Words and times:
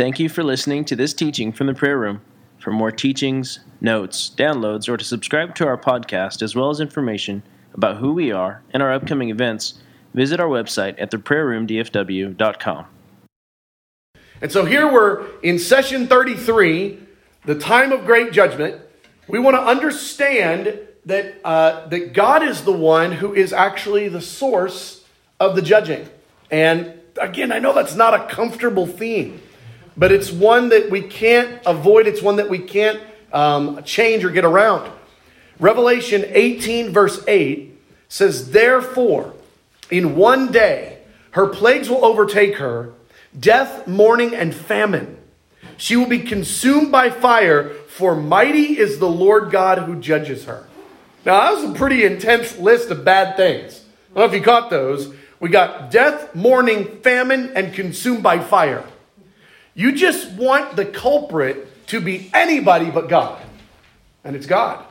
Thank 0.00 0.18
you 0.18 0.30
for 0.30 0.42
listening 0.42 0.86
to 0.86 0.96
this 0.96 1.12
teaching 1.12 1.52
from 1.52 1.66
the 1.66 1.74
prayer 1.74 1.98
room. 1.98 2.22
For 2.58 2.70
more 2.70 2.90
teachings, 2.90 3.60
notes, 3.82 4.32
downloads, 4.34 4.88
or 4.88 4.96
to 4.96 5.04
subscribe 5.04 5.54
to 5.56 5.66
our 5.66 5.76
podcast, 5.76 6.40
as 6.40 6.56
well 6.56 6.70
as 6.70 6.80
information 6.80 7.42
about 7.74 7.98
who 7.98 8.14
we 8.14 8.32
are 8.32 8.62
and 8.72 8.82
our 8.82 8.94
upcoming 8.94 9.28
events, 9.28 9.74
visit 10.14 10.40
our 10.40 10.48
website 10.48 10.94
at 10.96 11.10
theprayerroomdfw.com. 11.10 12.86
And 14.40 14.50
so 14.50 14.64
here 14.64 14.90
we're 14.90 15.38
in 15.42 15.58
session 15.58 16.06
33, 16.06 16.98
the 17.44 17.58
time 17.58 17.92
of 17.92 18.06
great 18.06 18.32
judgment. 18.32 18.80
We 19.28 19.38
want 19.38 19.56
to 19.56 19.62
understand 19.62 20.78
that, 21.04 21.34
uh, 21.44 21.88
that 21.88 22.14
God 22.14 22.42
is 22.42 22.64
the 22.64 22.72
one 22.72 23.12
who 23.12 23.34
is 23.34 23.52
actually 23.52 24.08
the 24.08 24.22
source 24.22 25.04
of 25.38 25.56
the 25.56 25.60
judging. 25.60 26.08
And 26.50 26.94
again, 27.20 27.52
I 27.52 27.58
know 27.58 27.74
that's 27.74 27.94
not 27.94 28.14
a 28.14 28.34
comfortable 28.34 28.86
theme, 28.86 29.42
but 29.96 30.12
it's 30.12 30.30
one 30.30 30.70
that 30.70 30.90
we 30.90 31.02
can't 31.02 31.60
avoid. 31.66 32.06
It's 32.06 32.22
one 32.22 32.36
that 32.36 32.48
we 32.48 32.58
can't 32.58 33.00
um, 33.32 33.82
change 33.84 34.24
or 34.24 34.30
get 34.30 34.44
around. 34.44 34.90
Revelation 35.58 36.24
18, 36.26 36.92
verse 36.92 37.22
8 37.28 37.78
says, 38.08 38.50
Therefore, 38.50 39.34
in 39.90 40.16
one 40.16 40.50
day, 40.50 40.98
her 41.32 41.46
plagues 41.46 41.88
will 41.88 42.04
overtake 42.04 42.56
her 42.56 42.92
death, 43.38 43.86
mourning, 43.86 44.34
and 44.34 44.54
famine. 44.54 45.16
She 45.76 45.96
will 45.96 46.08
be 46.08 46.20
consumed 46.20 46.90
by 46.90 47.10
fire, 47.10 47.70
for 47.88 48.16
mighty 48.16 48.78
is 48.78 48.98
the 48.98 49.08
Lord 49.08 49.50
God 49.50 49.78
who 49.78 50.00
judges 50.00 50.44
her. 50.44 50.66
Now, 51.24 51.40
that 51.40 51.54
was 51.54 51.70
a 51.70 51.78
pretty 51.78 52.04
intense 52.04 52.58
list 52.58 52.90
of 52.90 53.04
bad 53.04 53.36
things. 53.36 53.84
I 54.10 54.18
don't 54.18 54.30
know 54.30 54.34
if 54.36 54.38
you 54.38 54.44
caught 54.44 54.70
those. 54.70 55.14
We 55.38 55.48
got 55.48 55.90
death, 55.90 56.34
mourning, 56.34 57.00
famine, 57.02 57.52
and 57.54 57.72
consumed 57.72 58.22
by 58.22 58.40
fire. 58.40 58.84
You 59.80 59.92
just 59.92 60.32
want 60.32 60.76
the 60.76 60.84
culprit 60.84 61.86
to 61.86 62.02
be 62.02 62.30
anybody 62.34 62.90
but 62.90 63.08
God. 63.08 63.40
And 64.24 64.36
it's 64.36 64.44
God. 64.44 64.84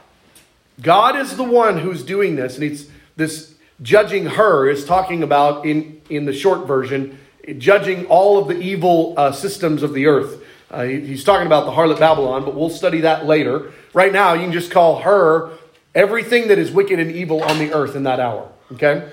God 0.81 1.15
is 1.15 1.37
the 1.37 1.43
one 1.43 1.77
who's 1.77 2.01
doing 2.01 2.35
this. 2.35 2.55
And 2.55 2.63
it's 2.63 2.85
this 3.15 3.53
judging 3.83 4.25
her 4.25 4.67
is 4.67 4.83
talking 4.83 5.21
about 5.21 5.63
in, 5.63 6.01
in 6.09 6.25
the 6.25 6.33
short 6.33 6.65
version 6.65 7.19
judging 7.59 8.07
all 8.07 8.39
of 8.39 8.47
the 8.47 8.59
evil 8.59 9.13
uh, 9.15 9.31
systems 9.31 9.83
of 9.83 9.93
the 9.93 10.07
earth. 10.07 10.43
Uh, 10.71 10.85
he, 10.85 11.01
he's 11.01 11.23
talking 11.23 11.45
about 11.45 11.65
the 11.65 11.71
harlot 11.71 11.99
Babylon, 11.99 12.43
but 12.43 12.55
we'll 12.55 12.71
study 12.71 13.01
that 13.01 13.27
later. 13.27 13.71
Right 13.93 14.11
now, 14.11 14.33
you 14.33 14.41
can 14.41 14.51
just 14.51 14.71
call 14.71 15.01
her 15.01 15.51
everything 15.93 16.47
that 16.47 16.57
is 16.57 16.71
wicked 16.71 16.97
and 16.99 17.11
evil 17.11 17.43
on 17.43 17.59
the 17.59 17.73
earth 17.73 17.95
in 17.95 18.05
that 18.05 18.19
hour. 18.19 18.51
Okay? 18.71 19.07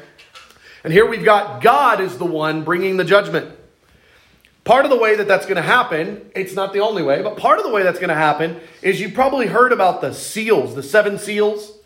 And 0.84 0.90
here 0.90 1.04
we've 1.04 1.24
got 1.24 1.60
God 1.60 2.00
is 2.00 2.16
the 2.16 2.24
one 2.24 2.64
bringing 2.64 2.96
the 2.96 3.04
judgment. 3.04 3.54
Part 4.66 4.84
of 4.84 4.90
the 4.90 4.98
way 4.98 5.14
that 5.14 5.28
that's 5.28 5.46
going 5.46 5.56
to 5.56 5.62
happen, 5.62 6.28
it's 6.34 6.54
not 6.54 6.72
the 6.72 6.80
only 6.80 7.04
way, 7.04 7.22
but 7.22 7.36
part 7.36 7.58
of 7.58 7.64
the 7.64 7.70
way 7.70 7.84
that's 7.84 8.00
going 8.00 8.08
to 8.08 8.16
happen 8.16 8.60
is 8.82 9.00
you 9.00 9.10
probably 9.10 9.46
heard 9.46 9.72
about 9.72 10.00
the 10.00 10.12
seals, 10.12 10.74
the 10.74 10.82
seven 10.82 11.20
seals, 11.20 11.78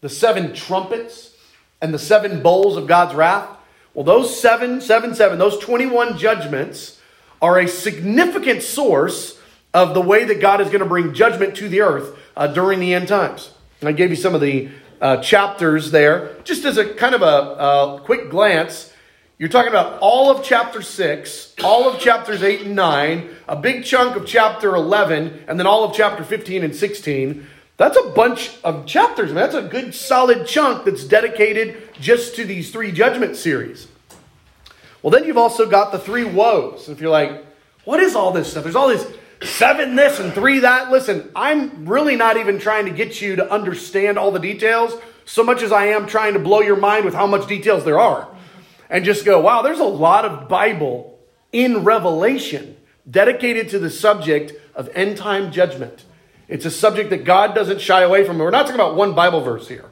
the 0.00 0.08
seven 0.08 0.52
trumpets, 0.52 1.36
and 1.80 1.94
the 1.94 2.00
seven 2.00 2.42
bowls 2.42 2.76
of 2.76 2.88
God's 2.88 3.14
wrath. 3.14 3.48
Well, 3.94 4.04
those 4.04 4.40
seven, 4.40 4.80
seven, 4.80 5.14
seven, 5.14 5.38
those 5.38 5.56
21 5.60 6.18
judgments 6.18 7.00
are 7.40 7.60
a 7.60 7.68
significant 7.68 8.64
source 8.64 9.38
of 9.72 9.94
the 9.94 10.00
way 10.00 10.24
that 10.24 10.40
God 10.40 10.60
is 10.60 10.66
going 10.66 10.80
to 10.80 10.84
bring 10.84 11.14
judgment 11.14 11.54
to 11.58 11.68
the 11.68 11.80
earth 11.80 12.18
uh, 12.36 12.48
during 12.48 12.80
the 12.80 12.92
end 12.92 13.06
times. 13.06 13.52
And 13.80 13.88
I 13.88 13.92
gave 13.92 14.10
you 14.10 14.16
some 14.16 14.34
of 14.34 14.40
the 14.40 14.70
uh, 15.00 15.18
chapters 15.18 15.92
there. 15.92 16.34
Just 16.42 16.64
as 16.64 16.76
a 16.76 16.92
kind 16.92 17.14
of 17.14 17.22
a, 17.22 17.26
a 17.26 18.00
quick 18.04 18.30
glance, 18.30 18.92
you're 19.38 19.50
talking 19.50 19.68
about 19.68 19.98
all 20.00 20.30
of 20.30 20.42
chapter 20.42 20.80
6, 20.80 21.54
all 21.62 21.90
of 21.90 22.00
chapters 22.00 22.42
8 22.42 22.62
and 22.62 22.74
9, 22.74 23.28
a 23.48 23.56
big 23.56 23.84
chunk 23.84 24.16
of 24.16 24.26
chapter 24.26 24.74
11, 24.74 25.44
and 25.46 25.58
then 25.58 25.66
all 25.66 25.84
of 25.84 25.94
chapter 25.94 26.24
15 26.24 26.64
and 26.64 26.74
16. 26.74 27.46
That's 27.76 27.98
a 27.98 28.10
bunch 28.10 28.56
of 28.64 28.86
chapters, 28.86 29.34
man. 29.34 29.50
That's 29.50 29.54
a 29.54 29.68
good 29.68 29.94
solid 29.94 30.46
chunk 30.46 30.86
that's 30.86 31.04
dedicated 31.04 31.90
just 32.00 32.36
to 32.36 32.46
these 32.46 32.70
three 32.70 32.92
judgment 32.92 33.36
series. 33.36 33.88
Well, 35.02 35.10
then 35.10 35.24
you've 35.24 35.36
also 35.36 35.68
got 35.68 35.92
the 35.92 35.98
three 35.98 36.24
woes. 36.24 36.88
If 36.88 37.02
you're 37.02 37.10
like, 37.10 37.44
what 37.84 38.00
is 38.00 38.16
all 38.16 38.32
this 38.32 38.50
stuff? 38.50 38.62
There's 38.62 38.74
all 38.74 38.88
this 38.88 39.06
seven 39.42 39.96
this 39.96 40.18
and 40.18 40.32
three 40.32 40.60
that. 40.60 40.90
Listen, 40.90 41.30
I'm 41.36 41.86
really 41.86 42.16
not 42.16 42.38
even 42.38 42.58
trying 42.58 42.86
to 42.86 42.90
get 42.90 43.20
you 43.20 43.36
to 43.36 43.52
understand 43.52 44.18
all 44.18 44.30
the 44.30 44.40
details 44.40 44.98
so 45.26 45.44
much 45.44 45.60
as 45.60 45.72
I 45.72 45.88
am 45.88 46.06
trying 46.06 46.32
to 46.32 46.38
blow 46.38 46.60
your 46.60 46.76
mind 46.76 47.04
with 47.04 47.12
how 47.12 47.26
much 47.26 47.46
details 47.46 47.84
there 47.84 47.98
are. 48.00 48.28
And 48.88 49.04
just 49.04 49.24
go, 49.24 49.40
wow, 49.40 49.62
there's 49.62 49.80
a 49.80 49.84
lot 49.84 50.24
of 50.24 50.48
Bible 50.48 51.18
in 51.52 51.84
Revelation 51.84 52.76
dedicated 53.08 53.70
to 53.70 53.78
the 53.78 53.90
subject 53.90 54.52
of 54.74 54.88
end 54.94 55.16
time 55.16 55.52
judgment. 55.52 56.04
It's 56.48 56.64
a 56.64 56.70
subject 56.70 57.10
that 57.10 57.24
God 57.24 57.54
doesn't 57.54 57.80
shy 57.80 58.02
away 58.02 58.24
from. 58.24 58.38
We're 58.38 58.50
not 58.50 58.62
talking 58.62 58.76
about 58.76 58.94
one 58.94 59.14
Bible 59.14 59.40
verse 59.40 59.68
here. 59.68 59.90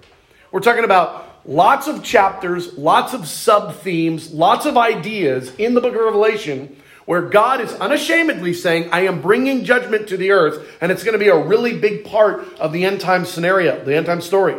We're 0.52 0.60
talking 0.60 0.84
about 0.84 1.40
lots 1.44 1.88
of 1.88 2.04
chapters, 2.04 2.78
lots 2.78 3.12
of 3.12 3.26
sub 3.26 3.74
themes, 3.76 4.32
lots 4.32 4.66
of 4.66 4.76
ideas 4.76 5.52
in 5.56 5.74
the 5.74 5.80
book 5.80 5.94
of 5.94 6.00
Revelation 6.00 6.76
where 7.06 7.22
God 7.22 7.60
is 7.60 7.72
unashamedly 7.74 8.54
saying, 8.54 8.88
I 8.90 9.00
am 9.00 9.20
bringing 9.20 9.64
judgment 9.64 10.08
to 10.08 10.16
the 10.16 10.30
earth, 10.30 10.66
and 10.80 10.90
it's 10.90 11.04
going 11.04 11.12
to 11.12 11.18
be 11.18 11.28
a 11.28 11.36
really 11.36 11.78
big 11.78 12.04
part 12.04 12.58
of 12.58 12.72
the 12.72 12.84
end 12.84 13.00
time 13.00 13.24
scenario, 13.24 13.84
the 13.84 13.94
end 13.94 14.06
time 14.06 14.20
story. 14.20 14.56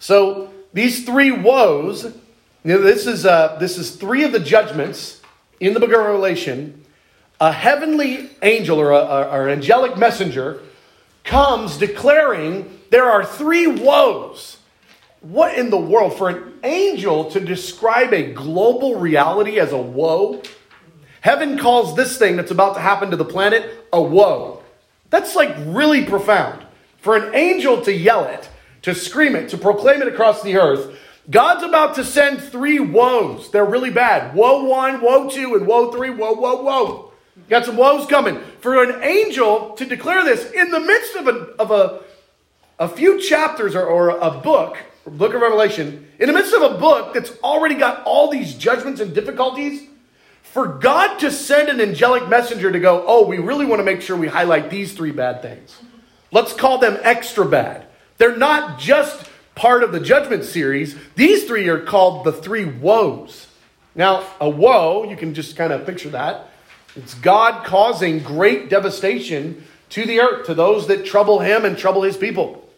So 0.00 0.52
these 0.72 1.04
three 1.04 1.30
woes, 1.30 2.12
know, 2.72 2.80
this 2.80 3.06
is 3.06 3.26
uh, 3.26 3.56
this 3.60 3.76
is 3.76 3.96
three 3.96 4.24
of 4.24 4.32
the 4.32 4.40
judgments 4.40 5.20
in 5.60 5.74
the 5.74 5.80
book 5.80 5.92
of 5.92 5.98
Revelation 5.98 6.84
a 7.40 7.52
heavenly 7.52 8.30
angel 8.42 8.80
or, 8.80 8.92
a, 8.92 9.28
or 9.30 9.48
an 9.48 9.58
angelic 9.58 9.96
messenger 9.98 10.62
comes 11.24 11.76
declaring 11.76 12.80
there 12.90 13.04
are 13.04 13.24
three 13.24 13.66
woes. 13.66 14.58
What 15.20 15.58
in 15.58 15.70
the 15.70 15.78
world? 15.78 16.16
For 16.16 16.28
an 16.28 16.54
angel 16.62 17.30
to 17.30 17.40
describe 17.40 18.12
a 18.12 18.32
global 18.32 19.00
reality 19.00 19.58
as 19.58 19.72
a 19.72 19.78
woe? 19.78 20.42
Heaven 21.22 21.58
calls 21.58 21.96
this 21.96 22.18
thing 22.18 22.36
that's 22.36 22.50
about 22.50 22.74
to 22.74 22.80
happen 22.80 23.10
to 23.10 23.16
the 23.16 23.24
planet 23.24 23.86
a 23.92 24.00
woe. 24.00 24.62
That's 25.10 25.34
like 25.34 25.54
really 25.66 26.04
profound. 26.04 26.64
For 26.98 27.16
an 27.16 27.34
angel 27.34 27.82
to 27.82 27.92
yell 27.92 28.24
it, 28.24 28.48
to 28.82 28.94
scream 28.94 29.34
it, 29.34 29.48
to 29.50 29.58
proclaim 29.58 30.02
it 30.02 30.08
across 30.08 30.42
the 30.42 30.56
earth, 30.56 30.98
God's 31.30 31.64
about 31.64 31.94
to 31.94 32.04
send 32.04 32.42
three 32.42 32.78
woes. 32.78 33.50
They're 33.50 33.64
really 33.64 33.90
bad. 33.90 34.34
Woe 34.34 34.64
one, 34.64 35.00
woe 35.00 35.30
two, 35.30 35.54
and 35.54 35.66
woe 35.66 35.90
three, 35.90 36.10
woe, 36.10 36.34
woe, 36.34 36.62
woe. 36.62 37.12
Got 37.48 37.64
some 37.64 37.76
woes 37.76 38.06
coming. 38.06 38.40
For 38.60 38.82
an 38.82 39.02
angel 39.02 39.70
to 39.76 39.84
declare 39.84 40.24
this 40.24 40.50
in 40.52 40.70
the 40.70 40.80
midst 40.80 41.16
of 41.16 41.28
a, 41.28 41.30
of 41.58 41.70
a, 41.70 42.00
a 42.78 42.88
few 42.88 43.20
chapters 43.20 43.74
or, 43.74 43.84
or 43.84 44.10
a 44.10 44.30
book, 44.30 44.76
book 45.06 45.34
of 45.34 45.40
Revelation, 45.40 46.08
in 46.18 46.26
the 46.26 46.32
midst 46.32 46.54
of 46.54 46.62
a 46.62 46.78
book 46.78 47.14
that's 47.14 47.32
already 47.42 47.74
got 47.74 48.04
all 48.04 48.30
these 48.30 48.54
judgments 48.54 49.00
and 49.00 49.14
difficulties, 49.14 49.88
for 50.42 50.68
God 50.68 51.18
to 51.18 51.32
send 51.32 51.68
an 51.68 51.80
angelic 51.80 52.28
messenger 52.28 52.70
to 52.70 52.78
go, 52.78 53.04
oh, 53.06 53.26
we 53.26 53.38
really 53.38 53.66
want 53.66 53.80
to 53.80 53.84
make 53.84 54.00
sure 54.00 54.16
we 54.16 54.28
highlight 54.28 54.70
these 54.70 54.92
three 54.92 55.10
bad 55.10 55.42
things. 55.42 55.76
Let's 56.30 56.52
call 56.52 56.78
them 56.78 56.98
extra 57.02 57.44
bad. 57.44 57.86
They're 58.18 58.36
not 58.36 58.78
just 58.78 59.28
part 59.54 59.82
of 59.82 59.92
the 59.92 60.00
judgment 60.00 60.44
series. 60.44 60.96
These 61.14 61.44
three 61.44 61.68
are 61.68 61.80
called 61.80 62.24
the 62.24 62.32
three 62.32 62.64
woes. 62.64 63.46
Now, 63.94 64.26
a 64.40 64.48
woe, 64.48 65.04
you 65.04 65.16
can 65.16 65.34
just 65.34 65.56
kind 65.56 65.72
of 65.72 65.86
picture 65.86 66.10
that. 66.10 66.48
It's 66.96 67.14
God 67.14 67.64
causing 67.64 68.20
great 68.20 68.68
devastation 68.68 69.64
to 69.90 70.04
the 70.04 70.20
earth, 70.20 70.46
to 70.46 70.54
those 70.54 70.86
that 70.88 71.04
trouble 71.04 71.38
him 71.40 71.64
and 71.64 71.78
trouble 71.78 72.02
his 72.02 72.16
people. 72.16 72.68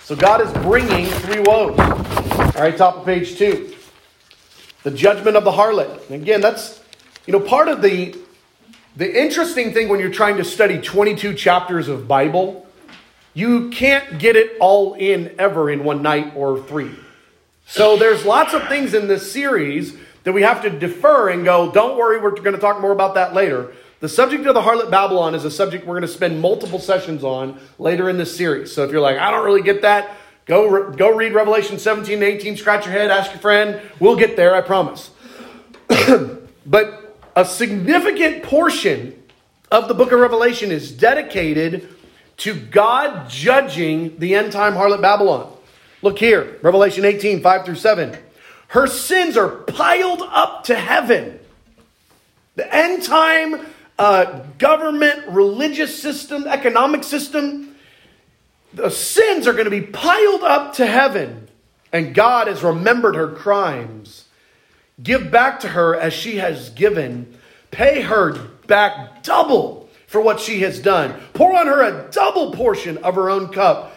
So 0.00 0.14
God 0.14 0.42
is 0.42 0.52
bringing 0.62 1.06
three 1.06 1.40
woes. 1.40 1.78
All 1.78 2.62
right, 2.62 2.76
top 2.76 2.98
of 2.98 3.04
page 3.06 3.38
two. 3.38 3.74
The 4.82 4.90
judgment 4.90 5.36
of 5.36 5.44
the 5.44 5.52
harlot. 5.52 6.10
Again, 6.10 6.42
that's, 6.42 6.82
you 7.26 7.32
know, 7.32 7.40
part 7.40 7.68
of 7.68 7.80
the, 7.80 8.14
the 8.96 9.22
interesting 9.22 9.72
thing 9.72 9.88
when 9.88 10.00
you're 10.00 10.10
trying 10.10 10.36
to 10.36 10.44
study 10.44 10.78
22 10.78 11.32
chapters 11.34 11.88
of 11.88 12.06
Bible, 12.06 12.63
you 13.34 13.70
can't 13.70 14.18
get 14.18 14.36
it 14.36 14.56
all 14.60 14.94
in 14.94 15.34
ever 15.38 15.68
in 15.68 15.84
one 15.84 16.02
night 16.02 16.32
or 16.36 16.62
three. 16.62 16.92
So 17.66 17.96
there's 17.96 18.24
lots 18.24 18.54
of 18.54 18.66
things 18.68 18.94
in 18.94 19.08
this 19.08 19.30
series 19.30 19.96
that 20.22 20.32
we 20.32 20.42
have 20.42 20.62
to 20.62 20.70
defer 20.70 21.28
and 21.30 21.44
go, 21.44 21.70
don't 21.70 21.98
worry, 21.98 22.20
we're 22.20 22.30
going 22.30 22.54
to 22.54 22.60
talk 22.60 22.80
more 22.80 22.92
about 22.92 23.14
that 23.14 23.34
later. 23.34 23.72
The 24.00 24.08
subject 24.08 24.46
of 24.46 24.54
the 24.54 24.60
harlot 24.60 24.90
Babylon 24.90 25.34
is 25.34 25.44
a 25.44 25.50
subject 25.50 25.86
we're 25.86 25.94
going 25.94 26.02
to 26.02 26.08
spend 26.08 26.40
multiple 26.40 26.78
sessions 26.78 27.24
on 27.24 27.58
later 27.78 28.08
in 28.08 28.18
this 28.18 28.36
series. 28.36 28.72
So 28.72 28.84
if 28.84 28.90
you're 28.90 29.00
like, 29.00 29.18
I 29.18 29.30
don't 29.30 29.44
really 29.44 29.62
get 29.62 29.82
that, 29.82 30.10
go, 30.46 30.90
go 30.92 31.14
read 31.14 31.32
Revelation 31.32 31.78
17 31.78 32.14
and 32.14 32.22
18, 32.22 32.56
scratch 32.56 32.84
your 32.84 32.92
head, 32.92 33.10
ask 33.10 33.32
your 33.32 33.40
friend. 33.40 33.80
We'll 33.98 34.16
get 34.16 34.36
there, 34.36 34.54
I 34.54 34.60
promise. 34.60 35.10
but 36.66 37.18
a 37.34 37.44
significant 37.44 38.42
portion 38.42 39.22
of 39.70 39.88
the 39.88 39.94
book 39.94 40.12
of 40.12 40.20
Revelation 40.20 40.70
is 40.70 40.92
dedicated 40.92 41.93
to 42.38 42.54
God 42.54 43.28
judging 43.28 44.18
the 44.18 44.34
end 44.34 44.52
time 44.52 44.74
harlot 44.74 45.00
Babylon. 45.00 45.52
Look 46.02 46.18
here, 46.18 46.58
Revelation 46.62 47.04
18, 47.04 47.40
5 47.40 47.64
through 47.64 47.76
7. 47.76 48.16
Her 48.68 48.86
sins 48.86 49.36
are 49.36 49.48
piled 49.48 50.22
up 50.22 50.64
to 50.64 50.74
heaven. 50.74 51.38
The 52.56 52.74
end 52.74 53.02
time 53.02 53.66
uh, 53.98 54.40
government, 54.58 55.28
religious 55.28 56.00
system, 56.00 56.46
economic 56.46 57.04
system. 57.04 57.76
The 58.72 58.90
sins 58.90 59.46
are 59.46 59.52
going 59.52 59.66
to 59.66 59.70
be 59.70 59.82
piled 59.82 60.42
up 60.42 60.74
to 60.74 60.86
heaven, 60.86 61.48
and 61.92 62.14
God 62.14 62.48
has 62.48 62.62
remembered 62.62 63.14
her 63.14 63.28
crimes. 63.28 64.24
Give 65.02 65.30
back 65.30 65.60
to 65.60 65.68
her 65.68 65.94
as 65.94 66.12
she 66.12 66.36
has 66.36 66.70
given. 66.70 67.38
Pay 67.70 68.02
her 68.02 68.32
back 68.66 69.22
double 69.22 69.83
for 70.14 70.20
what 70.20 70.38
she 70.38 70.60
has 70.60 70.78
done. 70.78 71.12
Pour 71.32 71.56
on 71.56 71.66
her 71.66 71.82
a 71.82 72.08
double 72.12 72.52
portion 72.52 72.98
of 72.98 73.16
her 73.16 73.28
own 73.28 73.48
cup. 73.48 73.96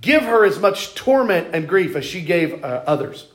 Give 0.00 0.22
her 0.22 0.44
as 0.44 0.60
much 0.60 0.94
torment 0.94 1.56
and 1.56 1.68
grief 1.68 1.96
as 1.96 2.04
she 2.04 2.20
gave 2.22 2.62
uh, 2.62 2.84
others. 2.86 3.26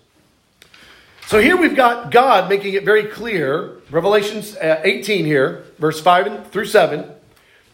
So 1.28 1.42
here 1.42 1.58
we've 1.58 1.76
got 1.76 2.10
God 2.10 2.48
making 2.48 2.74
it 2.76 2.86
very 2.86 3.04
clear, 3.04 3.82
Revelation 3.90 4.46
uh, 4.62 4.80
18 4.82 5.26
here, 5.26 5.66
verse 5.78 6.00
5 6.00 6.52
through 6.52 6.68
7, 6.68 7.12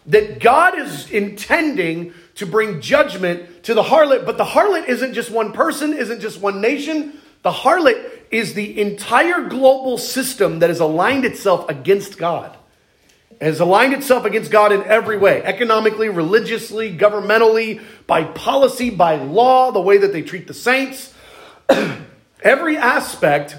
that 0.07 0.39
God 0.39 0.75
is 0.79 1.07
intending 1.11 2.15
to 2.33 2.47
bring 2.47 2.81
judgment 2.81 3.63
to 3.65 3.75
the 3.75 3.83
harlot, 3.83 4.25
but 4.25 4.39
the 4.39 4.45
harlot 4.45 4.87
isn't 4.87 5.13
just 5.13 5.29
one 5.29 5.53
person, 5.53 5.93
isn't 5.93 6.19
just 6.19 6.41
one 6.41 6.61
nation. 6.61 7.19
The 7.43 7.51
harlot 7.51 8.09
is 8.31 8.55
the 8.55 8.81
entire 8.81 9.49
global 9.49 9.99
system 9.99 10.57
that 10.59 10.71
has 10.71 10.79
aligned 10.79 11.25
itself 11.25 11.69
against 11.69 12.17
God. 12.17 12.56
Has 13.39 13.59
aligned 13.59 13.93
itself 13.93 14.25
against 14.25 14.49
God 14.49 14.71
in 14.71 14.83
every 14.83 15.17
way 15.17 15.43
economically, 15.43 16.09
religiously, 16.09 16.95
governmentally, 16.95 17.83
by 18.07 18.23
policy, 18.23 18.89
by 18.89 19.15
law, 19.15 19.71
the 19.71 19.81
way 19.81 19.99
that 19.99 20.11
they 20.11 20.23
treat 20.23 20.47
the 20.47 20.53
saints. 20.53 21.13
Every 22.41 22.77
aspect 22.77 23.57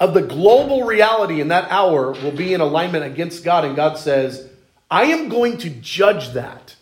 of 0.00 0.14
the 0.14 0.22
global 0.22 0.84
reality 0.84 1.40
in 1.40 1.48
that 1.48 1.70
hour 1.70 2.12
will 2.12 2.32
be 2.32 2.54
in 2.54 2.60
alignment 2.60 3.04
against 3.04 3.44
God, 3.44 3.64
and 3.64 3.76
God 3.76 3.98
says, 3.98 4.48
I 4.90 5.04
am 5.04 5.28
going 5.28 5.58
to 5.58 5.70
judge 5.70 6.30
that. 6.30 6.76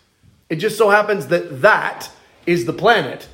It 0.49 0.57
just 0.57 0.79
so 0.79 0.91
happens 0.91 1.29
that 1.29 1.63
that 1.63 2.11
is 2.47 2.65
the 2.65 2.73
planet. 2.73 3.29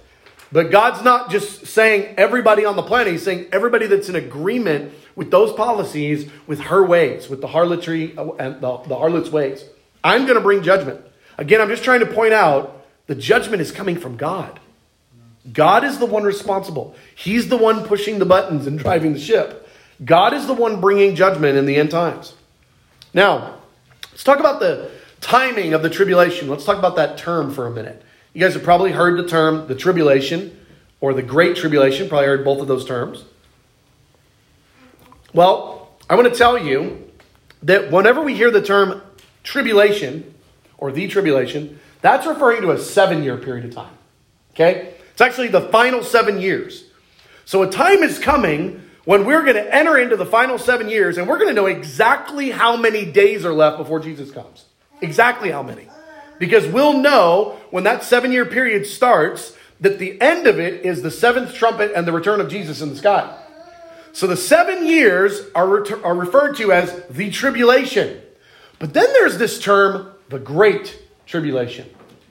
But 0.53 0.71
God's 0.71 1.03
not 1.03 1.31
just 1.31 1.67
saying 1.67 2.15
everybody 2.17 2.65
on 2.65 2.77
the 2.77 2.83
planet, 2.83 3.13
He's 3.13 3.23
saying 3.23 3.47
everybody 3.53 3.87
that's 3.87 4.09
in 4.09 4.17
agreement 4.17 4.93
with 5.17 5.31
those 5.31 5.53
policies, 5.53 6.31
with 6.47 6.61
her 6.61 6.85
ways, 6.85 7.29
with 7.29 7.41
the 7.41 7.49
harlotry 7.49 8.17
uh, 8.17 8.31
and 8.33 8.61
the, 8.61 8.77
the 8.87 8.97
harlot's 8.97 9.31
ways. 9.31 9.65
I'm 10.05 10.23
going 10.23 10.37
to 10.37 10.41
bring 10.41 10.63
judgment. 10.63 11.01
Again, 11.39 11.61
I'm 11.61 11.69
just 11.69 11.83
trying 11.83 12.01
to 12.01 12.07
point 12.07 12.33
out 12.33 12.87
the 13.07 13.15
judgment 13.15 13.61
is 13.61 13.73
coming 13.73 13.99
from 13.99 14.17
God. 14.17 14.61
God 15.53 15.85
is 15.85 15.99
the 15.99 16.07
one 16.07 16.25
responsible. 16.25 16.95
He's 17.15 17.49
the 17.49 17.57
one 17.57 17.87
pushing 17.87 18.19
the 18.19 18.27
buttons 18.27 18.67
and 18.67 18.79
driving 18.79 19.13
the 19.15 19.19
ship. 19.19 19.69
God 20.05 20.35
is 20.35 20.47
the 20.47 20.55
one 20.55 20.81
bringing 20.81 21.15
judgment 21.15 21.57
in 21.57 21.67
the 21.67 21.77
end 21.77 21.91
times. 21.91 22.35
Now, 23.15 23.59
let's 24.11 24.25
talk 24.25 24.41
about 24.41 24.61
the 24.61 24.91
timing 25.21 25.73
of 25.73 25.83
the 25.83 25.91
tribulation. 25.91 26.49
Let's 26.49 26.65
talk 26.65 26.79
about 26.79 26.97
that 26.97 27.17
term 27.17 27.53
for 27.53 27.67
a 27.67 27.71
minute. 27.71 28.03
You 28.35 28.41
guys 28.43 28.55
have 28.55 28.65
probably 28.65 28.93
heard 28.93 29.19
the 29.19 29.27
term 29.27 29.67
the 29.67 29.75
tribulation 29.75 30.59
or 31.01 31.15
the 31.15 31.23
great 31.23 31.57
tribulation, 31.57 32.09
probably 32.09 32.27
heard 32.27 32.45
both 32.45 32.61
of 32.61 32.69
those 32.69 32.85
terms. 32.85 33.25
Well, 35.37 35.91
I 36.09 36.15
want 36.15 36.33
to 36.33 36.35
tell 36.35 36.57
you 36.57 37.11
that 37.65 37.91
whenever 37.91 38.23
we 38.23 38.35
hear 38.35 38.51
the 38.51 38.63
term 38.63 39.03
tribulation 39.43 40.35
or 40.79 40.91
the 40.91 41.09
tribulation, 41.09 41.79
that's 42.01 42.27
referring 42.27 42.63
to 42.63 42.71
a 42.71 42.79
seven 42.79 43.23
year 43.23 43.37
period 43.37 43.67
of 43.67 43.75
time. 43.75 43.93
Okay? 44.55 44.95
It's 45.13 45.21
actually 45.21 45.49
the 45.49 45.61
final 45.61 46.03
seven 46.03 46.41
years. 46.41 46.85
So 47.45 47.63
a 47.63 47.71
time 47.71 48.03
is 48.03 48.19
coming 48.19 48.83
when 49.05 49.27
we're 49.27 49.43
going 49.43 49.57
to 49.57 49.75
enter 49.75 49.99
into 49.99 50.17
the 50.17 50.25
final 50.25 50.57
seven 50.57 50.89
years 50.89 51.19
and 51.19 51.29
we're 51.29 51.37
going 51.37 51.49
to 51.49 51.55
know 51.55 51.67
exactly 51.67 52.51
how 52.51 52.75
many 52.75 53.05
days 53.05 53.45
are 53.45 53.53
left 53.53 53.77
before 53.77 54.01
Jesus 54.01 54.31
comes. 54.31 54.65
Exactly 55.03 55.51
how 55.51 55.63
many. 55.63 55.87
Because 56.39 56.67
we'll 56.67 56.99
know 56.99 57.59
when 57.71 57.85
that 57.85 58.05
seven 58.05 58.33
year 58.33 58.47
period 58.47 58.87
starts 58.87 59.55
that 59.81 59.99
the 59.99 60.19
end 60.19 60.47
of 60.47 60.59
it 60.59 60.87
is 60.87 61.03
the 61.03 61.11
seventh 61.11 61.53
trumpet 61.53 61.93
and 61.95 62.07
the 62.07 62.13
return 62.13 62.41
of 62.41 62.49
Jesus 62.49 62.81
in 62.81 62.89
the 62.89 62.97
sky. 62.97 63.43
So 64.17 64.27
the 64.27 64.35
seven 64.35 64.87
years 64.87 65.43
are, 65.55 65.69
re- 65.69 66.03
are 66.03 66.15
referred 66.15 66.57
to 66.57 66.73
as 66.73 67.05
the 67.11 67.31
tribulation. 67.31 68.19
But 68.79 68.95
then 68.95 69.13
there's 69.13 69.37
this 69.37 69.61
term, 69.61 70.11
the 70.31 70.39
great 70.39 70.99
tribulation. 71.27 71.87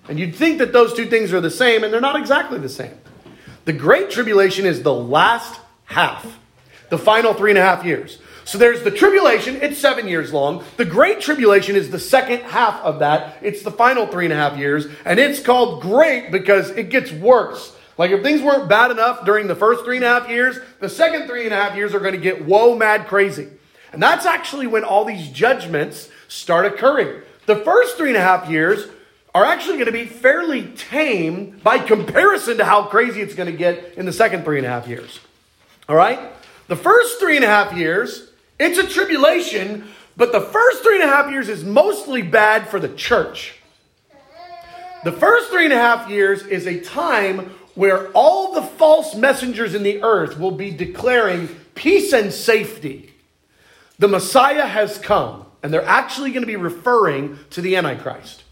And 0.09 0.19
you'd 0.19 0.33
think 0.33 0.57
that 0.57 0.73
those 0.73 0.95
two 0.95 1.05
things 1.05 1.31
are 1.31 1.41
the 1.41 1.51
same, 1.51 1.83
and 1.83 1.93
they're 1.93 2.01
not 2.01 2.15
exactly 2.15 2.57
the 2.57 2.69
same. 2.69 2.97
The 3.65 3.73
Great 3.73 4.09
Tribulation 4.09 4.65
is 4.65 4.81
the 4.81 4.91
last 4.91 5.61
half, 5.83 6.39
the 6.89 6.97
final 6.97 7.35
three 7.35 7.51
and 7.51 7.59
a 7.59 7.61
half 7.61 7.85
years. 7.85 8.17
So 8.45 8.57
there's 8.57 8.81
the 8.81 8.89
tribulation, 8.89 9.57
it's 9.57 9.77
seven 9.77 10.07
years 10.07 10.33
long. 10.33 10.63
The 10.77 10.85
Great 10.85 11.21
Tribulation 11.21 11.75
is 11.75 11.91
the 11.91 11.99
second 11.99 12.41
half 12.45 12.81
of 12.81 12.97
that, 12.97 13.37
it's 13.43 13.61
the 13.61 13.69
final 13.69 14.07
three 14.07 14.25
and 14.25 14.33
a 14.33 14.37
half 14.37 14.57
years. 14.57 14.87
And 15.05 15.19
it's 15.19 15.39
called 15.39 15.83
great 15.83 16.31
because 16.31 16.71
it 16.71 16.89
gets 16.89 17.11
worse. 17.11 17.74
Like 17.97 18.11
if 18.11 18.21
things 18.23 18.41
weren't 18.41 18.67
bad 18.67 18.91
enough 18.91 19.25
during 19.25 19.47
the 19.47 19.55
first 19.55 19.85
three 19.85 19.97
and 19.97 20.05
a 20.05 20.09
half 20.09 20.29
years, 20.29 20.57
the 20.79 20.89
second 20.89 21.27
three 21.27 21.45
and 21.45 21.53
a 21.53 21.57
half 21.57 21.75
years 21.75 21.93
are 21.93 21.99
going 21.99 22.13
to 22.13 22.19
get 22.19 22.45
whoa 22.45 22.75
mad 22.75 23.07
crazy. 23.07 23.47
And 23.93 24.03
that's 24.03 24.25
actually 24.25 24.67
when 24.67 24.83
all 24.83 25.05
these 25.05 25.29
judgments 25.29 26.09
start 26.27 26.65
occurring. 26.65 27.21
The 27.45 27.55
first 27.55 27.95
three 27.95 28.09
and 28.09 28.17
a 28.17 28.21
half 28.21 28.49
years 28.49 28.87
are 29.33 29.45
actually 29.45 29.75
going 29.75 29.85
to 29.85 29.91
be 29.91 30.05
fairly 30.05 30.67
tame 30.75 31.59
by 31.63 31.79
comparison 31.79 32.57
to 32.57 32.65
how 32.65 32.83
crazy 32.83 33.21
it's 33.21 33.35
going 33.35 33.51
to 33.51 33.57
get 33.57 33.93
in 33.95 34.05
the 34.05 34.13
second 34.13 34.43
three 34.43 34.57
and 34.57 34.65
a 34.65 34.69
half 34.69 34.87
years. 34.87 35.19
All 35.87 35.95
right? 35.95 36.19
The 36.67 36.75
first 36.75 37.19
three 37.19 37.35
and 37.35 37.45
a 37.45 37.47
half 37.47 37.73
years, 37.73 38.29
it's 38.59 38.77
a 38.77 38.87
tribulation, 38.87 39.87
but 40.17 40.31
the 40.31 40.41
first 40.41 40.83
three 40.83 40.95
and 40.95 41.03
a 41.03 41.13
half 41.13 41.29
years 41.29 41.47
is 41.47 41.63
mostly 41.63 42.21
bad 42.21 42.67
for 42.67 42.79
the 42.79 42.89
church. 42.89 43.55
The 45.03 45.11
first 45.11 45.51
three 45.51 45.65
and 45.65 45.73
a 45.73 45.77
half 45.77 46.09
years 46.09 46.43
is 46.43 46.65
a 46.65 46.79
time 46.79 47.51
where 47.75 48.07
all 48.13 48.53
the 48.53 48.61
false 48.61 49.15
messengers 49.15 49.75
in 49.75 49.83
the 49.83 50.01
earth 50.01 50.39
will 50.39 50.51
be 50.51 50.71
declaring 50.71 51.47
peace 51.75 52.13
and 52.13 52.33
safety. 52.33 53.13
The 53.99 54.07
Messiah 54.07 54.65
has 54.65 54.97
come, 54.97 55.45
and 55.61 55.73
they're 55.73 55.85
actually 55.85 56.31
going 56.31 56.43
to 56.43 56.47
be 56.47 56.55
referring 56.55 57.37
to 57.51 57.61
the 57.61 57.75
Antichrist. 57.75 58.43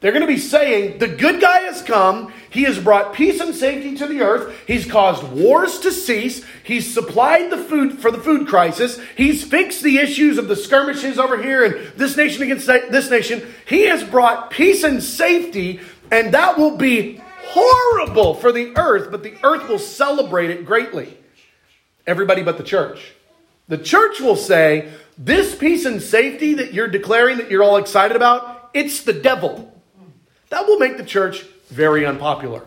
They're 0.00 0.12
going 0.12 0.26
to 0.26 0.26
be 0.26 0.38
saying, 0.38 0.98
the 0.98 1.08
good 1.08 1.40
guy 1.40 1.60
has 1.60 1.80
come. 1.80 2.32
He 2.50 2.64
has 2.64 2.78
brought 2.78 3.14
peace 3.14 3.40
and 3.40 3.54
safety 3.54 3.96
to 3.96 4.06
the 4.06 4.20
earth. 4.20 4.54
He's 4.66 4.84
caused 4.84 5.24
wars 5.32 5.78
to 5.80 5.90
cease. 5.90 6.44
He's 6.62 6.92
supplied 6.92 7.50
the 7.50 7.56
food 7.56 7.98
for 7.98 8.10
the 8.10 8.18
food 8.18 8.46
crisis. 8.46 9.00
He's 9.16 9.42
fixed 9.42 9.82
the 9.82 9.96
issues 9.96 10.36
of 10.36 10.48
the 10.48 10.56
skirmishes 10.56 11.18
over 11.18 11.42
here 11.42 11.64
and 11.64 11.74
this 11.96 12.14
nation 12.14 12.42
against 12.42 12.66
this 12.66 13.10
nation. 13.10 13.42
He 13.66 13.86
has 13.86 14.04
brought 14.04 14.50
peace 14.50 14.84
and 14.84 15.02
safety, 15.02 15.80
and 16.10 16.34
that 16.34 16.58
will 16.58 16.76
be 16.76 17.22
horrible 17.48 18.34
for 18.34 18.52
the 18.52 18.76
earth, 18.76 19.10
but 19.10 19.22
the 19.22 19.34
earth 19.42 19.68
will 19.68 19.78
celebrate 19.78 20.50
it 20.50 20.66
greatly. 20.66 21.16
Everybody 22.06 22.42
but 22.42 22.58
the 22.58 22.64
church. 22.64 23.12
The 23.68 23.78
church 23.78 24.20
will 24.20 24.36
say, 24.36 24.92
this 25.18 25.54
peace 25.54 25.84
and 25.84 26.00
safety 26.00 26.54
that 26.54 26.72
you're 26.72 26.88
declaring 26.88 27.38
that 27.38 27.50
you're 27.50 27.62
all 27.62 27.78
excited 27.78 28.16
about, 28.16 28.70
it's 28.74 29.02
the 29.02 29.12
devil. 29.12 29.72
That 30.50 30.66
will 30.66 30.78
make 30.78 30.96
the 30.96 31.04
church 31.04 31.42
very 31.68 32.06
unpopular. 32.06 32.62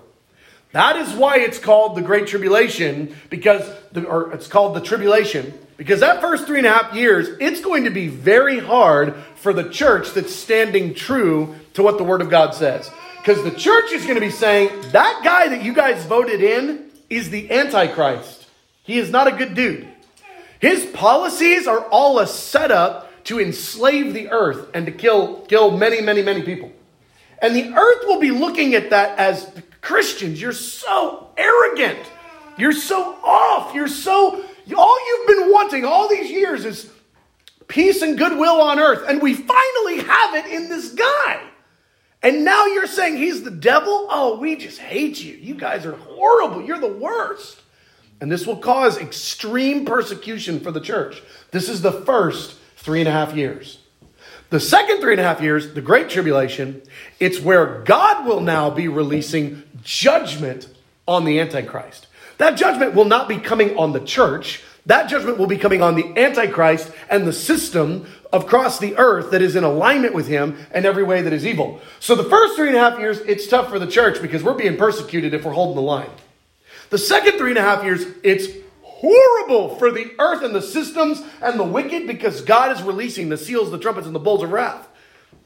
That 0.72 0.98
is 0.98 1.14
why 1.14 1.38
it's 1.38 1.58
called 1.58 1.96
the 1.96 2.02
Great 2.02 2.28
Tribulation, 2.28 3.16
because 3.30 3.64
the, 3.92 4.06
or 4.06 4.34
it's 4.34 4.48
called 4.48 4.76
the 4.76 4.82
tribulation, 4.82 5.54
because 5.78 6.02
that 6.02 6.22
first 6.22 6.46
three 6.46 6.60
and 6.60 6.68
a 6.68 6.74
half 6.74 6.94
years, 6.94 7.30
it's 7.40 7.62
going 7.62 7.86
to 7.86 7.90
be 7.90 8.08
very 8.08 8.60
hard 8.60 9.16
for 9.36 9.54
the 9.54 9.70
church 9.70 10.12
that's 10.12 10.36
standing 10.36 10.94
true 10.94 11.56
to 11.74 11.82
what 11.82 11.98
the 11.98 12.04
Word 12.04 12.22
of 12.22 12.30
God 12.30 12.54
says. 12.54 12.92
Because 13.30 13.44
the 13.44 13.60
church 13.60 13.92
is 13.92 14.06
going 14.06 14.16
to 14.16 14.22
be 14.22 14.32
saying, 14.32 14.72
that 14.92 15.22
guy 15.24 15.50
that 15.50 15.62
you 15.62 15.72
guys 15.72 16.04
voted 16.06 16.42
in 16.42 16.90
is 17.12 17.30
the 17.30 17.52
Antichrist. 17.52 18.48
He 18.82 18.98
is 18.98 19.12
not 19.12 19.28
a 19.28 19.32
good 19.32 19.54
dude. 19.54 19.88
His 20.58 20.84
policies 20.88 21.68
are 21.68 21.82
all 21.92 22.18
a 22.18 22.26
setup 22.26 23.24
to 23.26 23.40
enslave 23.40 24.16
the 24.16 24.30
earth 24.30 24.72
and 24.74 24.88
to 24.88 24.92
kill, 24.92 25.42
kill 25.42 25.78
many, 25.78 26.02
many, 26.02 26.24
many 26.24 26.42
people. 26.42 26.72
And 27.40 27.56
the 27.56 27.72
earth 27.72 28.08
will 28.08 28.20
be 28.20 28.32
looking 28.32 28.74
at 28.74 28.90
that 28.90 29.20
as 29.20 29.48
Christians, 29.80 30.42
you're 30.42 30.52
so 30.52 31.30
arrogant. 31.38 32.00
You're 32.58 32.72
so 32.72 33.16
off. 33.24 33.76
You're 33.76 33.88
so, 33.90 34.44
all 34.76 35.08
you've 35.08 35.28
been 35.28 35.52
wanting 35.52 35.86
all 35.86 36.10
these 36.10 36.32
years 36.32 36.66
is 36.66 36.92
peace 37.68 38.02
and 38.02 38.18
goodwill 38.18 38.60
on 38.60 38.80
earth. 38.80 39.08
And 39.08 39.22
we 39.22 39.36
finally 39.36 40.00
have 40.00 40.34
it 40.34 40.48
in 40.48 40.68
this 40.68 40.94
guy. 40.94 41.49
And 42.22 42.44
now 42.44 42.66
you're 42.66 42.88
saying 42.88 43.18
he's 43.18 43.44
the 43.44 43.52
devil? 43.52 44.08
Oh, 44.10 44.38
we 44.40 44.58
just 44.58 44.80
hate 44.80 45.24
you. 45.24 45.36
You 45.36 45.56
guys 45.56 45.86
are 45.86 45.96
horrible. 45.96 46.62
You're 46.62 46.80
the 46.80 46.88
worst. 46.88 47.62
And 48.22 48.30
this 48.30 48.46
will 48.46 48.58
cause 48.58 48.98
extreme 48.98 49.86
persecution 49.86 50.60
for 50.60 50.72
the 50.72 50.82
church. 50.82 51.22
This 51.52 51.70
is 51.70 51.82
the 51.82 51.94
first 51.94 52.58
three 52.76 53.00
and 53.00 53.08
a 53.08 53.12
half 53.14 53.34
years. 53.34 53.80
The 54.50 54.60
second 54.60 55.00
three 55.00 55.14
and 55.14 55.22
a 55.22 55.24
half 55.24 55.42
years, 55.42 55.74
the 55.74 55.82
Great 55.82 56.10
Tribulation, 56.10 56.82
it's 57.20 57.40
where 57.40 57.82
God 57.84 58.26
will 58.26 58.42
now 58.42 58.70
be 58.70 58.88
releasing 58.88 59.64
judgment 59.84 60.68
on 61.08 61.24
the 61.24 61.40
Antichrist. 61.40 62.08
That 62.40 62.58
judgment 62.58 62.96
will 62.96 63.06
not 63.06 63.30
be 63.30 63.38
coming 63.38 63.78
on 63.78 63.94
the 63.94 64.00
church. 64.00 64.64
That 64.86 65.08
judgment 65.08 65.38
will 65.38 65.48
be 65.48 65.58
coming 65.58 65.82
on 65.82 65.96
the 65.96 66.18
Antichrist 66.18 66.92
and 67.10 67.28
the 67.28 67.34
system 67.34 68.08
across 68.32 68.80
the 68.80 68.98
earth 68.98 69.32
that 69.32 69.42
is 69.42 69.56
in 69.56 69.64
alignment 69.64 70.14
with 70.14 70.28
him 70.28 70.58
and 70.72 70.86
every 70.86 71.04
way 71.04 71.22
that 71.22 71.34
is 71.34 71.46
evil. 71.46 71.82
So 72.00 72.16
the 72.16 72.24
first 72.24 72.56
three 72.56 72.68
and 72.68 72.78
a 72.78 72.80
half 72.80 73.00
years, 73.00 73.20
it's 73.22 73.48
tough 73.48 73.70
for 73.70 73.80
the 73.80 73.88
church 73.88 74.22
because 74.22 74.44
we're 74.44 74.54
being 74.54 74.78
persecuted 74.78 75.34
if 75.34 75.44
we're 75.44 75.54
holding 75.54 75.76
the 75.76 75.82
line. 75.82 76.10
The 76.90 76.98
second 76.98 77.38
three 77.38 77.52
and 77.52 77.58
a 77.58 77.64
half 77.64 77.84
years, 77.84 78.06
it's 78.24 78.48
horrible 78.82 79.76
for 79.78 79.92
the 79.92 80.12
earth 80.20 80.44
and 80.44 80.54
the 80.54 80.62
systems 80.62 81.22
and 81.42 81.60
the 81.60 81.64
wicked 81.64 82.06
because 82.06 82.42
God 82.42 82.72
is 82.72 82.84
releasing 82.84 83.30
the 83.30 83.38
seals, 83.38 83.72
the 83.72 83.80
trumpets, 83.80 84.08
and 84.08 84.16
the 84.16 84.20
bowls 84.20 84.44
of 84.44 84.52
wrath. 84.52 84.88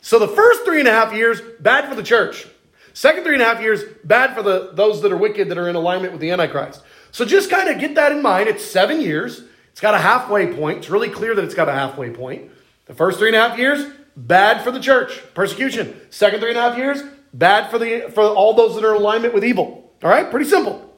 So 0.01 0.19
the 0.19 0.27
first 0.27 0.65
three 0.65 0.79
and 0.79 0.87
a 0.87 0.91
half 0.91 1.13
years, 1.13 1.39
bad 1.59 1.87
for 1.87 1.95
the 1.95 2.03
church. 2.03 2.47
Second 2.93 3.23
three 3.23 3.33
and 3.33 3.41
a 3.41 3.45
half 3.45 3.61
years, 3.61 3.83
bad 4.03 4.35
for 4.35 4.43
the 4.43 4.71
those 4.73 5.01
that 5.01 5.11
are 5.11 5.17
wicked 5.17 5.49
that 5.49 5.57
are 5.57 5.69
in 5.69 5.75
alignment 5.75 6.11
with 6.11 6.21
the 6.21 6.31
Antichrist. 6.31 6.81
So 7.11 7.25
just 7.25 7.49
kind 7.49 7.69
of 7.69 7.79
get 7.79 7.95
that 7.95 8.11
in 8.11 8.21
mind. 8.21 8.49
It's 8.49 8.65
seven 8.65 9.01
years. 9.01 9.43
It's 9.71 9.81
got 9.81 9.95
a 9.95 9.99
halfway 9.99 10.53
point. 10.53 10.79
It's 10.79 10.89
really 10.89 11.09
clear 11.09 11.33
that 11.33 11.43
it's 11.43 11.55
got 11.55 11.69
a 11.69 11.73
halfway 11.73 12.11
point. 12.11 12.51
The 12.85 12.93
first 12.93 13.17
three 13.17 13.29
and 13.29 13.37
a 13.37 13.47
half 13.47 13.57
years, 13.57 13.85
bad 14.15 14.61
for 14.61 14.71
the 14.71 14.79
church, 14.79 15.21
persecution. 15.33 15.99
Second 16.09 16.41
three 16.41 16.49
and 16.49 16.57
a 16.57 16.61
half 16.61 16.77
years, 16.77 17.01
bad 17.33 17.71
for 17.71 17.79
the 17.79 18.11
for 18.13 18.23
all 18.23 18.53
those 18.53 18.75
that 18.75 18.83
are 18.83 18.95
in 18.95 19.01
alignment 19.01 19.33
with 19.33 19.45
evil. 19.45 19.91
All 20.03 20.09
right, 20.09 20.29
pretty 20.29 20.49
simple. 20.49 20.93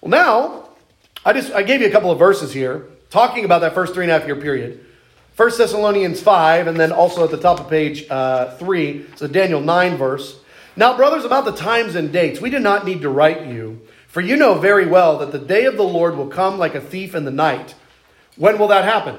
Well, 0.00 0.10
now 0.10 0.68
I 1.24 1.32
just 1.32 1.52
I 1.52 1.62
gave 1.62 1.80
you 1.80 1.86
a 1.86 1.90
couple 1.90 2.10
of 2.10 2.18
verses 2.18 2.52
here 2.52 2.86
talking 3.10 3.44
about 3.44 3.60
that 3.60 3.74
first 3.74 3.94
three 3.94 4.04
and 4.04 4.12
a 4.12 4.18
half 4.18 4.26
year 4.26 4.36
period. 4.36 4.84
First 5.32 5.58
Thessalonians 5.58 6.20
five, 6.20 6.66
and 6.66 6.78
then 6.78 6.92
also 6.92 7.24
at 7.24 7.30
the 7.30 7.38
top 7.38 7.60
of 7.60 7.68
page 7.68 8.08
uh, 8.10 8.56
three, 8.56 9.06
it's 9.12 9.22
a 9.22 9.28
Daniel 9.28 9.60
nine 9.60 9.96
verse. 9.96 10.38
Now, 10.76 10.94
brothers, 10.94 11.24
about 11.24 11.46
the 11.46 11.52
times 11.52 11.94
and 11.94 12.12
dates, 12.12 12.40
we 12.40 12.50
do 12.50 12.58
not 12.58 12.84
need 12.84 13.00
to 13.00 13.08
write 13.08 13.46
you, 13.46 13.80
for 14.08 14.20
you 14.20 14.36
know 14.36 14.58
very 14.58 14.84
well 14.84 15.18
that 15.18 15.32
the 15.32 15.38
day 15.38 15.64
of 15.64 15.78
the 15.78 15.82
Lord 15.82 16.16
will 16.16 16.28
come 16.28 16.58
like 16.58 16.74
a 16.74 16.80
thief 16.80 17.14
in 17.14 17.24
the 17.24 17.30
night. 17.30 17.74
When 18.36 18.58
will 18.58 18.68
that 18.68 18.84
happen? 18.84 19.18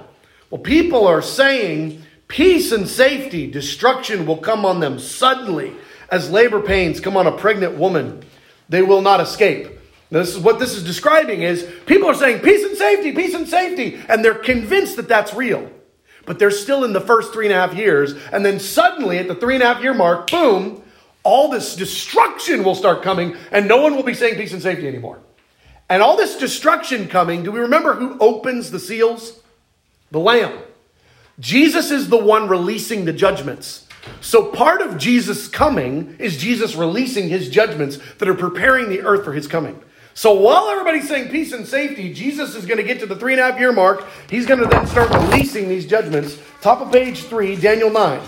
Well, 0.49 0.61
people 0.61 1.05
are 1.07 1.21
saying 1.21 2.03
peace 2.27 2.71
and 2.71 2.87
safety, 2.87 3.49
destruction 3.49 4.25
will 4.25 4.37
come 4.37 4.65
on 4.65 4.79
them 4.79 4.99
suddenly 4.99 5.73
as 6.09 6.31
labor 6.31 6.61
pains 6.61 6.99
come 6.99 7.17
on 7.17 7.27
a 7.27 7.31
pregnant 7.31 7.77
woman. 7.77 8.23
They 8.69 8.81
will 8.81 9.01
not 9.01 9.19
escape. 9.19 9.67
Now, 10.09 10.19
this 10.19 10.35
is 10.35 10.39
what 10.39 10.59
this 10.59 10.73
is 10.73 10.83
describing 10.83 11.41
is 11.41 11.69
people 11.85 12.09
are 12.09 12.13
saying 12.13 12.41
peace 12.41 12.63
and 12.63 12.77
safety, 12.77 13.11
peace 13.11 13.33
and 13.33 13.47
safety, 13.47 13.99
and 14.07 14.23
they're 14.23 14.35
convinced 14.35 14.95
that 14.95 15.09
that's 15.09 15.33
real. 15.33 15.69
But 16.25 16.39
they're 16.39 16.51
still 16.51 16.85
in 16.85 16.93
the 16.93 17.01
first 17.01 17.33
three 17.33 17.45
and 17.45 17.53
a 17.53 17.57
half 17.57 17.73
years, 17.73 18.13
and 18.31 18.45
then 18.45 18.59
suddenly 18.59 19.17
at 19.17 19.27
the 19.27 19.35
three 19.35 19.55
and 19.55 19.63
a 19.63 19.65
half 19.65 19.81
year 19.81 19.93
mark, 19.93 20.31
boom, 20.31 20.81
all 21.23 21.49
this 21.49 21.75
destruction 21.75 22.63
will 22.63 22.75
start 22.75 23.01
coming, 23.01 23.35
and 23.51 23.67
no 23.67 23.81
one 23.81 23.97
will 23.97 24.03
be 24.03 24.13
saying 24.13 24.35
peace 24.35 24.53
and 24.53 24.61
safety 24.61 24.87
anymore. 24.87 25.19
And 25.89 26.01
all 26.01 26.15
this 26.15 26.37
destruction 26.37 27.09
coming, 27.09 27.43
do 27.43 27.51
we 27.51 27.59
remember 27.59 27.95
who 27.95 28.17
opens 28.19 28.71
the 28.71 28.79
seals? 28.79 29.41
The 30.11 30.19
Lamb. 30.19 30.59
Jesus 31.39 31.91
is 31.91 32.09
the 32.09 32.17
one 32.17 32.47
releasing 32.47 33.05
the 33.05 33.13
judgments. 33.13 33.87
So 34.21 34.51
part 34.51 34.81
of 34.81 34.97
Jesus' 34.97 35.47
coming 35.47 36.15
is 36.17 36.37
Jesus 36.37 36.75
releasing 36.75 37.29
his 37.29 37.49
judgments 37.49 37.99
that 38.17 38.27
are 38.27 38.33
preparing 38.33 38.89
the 38.89 39.01
earth 39.01 39.23
for 39.23 39.33
his 39.33 39.47
coming. 39.47 39.81
So 40.13 40.33
while 40.33 40.69
everybody's 40.69 41.07
saying 41.07 41.29
peace 41.29 41.51
and 41.51 41.67
safety, 41.67 42.11
Jesus 42.11 42.55
is 42.55 42.65
going 42.65 42.77
to 42.77 42.83
get 42.83 42.99
to 43.01 43.05
the 43.05 43.15
three 43.15 43.33
and 43.33 43.41
a 43.41 43.51
half 43.51 43.59
year 43.59 43.71
mark. 43.71 44.07
He's 44.29 44.47
going 44.47 44.59
to 44.59 44.65
then 44.65 44.87
start 44.87 45.11
releasing 45.11 45.69
these 45.69 45.85
judgments. 45.85 46.39
Top 46.61 46.81
of 46.81 46.91
page 46.91 47.23
three, 47.23 47.55
Daniel 47.55 47.91
9. 47.91 48.21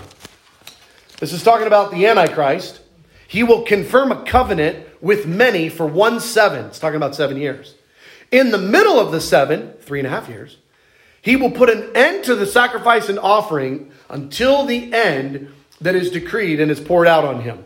This 1.20 1.34
is 1.34 1.44
talking 1.44 1.66
about 1.66 1.92
the 1.92 2.06
Antichrist. 2.06 2.82
He 3.28 3.44
will 3.44 3.64
confirm 3.64 4.12
a 4.12 4.24
covenant 4.24 4.86
with 5.02 5.26
many 5.26 5.68
for 5.70 5.86
one 5.86 6.20
seven. 6.20 6.66
It's 6.66 6.80
talking 6.80 6.98
about 6.98 7.16
seven 7.16 7.38
years. 7.38 7.76
In 8.32 8.52
the 8.52 8.58
middle 8.58 9.00
of 9.00 9.12
the 9.12 9.20
seven, 9.20 9.74
three 9.82 10.00
and 10.00 10.08
a 10.08 10.12
half 10.12 10.30
years, 10.30 10.58
he 11.22 11.36
will 11.36 11.52
put 11.52 11.70
an 11.70 11.92
end 11.96 12.26
to 12.26 12.36
the 12.36 12.46
sacrifice 12.46 13.10
and 13.10 13.20
offering 13.20 13.92
until 14.10 14.66
the 14.66 14.94
end 14.94 15.54
that 15.82 15.96
is 15.96 16.12
decreed 16.12 16.60
and 16.60 16.72
is 16.72 16.80
poured 16.80 17.08
out 17.08 17.26
on 17.26 17.42
him. 17.42 17.64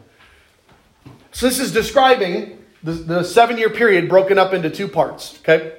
So 1.31 1.47
this 1.47 1.59
is 1.59 1.71
describing 1.71 2.63
the, 2.83 2.91
the 2.91 3.23
seven 3.23 3.57
year 3.57 3.69
period 3.69 4.09
broken 4.09 4.37
up 4.37 4.53
into 4.53 4.69
two 4.69 4.87
parts. 4.87 5.39
Okay? 5.39 5.73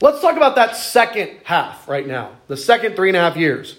Let's 0.00 0.20
talk 0.20 0.36
about 0.36 0.56
that 0.56 0.76
second 0.76 1.30
half 1.44 1.88
right 1.88 2.06
now. 2.06 2.32
The 2.48 2.56
second 2.56 2.96
three 2.96 3.08
and 3.08 3.16
a 3.16 3.20
half 3.20 3.36
years. 3.36 3.78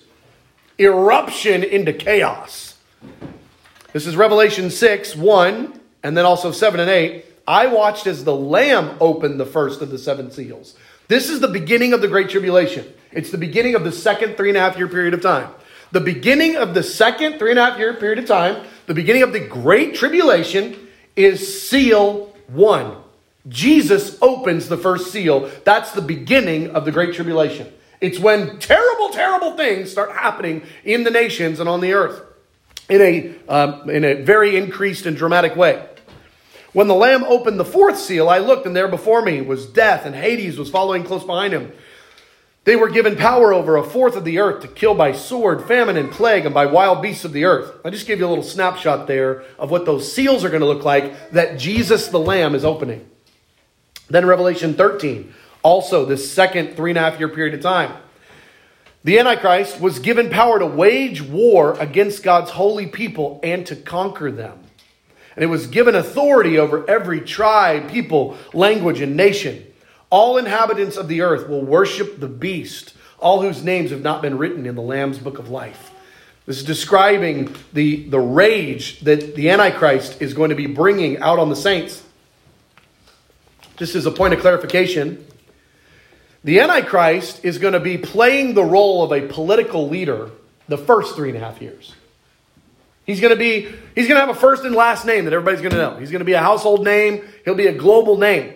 Eruption 0.80 1.64
into 1.64 1.94
chaos. 1.94 2.78
This 3.94 4.06
is 4.06 4.16
Revelation 4.16 4.70
6, 4.70 5.16
1 5.16 5.80
and 6.04 6.16
then 6.16 6.26
also 6.26 6.52
7 6.52 6.80
and 6.80 6.90
8, 6.90 7.26
I 7.48 7.68
watched 7.68 8.08
as 8.08 8.24
the 8.24 8.36
Lamb 8.36 8.98
opened 9.00 9.40
the 9.40 9.46
first 9.46 9.82
of 9.82 9.90
the 9.90 9.98
seven 9.98 10.32
seals. 10.32 10.76
This 11.08 11.30
is 11.30 11.40
the 11.40 11.48
beginning 11.48 11.94
of 11.94 12.02
the 12.02 12.08
Great 12.08 12.30
Tribulation. 12.30 12.86
It's 13.12 13.32
the 13.32 13.38
beginning 13.38 13.76
of 13.76 13.84
the 13.84 13.92
second 13.92 14.36
three 14.36 14.50
and 14.50 14.58
a 14.58 14.62
half 14.62 14.78
year 14.78 14.88
period 14.88 15.14
of 15.14 15.22
time. 15.22 15.50
The 15.92 16.02
beginning 16.02 16.58
of 16.58 16.74
the 16.74 16.84
second 16.84 17.40
three 17.40 17.52
and 17.52 17.60
a 17.60 17.66
half 17.66 17.80
year 17.80 17.94
period 17.94 18.20
of 18.20 18.26
time, 18.26 18.66
the 18.88 18.94
beginning 18.94 19.24
of 19.24 19.32
the 19.32 19.40
Great 19.40 19.96
Tribulation 19.96 20.88
is 21.16 21.68
seal 21.70 22.36
one. 22.48 22.98
Jesus 23.48 24.18
opens 24.22 24.68
the 24.68 24.78
first 24.78 25.12
seal. 25.12 25.50
That's 25.64 25.92
the 25.94 26.02
beginning 26.02 26.72
of 26.72 26.84
the 26.84 26.92
Great 26.92 27.16
Tribulation. 27.16 27.72
It's 28.02 28.20
when 28.20 28.60
terrible, 28.60 29.10
terrible 29.10 29.56
things 29.56 29.90
start 29.90 30.12
happening 30.12 30.64
in 30.84 31.04
the 31.06 31.12
nations 31.12 31.62
and 31.62 31.70
on 31.70 31.80
the 31.80 31.94
earth 31.94 32.22
in 32.90 33.02
a, 33.02 33.36
um, 33.50 33.90
in 33.90 34.04
a 34.04 34.22
very 34.22 34.58
increased 34.58 35.06
and 35.06 35.16
dramatic 35.16 35.56
way. 35.56 35.88
When 36.78 36.88
the 36.88 36.94
Lamb 36.94 37.24
opened 37.24 37.60
the 37.60 37.66
fourth 37.66 37.98
seal, 37.98 38.30
I 38.30 38.38
looked, 38.38 38.68
and 38.68 38.76
there 38.76 38.88
before 38.88 39.24
me 39.24 39.42
was 39.42 39.66
death, 39.66 40.06
and 40.06 40.14
Hades 40.14 40.60
was 40.60 40.70
following 40.70 41.04
close 41.04 41.24
behind 41.24 41.52
him. 41.52 41.72
They 42.66 42.76
were 42.76 42.92
given 42.92 43.16
power 43.16 43.52
over 43.52 43.78
a 43.78 43.84
fourth 43.84 44.16
of 44.16 44.24
the 44.24 44.38
earth 44.38 44.62
to 44.62 44.68
kill 44.68 44.94
by 44.94 45.14
sword, 45.14 45.64
famine, 45.68 45.98
and 45.98 46.12
plague, 46.12 46.46
and 46.46 46.54
by 46.54 46.68
wild 46.68 47.02
beasts 47.02 47.26
of 47.26 47.34
the 47.34 47.46
earth. 47.46 47.74
I 47.84 47.90
just 47.90 48.06
gave 48.06 48.20
you 48.20 48.28
a 48.28 48.30
little 48.30 48.44
snapshot 48.44 49.08
there 49.08 49.44
of 49.58 49.72
what 49.72 49.86
those 49.88 50.14
seals 50.14 50.46
are 50.46 50.50
going 50.50 50.62
to 50.62 50.68
look 50.68 50.86
like 50.86 51.32
that 51.32 51.58
Jesus 51.58 52.10
the 52.10 52.20
Lamb 52.20 52.54
is 52.54 52.64
opening. 52.64 53.10
Then 54.08 54.28
Revelation 54.28 54.76
13, 54.76 55.34
also 55.64 56.06
this 56.06 56.32
second 56.32 56.76
three 56.76 56.92
and 56.92 57.00
a 57.00 57.02
half 57.02 57.18
year 57.18 57.30
period 57.30 57.56
of 57.56 57.62
time. 57.62 57.92
The 59.04 59.18
Antichrist 59.18 59.82
was 59.82 59.98
given 59.98 60.30
power 60.30 60.60
to 60.60 60.68
wage 60.68 61.24
war 61.24 61.74
against 61.80 62.22
God's 62.22 62.52
holy 62.52 62.86
people 62.86 63.40
and 63.42 63.66
to 63.66 63.76
conquer 63.76 64.32
them. 64.32 64.67
And 65.38 65.44
it 65.44 65.48
was 65.48 65.68
given 65.68 65.94
authority 65.94 66.58
over 66.58 66.90
every 66.90 67.22
tribe, 67.22 67.92
people, 67.92 68.36
language, 68.56 69.02
and 69.02 69.16
nation. 69.16 69.64
All 70.10 70.40
inhabitants 70.40 70.98
of 70.98 71.08
the 71.08 71.22
earth 71.22 71.48
will 71.48 71.62
worship 71.62 72.20
the 72.20 72.28
beast, 72.28 72.96
all 73.20 73.44
whose 73.44 73.64
names 73.64 73.92
have 73.92 74.02
not 74.02 74.24
been 74.24 74.40
written 74.40 74.66
in 74.66 74.74
the 74.74 74.82
Lamb's 74.82 75.20
book 75.20 75.38
of 75.38 75.48
life. 75.48 75.92
This 76.48 76.58
is 76.58 76.64
describing 76.64 77.56
the, 77.72 78.10
the 78.10 78.20
rage 78.20 79.02
that 79.02 79.36
the 79.36 79.52
Antichrist 79.52 80.24
is 80.24 80.34
going 80.34 80.50
to 80.50 80.56
be 80.56 80.66
bringing 80.66 81.20
out 81.20 81.38
on 81.38 81.50
the 81.50 81.56
saints. 81.56 82.02
Just 83.76 83.94
as 83.94 84.08
a 84.08 84.12
point 84.12 84.34
of 84.34 84.40
clarification, 84.40 85.24
the 86.44 86.62
Antichrist 86.62 87.46
is 87.46 87.60
going 87.60 87.74
to 87.74 87.80
be 87.80 88.00
playing 88.00 88.56
the 88.56 88.64
role 88.64 89.04
of 89.04 89.12
a 89.12 89.28
political 89.28 89.88
leader 89.88 90.32
the 90.68 90.80
first 90.80 91.16
three 91.16 91.30
and 91.30 91.38
a 91.38 91.42
half 91.42 91.62
years. 91.62 91.94
He's 93.08 93.22
going 93.22 93.34
to 93.34 93.40
be, 93.40 93.62
he's 93.96 94.08
going 94.08 94.20
to 94.20 94.26
have 94.26 94.30
a 94.30 94.36
first 94.36 94.66
and 94.66 94.76
last 94.76 95.06
name 95.06 95.26
that 95.26 95.34
everybody's 95.34 95.62
going 95.62 95.72
to 95.72 95.78
know. 95.78 95.98
He's 95.98 96.12
going 96.12 96.20
to 96.20 96.26
be 96.26 96.34
a 96.34 96.42
household 96.42 96.84
name. 96.84 97.26
He'll 97.46 97.56
be 97.56 97.68
a 97.68 97.74
global 97.74 98.18
name. 98.18 98.54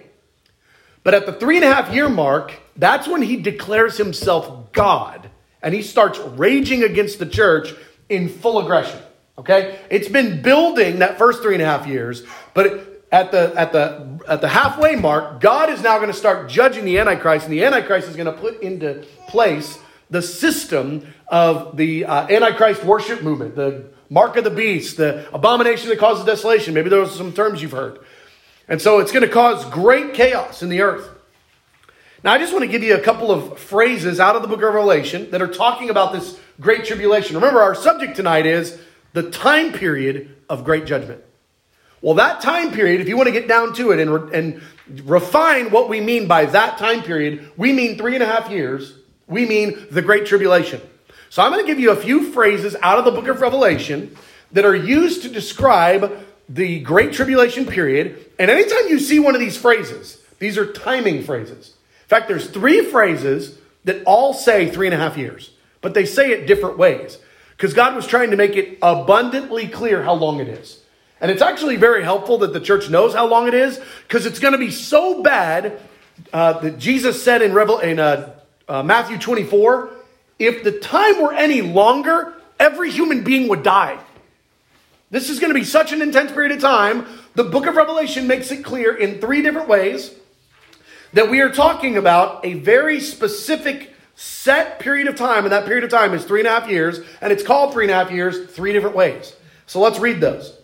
But 1.03 1.15
at 1.15 1.25
the 1.25 1.33
three 1.33 1.55
and 1.55 1.65
a 1.65 1.73
half 1.73 1.93
year 1.93 2.09
mark, 2.09 2.53
that's 2.75 3.07
when 3.07 3.21
he 3.21 3.37
declares 3.37 3.97
himself 3.97 4.71
God 4.73 5.29
and 5.63 5.73
he 5.73 5.81
starts 5.81 6.19
raging 6.19 6.83
against 6.83 7.17
the 7.17 7.25
church 7.25 7.73
in 8.09 8.29
full 8.29 8.59
aggression. 8.59 8.99
Okay? 9.37 9.79
It's 9.89 10.09
been 10.09 10.41
building 10.41 10.99
that 10.99 11.17
first 11.17 11.41
three 11.41 11.53
and 11.53 11.63
a 11.63 11.65
half 11.65 11.87
years, 11.87 12.23
but 12.53 13.05
at 13.11 13.31
the 13.31 13.53
at 13.57 13.71
the 13.73 14.19
at 14.27 14.41
the 14.41 14.47
halfway 14.47 14.95
mark, 14.95 15.41
God 15.41 15.69
is 15.69 15.81
now 15.81 15.97
going 15.97 16.11
to 16.11 16.17
start 16.17 16.49
judging 16.49 16.85
the 16.85 16.97
Antichrist, 16.99 17.45
and 17.45 17.53
the 17.53 17.63
Antichrist 17.63 18.07
is 18.07 18.15
going 18.15 18.33
to 18.33 18.39
put 18.39 18.61
into 18.61 19.05
place 19.27 19.79
the 20.09 20.21
system 20.21 21.05
of 21.27 21.77
the 21.77 22.05
uh, 22.05 22.27
Antichrist 22.27 22.83
worship 22.83 23.21
movement, 23.21 23.55
the 23.55 23.85
mark 24.11 24.35
of 24.35 24.43
the 24.43 24.51
beast, 24.51 24.97
the 24.97 25.25
abomination 25.33 25.89
that 25.89 25.97
causes 25.97 26.25
desolation. 26.25 26.73
Maybe 26.73 26.89
those 26.89 27.13
are 27.13 27.17
some 27.17 27.31
terms 27.31 27.61
you've 27.61 27.71
heard. 27.71 27.99
And 28.67 28.81
so 28.81 28.99
it's 28.99 29.11
going 29.11 29.25
to 29.25 29.31
cause 29.31 29.65
great 29.65 30.13
chaos 30.13 30.61
in 30.61 30.69
the 30.69 30.81
earth. 30.81 31.09
Now, 32.23 32.33
I 32.33 32.37
just 32.37 32.53
want 32.53 32.63
to 32.63 32.71
give 32.71 32.83
you 32.83 32.93
a 32.95 33.01
couple 33.01 33.31
of 33.31 33.57
phrases 33.57 34.19
out 34.19 34.35
of 34.35 34.41
the 34.41 34.47
book 34.49 34.61
of 34.61 34.73
Revelation 34.73 35.31
that 35.31 35.41
are 35.41 35.47
talking 35.47 35.89
about 35.89 36.11
this 36.11 36.37
great 36.59 36.85
tribulation. 36.85 37.35
Remember, 37.35 37.61
our 37.61 37.73
subject 37.73 38.15
tonight 38.15 38.45
is 38.45 38.79
the 39.13 39.31
time 39.31 39.71
period 39.71 40.35
of 40.49 40.65
great 40.65 40.85
judgment. 40.85 41.23
Well, 42.01 42.15
that 42.15 42.41
time 42.41 42.71
period, 42.71 42.99
if 42.99 43.07
you 43.07 43.15
want 43.15 43.27
to 43.27 43.33
get 43.33 43.47
down 43.47 43.73
to 43.75 43.91
it 43.91 43.99
and, 43.99 44.13
re- 44.13 44.37
and 44.37 44.61
refine 45.05 45.71
what 45.71 45.87
we 45.87 46.01
mean 46.01 46.27
by 46.27 46.45
that 46.45 46.77
time 46.77 47.01
period, 47.01 47.49
we 47.55 47.71
mean 47.71 47.97
three 47.97 48.15
and 48.15 48.23
a 48.23 48.27
half 48.27 48.51
years. 48.51 48.93
We 49.27 49.45
mean 49.45 49.87
the 49.89 50.01
Great 50.01 50.25
Tribulation. 50.25 50.81
So 51.31 51.41
I'm 51.41 51.53
going 51.53 51.65
to 51.65 51.71
give 51.71 51.79
you 51.79 51.91
a 51.91 51.95
few 51.95 52.33
phrases 52.33 52.75
out 52.81 52.99
of 52.99 53.05
the 53.05 53.11
book 53.11 53.29
of 53.29 53.39
Revelation 53.39 54.17
that 54.51 54.65
are 54.65 54.75
used 54.75 55.21
to 55.21 55.29
describe 55.29 56.25
the 56.49 56.81
Great 56.81 57.13
Tribulation 57.13 57.65
period. 57.65 58.29
And 58.37 58.51
anytime 58.51 58.89
you 58.89 58.99
see 58.99 59.17
one 59.17 59.33
of 59.33 59.39
these 59.39 59.55
phrases, 59.55 60.21
these 60.39 60.57
are 60.57 60.69
timing 60.73 61.23
phrases. 61.23 61.69
In 62.01 62.07
fact, 62.09 62.27
there's 62.27 62.49
three 62.49 62.83
phrases 62.83 63.57
that 63.85 64.03
all 64.03 64.33
say 64.33 64.69
three 64.69 64.87
and 64.87 64.93
a 64.93 64.97
half 64.97 65.15
years, 65.15 65.51
but 65.79 65.93
they 65.93 66.03
say 66.03 66.31
it 66.31 66.47
different 66.47 66.77
ways 66.77 67.17
because 67.55 67.73
God 67.73 67.95
was 67.95 68.05
trying 68.05 68.31
to 68.31 68.35
make 68.35 68.57
it 68.57 68.77
abundantly 68.81 69.69
clear 69.69 70.03
how 70.03 70.15
long 70.15 70.41
it 70.41 70.49
is. 70.49 70.81
And 71.21 71.31
it's 71.31 71.41
actually 71.41 71.77
very 71.77 72.03
helpful 72.03 72.39
that 72.39 72.51
the 72.51 72.59
church 72.59 72.89
knows 72.89 73.13
how 73.13 73.25
long 73.25 73.47
it 73.47 73.53
is 73.53 73.79
because 74.05 74.25
it's 74.25 74.39
going 74.39 74.51
to 74.51 74.57
be 74.57 74.69
so 74.69 75.23
bad 75.23 75.79
uh, 76.33 76.59
that 76.59 76.77
Jesus 76.77 77.23
said 77.23 77.41
in, 77.41 77.53
Revel- 77.53 77.79
in 77.79 77.99
uh, 77.99 78.33
uh, 78.67 78.83
Matthew 78.83 79.17
24 79.17 80.00
if 80.45 80.63
the 80.63 80.71
time 80.71 81.21
were 81.21 81.33
any 81.33 81.61
longer, 81.61 82.33
every 82.59 82.89
human 82.89 83.23
being 83.23 83.47
would 83.49 83.63
die. 83.63 83.99
This 85.09 85.29
is 85.29 85.39
going 85.39 85.53
to 85.53 85.59
be 85.59 85.65
such 85.65 85.91
an 85.91 86.01
intense 86.01 86.31
period 86.31 86.51
of 86.51 86.61
time. 86.61 87.05
The 87.35 87.43
book 87.43 87.67
of 87.67 87.75
Revelation 87.75 88.27
makes 88.27 88.51
it 88.51 88.63
clear 88.63 88.95
in 88.95 89.19
three 89.19 89.41
different 89.41 89.67
ways 89.67 90.13
that 91.13 91.29
we 91.29 91.41
are 91.41 91.49
talking 91.49 91.97
about 91.97 92.45
a 92.45 92.53
very 92.55 92.99
specific 92.99 93.93
set 94.15 94.79
period 94.79 95.07
of 95.07 95.15
time, 95.15 95.43
and 95.43 95.51
that 95.51 95.65
period 95.65 95.83
of 95.83 95.89
time 95.89 96.13
is 96.13 96.23
three 96.23 96.39
and 96.39 96.47
a 96.47 96.51
half 96.51 96.69
years, 96.69 97.01
and 97.21 97.31
it's 97.33 97.43
called 97.43 97.73
three 97.73 97.85
and 97.85 97.91
a 97.91 97.95
half 97.95 98.11
years 98.11 98.49
three 98.51 98.71
different 98.71 98.95
ways. 98.95 99.35
So 99.65 99.79
let's 99.79 99.99
read 99.99 100.21
those. 100.21 100.57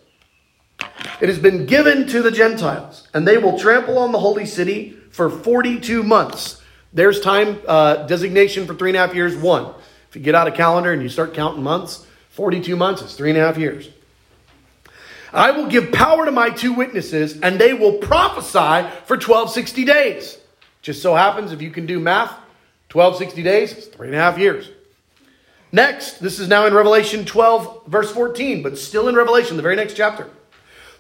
It 1.20 1.30
has 1.30 1.40
been 1.40 1.66
given 1.66 2.08
to 2.08 2.22
the 2.22 2.32
Gentiles, 2.32 3.08
and 3.14 3.28
they 3.28 3.38
will 3.38 3.58
trample 3.58 3.98
on 3.98 4.12
the 4.12 4.20
holy 4.20 4.46
city 4.46 4.98
for 5.12 5.30
42 5.30 6.04
months. 6.04 6.57
There's 6.94 7.20
time 7.20 7.60
uh, 7.68 8.08
designation 8.08 8.66
for 8.66 8.74
three 8.74 8.90
and 8.90 8.98
a 8.98 9.00
half 9.00 9.14
years, 9.14 9.36
one. 9.36 9.74
If 10.10 10.16
you 10.16 10.22
get 10.22 10.36
out 10.36 10.48
a 10.48 10.52
calendar 10.52 10.92
and 10.92 11.02
you 11.02 11.10
start 11.10 11.34
counting 11.34 11.64
months, 11.64 12.06
42 12.30 12.76
months 12.76 13.02
is 13.02 13.14
three 13.16 13.30
and 13.30 13.38
a 13.38 13.42
half 13.42 13.58
years. 13.58 13.90
I 15.34 15.52
will 15.52 15.68
give 15.68 15.92
power 15.92 16.26
to 16.26 16.32
my 16.32 16.50
two 16.50 16.74
witnesses, 16.74 17.40
and 17.42 17.60
they 17.60 17.74
will 17.74 17.98
prophesy 17.98 18.90
for 19.06 19.16
1260 19.16 19.86
days. 19.86 20.38
Just 20.82 21.02
so 21.02 21.16
happens, 21.16 21.52
if 21.52 21.62
you 21.62 21.70
can 21.70 21.86
do 21.86 22.00
math, 22.00 22.32
1260 22.92 23.44
days 23.44 23.76
is 23.76 23.88
three 23.88 24.08
and 24.08 24.16
a 24.16 24.20
half 24.20 24.38
years. 24.38 24.70
Next, 25.72 26.20
this 26.20 26.40
is 26.40 26.48
now 26.48 26.66
in 26.66 26.74
Revelation 26.74 27.26
12, 27.26 27.88
verse 27.88 28.12
14, 28.12 28.64
but 28.64 28.78
still 28.78 29.10
in 29.10 29.16
Revelation, 29.16 29.58
the 29.58 29.64
very 29.64 29.76
next 29.76 29.96
chapter. 29.96 30.30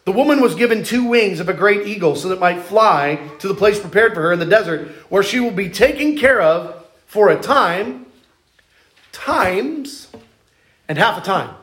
The 0.07 0.13
woman 0.13 0.39
was 0.39 0.55
given 0.55 0.83
two 0.83 1.03
wings 1.03 1.41
of 1.41 1.49
a 1.49 1.53
great 1.53 1.85
eagle 1.85 2.15
so 2.15 2.29
that 2.29 2.39
might 2.39 2.61
fly 2.61 3.19
to 3.39 3.47
the 3.49 3.53
place 3.53 3.77
prepared 3.77 4.13
for 4.13 4.21
her 4.21 4.31
in 4.31 4.39
the 4.39 4.45
desert, 4.45 4.87
where 5.09 5.21
she 5.21 5.41
will 5.41 5.51
be 5.51 5.67
taken 5.67 6.17
care 6.17 6.39
of 6.39 6.85
for 7.07 7.27
a 7.27 7.37
time, 7.37 8.05
times, 9.11 10.07
and 10.87 10.97
half 10.97 11.17
a 11.17 11.25
time 11.25 11.53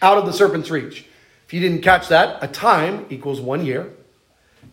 out 0.00 0.18
of 0.18 0.26
the 0.26 0.32
serpent's 0.32 0.70
reach. 0.70 1.04
If 1.46 1.52
you 1.52 1.58
didn't 1.58 1.82
catch 1.82 2.06
that, 2.06 2.40
a 2.44 2.46
time 2.46 3.06
equals 3.10 3.40
one 3.40 3.66
year, 3.66 3.90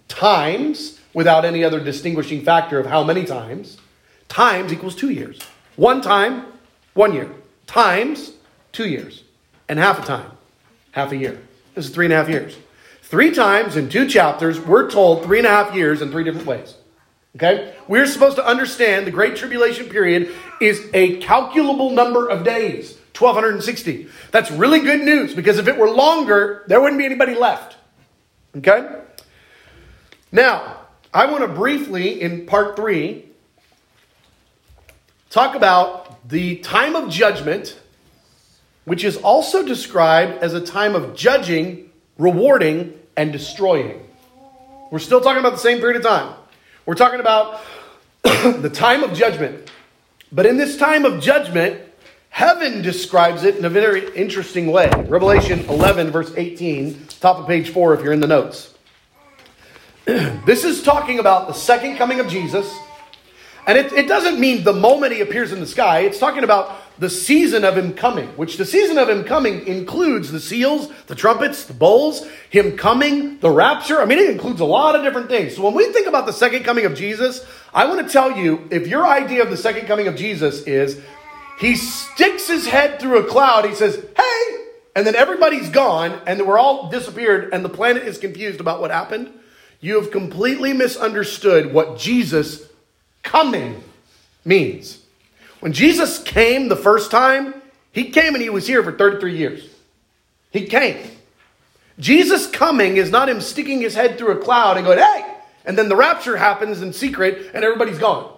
times, 0.08 1.00
without 1.12 1.44
any 1.44 1.63
other 1.63 1.80
distinguishing 1.84 2.44
factor 2.44 2.77
of 2.77 2.86
how 2.86 3.04
many 3.04 3.25
times, 3.25 3.80
times 4.27 4.72
equals 4.72 4.94
two 4.94 5.10
years. 5.10 5.39
One 5.75 6.01
time, 6.01 6.46
one 6.94 7.13
year, 7.13 7.32
times, 7.65 8.34
two 8.72 8.88
years, 8.88 9.24
and 9.68 9.80
half 9.80 10.04
a 10.04 10.06
time, 10.06 10.30
half 10.92 11.12
a 11.12 11.18
year. 11.18 11.42
This 11.74 11.88
is 11.88 11.92
three 11.92 12.06
and 12.06 12.13
a 12.13 12.18
half 12.18 12.30
years. 12.30 12.56
Three 13.06 13.32
times 13.32 13.76
in 13.78 13.88
two 13.88 14.08
chapters, 14.08 14.60
we're 14.60 14.90
told 14.90 15.24
three 15.24 15.38
and 15.38 15.46
a 15.46 15.52
half 15.52 15.76
years 15.76 16.02
in 16.02 16.10
three 16.10 16.24
different 16.24 16.48
ways. 16.48 16.74
Okay? 17.36 17.76
We're 17.88 18.08
supposed 18.08 18.36
to 18.38 18.46
understand 18.46 19.06
the 19.06 19.12
Great 19.12 19.36
Tribulation 19.36 19.90
period 19.90 20.34
is 20.60 20.90
a 20.92 21.18
calculable 21.18 21.92
number 21.92 22.28
of 22.28 22.44
days 22.44 22.98
1,260. 23.18 24.08
That's 24.32 24.50
really 24.50 24.80
good 24.80 25.02
news 25.02 25.36
because 25.36 25.60
if 25.60 25.68
it 25.68 25.78
were 25.78 25.90
longer, 25.90 26.64
there 26.66 26.82
wouldn't 26.82 26.98
be 26.98 27.06
anybody 27.06 27.36
left. 27.36 27.78
Okay? 28.58 28.90
Now, 30.32 30.80
I 31.14 31.28
want 31.28 31.44
to 31.44 31.48
briefly, 31.48 32.20
in 32.20 32.48
part 32.48 32.76
three, 32.76 33.30
talk 35.30 35.56
about 35.56 36.28
the 36.28 36.56
time 36.58 36.96
of 36.96 37.12
judgment, 37.12 37.80
which 38.86 39.04
is 39.04 39.18
also 39.18 39.64
described 39.64 40.42
as 40.42 40.56
a 40.56 40.60
time 40.60 40.96
of 40.96 41.16
judging 41.16 41.85
rewarding, 42.18 42.94
and 43.18 43.32
destroying. 43.32 44.01
We're 44.92 45.00
still 45.00 45.22
talking 45.22 45.40
about 45.40 45.54
the 45.54 45.60
same 45.60 45.80
period 45.80 45.98
of 45.98 46.04
time. 46.04 46.36
We're 46.86 46.96
talking 46.96 47.20
about 47.20 47.62
the 48.24 48.70
time 48.74 49.04
of 49.04 49.14
judgment. 49.14 49.72
But 50.32 50.46
in 50.46 50.58
this 50.58 50.78
time 50.78 51.06
of 51.06 51.22
judgment, 51.22 51.82
heaven 52.30 52.82
describes 52.82 53.44
it 53.44 53.56
in 53.56 53.66
a 53.66 53.70
very 53.70 54.14
interesting 54.16 54.72
way. 54.72 54.90
Revelation 55.08 55.62
11, 55.70 56.12
verse 56.12 56.34
18, 56.36 57.08
top 57.20 57.38
of 57.38 57.48
page 57.48 57.70
4, 57.70 57.96
if 57.96 58.04
you're 58.04 58.14
in 58.14 58.20
the 58.20 58.28
notes. 58.28 58.74
this 60.06 60.64
is 60.64 60.84
talking 60.84 61.20
about 61.20 61.48
the 61.48 61.54
second 61.54 61.98
coming 61.98 62.20
of 62.20 62.28
Jesus. 62.28 62.72
And 63.68 63.78
it, 63.78 63.92
it 63.94 64.08
doesn't 64.08 64.40
mean 64.40 64.64
the 64.64 64.74
moment 64.74 65.14
he 65.14 65.22
appears 65.22 65.51
in 65.51 65.60
the 65.60 65.68
sky, 65.68 66.01
it's 66.01 66.20
talking 66.20 66.44
about 66.44 66.75
the 66.98 67.10
season 67.10 67.64
of 67.66 67.77
him 67.77 67.94
coming, 67.94 68.27
which 68.29 68.58
the 68.58 68.66
season 68.66 68.98
of 68.98 69.10
him 69.10 69.24
coming 69.24 69.68
includes 69.68 70.31
the 70.31 70.40
seals, 70.40 70.90
the 71.08 71.16
trumpets, 71.16 71.66
the 71.66 71.74
bowls, 71.74 72.25
him 72.50 72.77
coming, 72.77 73.40
the 73.40 73.50
rapture. 73.50 74.01
I 74.01 74.05
mean, 74.05 74.20
it 74.20 74.29
includes 74.29 74.62
a 74.62 74.66
lot 74.66 74.96
of 74.96 75.03
different 75.03 75.29
things. 75.29 75.55
So 75.55 75.64
when 75.64 75.74
we 75.74 75.92
think 75.92 76.08
about 76.08 76.25
the 76.25 76.34
second 76.34 76.64
coming 76.64 76.86
of 76.86 76.96
Jesus, 76.96 77.46
I 77.74 77.86
want 77.86 78.05
to 78.05 78.12
tell 78.12 78.38
you 78.38 78.68
if 78.72 78.88
your 78.88 79.05
idea 79.05 79.44
of 79.44 79.50
the 79.50 79.58
second 79.58 79.88
coming 79.88 80.08
of 80.08 80.16
Jesus 80.16 80.64
is 80.64 81.01
he 81.60 81.75
sticks 81.75 82.48
his 82.48 82.68
head 82.68 83.00
through 83.00 83.20
a 83.20 83.27
cloud, 83.27 83.66
he 83.66 83.75
says, 83.75 83.96
hey, 83.96 84.58
and 84.96 85.05
then 85.05 85.16
everybody's 85.16 85.70
gone 85.70 86.22
and 86.25 86.46
we're 86.48 86.58
all 86.58 86.90
disappeared 86.90 87.53
and 87.53 87.64
the 87.64 87.70
planet 87.70 88.03
is 88.03 88.18
confused 88.18 88.60
about 88.60 88.81
what 88.81 88.92
happened, 88.92 89.31
you 89.81 90.00
have 90.01 90.12
completely 90.12 90.74
misunderstood 90.74 91.74
what 91.74 91.98
Jesus 91.98 92.68
coming 93.24 93.84
means. 94.44 95.04
When 95.66 95.74
Jesus 95.74 96.22
came 96.22 96.68
the 96.68 96.75
first 96.75 97.10
time, 97.10 97.60
he 97.92 98.12
came 98.12 98.36
and 98.36 98.44
he 98.44 98.51
was 98.51 98.68
here 98.68 98.84
for 98.84 98.92
33 98.92 99.36
years. 99.36 99.68
He 100.51 100.68
came. 100.68 101.10
Jesus 101.98 102.46
coming 102.46 102.98
is 102.98 103.10
not 103.10 103.30
him 103.30 103.42
sticking 103.42 103.82
his 103.82 103.96
head 103.96 104.20
through 104.20 104.34
a 104.34 104.44
cloud 104.44 104.78
and 104.78 104.86
going, 104.86 105.00
hey, 105.00 105.25
and 105.66 105.75
then 105.75 105.90
the 105.90 105.96
rapture 105.96 106.38
happens 106.38 106.84
in 106.84 106.94
secret 106.94 107.50
and 107.56 107.64
everybody's 107.64 107.98
gone. 107.98 108.32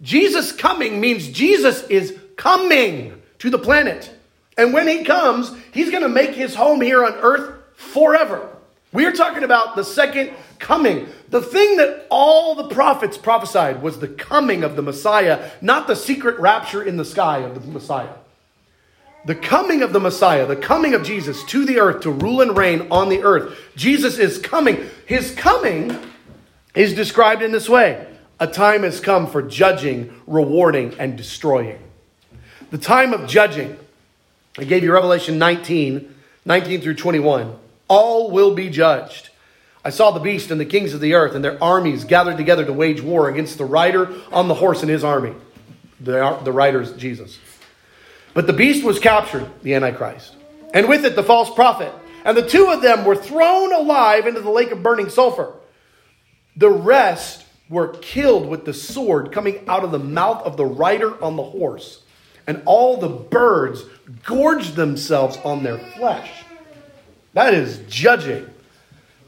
Jesus 0.00 0.50
coming 0.50 0.98
means 0.98 1.28
Jesus 1.28 1.82
is 1.88 2.18
coming 2.38 3.20
to 3.40 3.50
the 3.50 3.58
planet. 3.58 4.10
And 4.56 4.72
when 4.72 4.88
he 4.88 5.04
comes, 5.04 5.52
he's 5.74 5.90
going 5.90 6.04
to 6.04 6.08
make 6.08 6.30
his 6.30 6.54
home 6.54 6.80
here 6.80 7.04
on 7.04 7.12
earth 7.16 7.54
forever. 7.76 8.48
We 8.94 9.04
are 9.04 9.12
talking 9.12 9.44
about 9.44 9.76
the 9.76 9.84
second 9.84 10.30
coming. 10.62 11.08
The 11.28 11.42
thing 11.42 11.76
that 11.76 12.06
all 12.10 12.54
the 12.54 12.68
prophets 12.68 13.18
prophesied 13.18 13.82
was 13.82 13.98
the 13.98 14.08
coming 14.08 14.64
of 14.64 14.76
the 14.76 14.82
Messiah, 14.82 15.50
not 15.60 15.86
the 15.86 15.94
secret 15.94 16.38
rapture 16.38 16.82
in 16.82 16.96
the 16.96 17.04
sky 17.04 17.38
of 17.40 17.54
the 17.54 17.70
Messiah. 17.70 18.14
The 19.26 19.34
coming 19.34 19.82
of 19.82 19.92
the 19.92 20.00
Messiah, 20.00 20.46
the 20.46 20.56
coming 20.56 20.94
of 20.94 21.04
Jesus 21.04 21.44
to 21.44 21.66
the 21.66 21.78
earth 21.78 22.02
to 22.02 22.10
rule 22.10 22.40
and 22.40 22.56
reign 22.56 22.88
on 22.90 23.10
the 23.10 23.22
earth. 23.22 23.58
Jesus 23.76 24.18
is 24.18 24.38
coming. 24.38 24.88
His 25.06 25.34
coming 25.34 25.96
is 26.74 26.94
described 26.94 27.42
in 27.42 27.52
this 27.52 27.68
way 27.68 28.06
A 28.40 28.46
time 28.46 28.82
has 28.82 28.98
come 28.98 29.26
for 29.26 29.42
judging, 29.42 30.12
rewarding, 30.26 30.94
and 30.98 31.16
destroying. 31.16 31.78
The 32.70 32.78
time 32.78 33.12
of 33.12 33.28
judging. 33.28 33.76
I 34.58 34.64
gave 34.64 34.82
you 34.82 34.92
Revelation 34.92 35.38
19, 35.38 36.14
19 36.44 36.80
through 36.80 36.94
21 36.94 37.58
all 37.92 38.30
will 38.30 38.54
be 38.54 38.70
judged. 38.70 39.28
I 39.84 39.90
saw 39.90 40.12
the 40.12 40.20
beast 40.20 40.50
and 40.50 40.60
the 40.60 40.64
kings 40.64 40.94
of 40.94 41.00
the 41.00 41.14
earth 41.14 41.34
and 41.34 41.44
their 41.44 41.62
armies 41.62 42.04
gathered 42.04 42.36
together 42.36 42.64
to 42.64 42.72
wage 42.72 43.00
war 43.00 43.28
against 43.28 43.58
the 43.58 43.64
rider 43.64 44.12
on 44.30 44.48
the 44.48 44.54
horse 44.54 44.82
and 44.82 44.90
his 44.90 45.02
army. 45.02 45.34
The, 46.00 46.38
the 46.44 46.52
rider 46.52 46.80
is 46.80 46.92
Jesus. 46.92 47.38
But 48.34 48.46
the 48.46 48.52
beast 48.52 48.84
was 48.84 48.98
captured, 48.98 49.48
the 49.62 49.74
Antichrist, 49.74 50.36
and 50.72 50.88
with 50.88 51.04
it 51.04 51.16
the 51.16 51.22
false 51.22 51.52
prophet. 51.54 51.92
And 52.24 52.36
the 52.36 52.48
two 52.48 52.68
of 52.68 52.82
them 52.82 53.04
were 53.04 53.16
thrown 53.16 53.72
alive 53.72 54.26
into 54.26 54.40
the 54.40 54.50
lake 54.50 54.70
of 54.70 54.82
burning 54.82 55.08
sulfur. 55.08 55.52
The 56.56 56.70
rest 56.70 57.44
were 57.68 57.88
killed 57.88 58.48
with 58.48 58.64
the 58.64 58.74
sword 58.74 59.32
coming 59.32 59.64
out 59.68 59.82
of 59.82 59.90
the 59.90 59.98
mouth 59.98 60.44
of 60.44 60.56
the 60.56 60.66
rider 60.66 61.22
on 61.22 61.36
the 61.36 61.42
horse. 61.42 62.02
And 62.46 62.62
all 62.64 62.96
the 62.96 63.08
birds 63.08 63.82
gorged 64.24 64.76
themselves 64.76 65.36
on 65.44 65.62
their 65.62 65.78
flesh. 65.78 66.30
That 67.32 67.54
is 67.54 67.80
judging. 67.88 68.51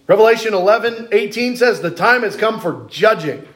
Revelation 0.06 0.52
11, 0.52 1.08
18 1.12 1.56
says, 1.56 1.80
The 1.80 1.90
time 1.90 2.22
has 2.22 2.36
come 2.36 2.60
for 2.60 2.86
judging. 2.88 3.46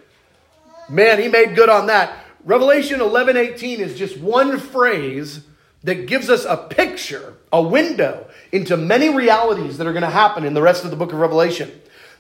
Man, 0.89 1.21
he 1.21 1.29
made 1.29 1.55
good 1.55 1.69
on 1.69 1.87
that. 1.87 2.25
Revelation 2.45 3.01
11, 3.01 3.37
18 3.37 3.81
is 3.81 3.99
just 3.99 4.19
one 4.19 4.59
phrase 4.59 5.41
that 5.83 6.07
gives 6.07 6.31
us 6.31 6.45
a 6.45 6.57
picture, 6.57 7.35
a 7.53 7.63
window 7.63 8.27
into 8.53 8.77
many 8.77 9.11
realities 9.15 9.79
that 9.79 9.87
are 9.87 9.93
going 9.93 10.03
to 10.03 10.11
happen 10.11 10.45
in 10.45 10.55
the 10.55 10.63
rest 10.63 10.85
of 10.85 10.91
the 10.91 10.97
book 10.97 11.13
of 11.13 11.19
Revelation. 11.19 11.71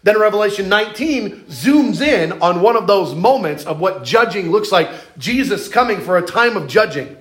Then 0.02 0.20
Revelation 0.20 0.68
19 0.68 1.46
zooms 1.46 2.00
in 2.00 2.40
on 2.40 2.60
one 2.60 2.76
of 2.76 2.86
those 2.86 3.14
moments 3.14 3.64
of 3.64 3.80
what 3.80 4.04
judging 4.04 4.50
looks 4.50 4.70
like 4.70 4.90
Jesus 5.18 5.68
coming 5.68 6.00
for 6.00 6.18
a 6.18 6.22
time 6.22 6.56
of 6.56 6.68
judging. 6.68 7.16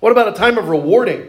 What 0.00 0.12
about 0.12 0.28
a 0.28 0.32
time 0.32 0.58
of 0.58 0.68
rewarding? 0.68 1.28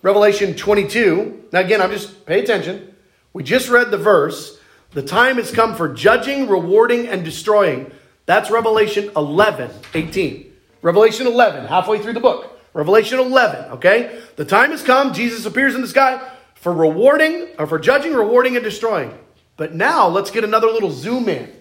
Revelation 0.00 0.54
22. 0.54 1.48
Now, 1.52 1.60
again, 1.60 1.82
I'm 1.82 1.90
just, 1.90 2.24
pay 2.24 2.40
attention. 2.40 2.91
We 3.32 3.42
just 3.42 3.68
read 3.68 3.90
the 3.90 3.98
verse. 3.98 4.58
The 4.92 5.02
time 5.02 5.36
has 5.36 5.50
come 5.50 5.74
for 5.74 5.92
judging, 5.92 6.48
rewarding, 6.48 7.08
and 7.08 7.24
destroying. 7.24 7.90
That's 8.26 8.50
Revelation 8.50 9.10
11, 9.16 9.70
18. 9.94 10.52
Revelation 10.82 11.26
11, 11.26 11.66
halfway 11.66 11.98
through 11.98 12.12
the 12.12 12.20
book. 12.20 12.60
Revelation 12.74 13.18
11, 13.18 13.72
okay? 13.72 14.20
The 14.36 14.44
time 14.44 14.70
has 14.70 14.82
come. 14.82 15.12
Jesus 15.12 15.46
appears 15.46 15.74
in 15.74 15.80
the 15.80 15.88
sky 15.88 16.20
for 16.54 16.72
rewarding, 16.72 17.48
or 17.58 17.66
for 17.66 17.78
judging, 17.78 18.14
rewarding, 18.14 18.56
and 18.56 18.64
destroying. 18.64 19.16
But 19.56 19.74
now 19.74 20.08
let's 20.08 20.30
get 20.30 20.44
another 20.44 20.68
little 20.68 20.90
zoom 20.90 21.28
in. 21.28 21.52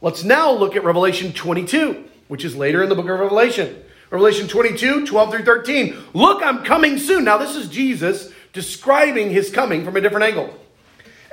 Let's 0.00 0.24
now 0.24 0.50
look 0.52 0.76
at 0.76 0.84
Revelation 0.84 1.32
22, 1.32 2.04
which 2.28 2.44
is 2.44 2.56
later 2.56 2.82
in 2.82 2.88
the 2.88 2.94
book 2.94 3.08
of 3.08 3.18
Revelation. 3.18 3.82
Revelation 4.10 4.46
22, 4.46 5.06
12 5.06 5.30
through 5.30 5.44
13. 5.44 5.96
Look, 6.14 6.42
I'm 6.42 6.64
coming 6.64 6.98
soon. 6.98 7.24
Now, 7.24 7.38
this 7.38 7.56
is 7.56 7.68
Jesus 7.68 8.32
describing 8.52 9.30
his 9.30 9.50
coming 9.50 9.84
from 9.84 9.96
a 9.96 10.00
different 10.00 10.24
angle. 10.24 10.54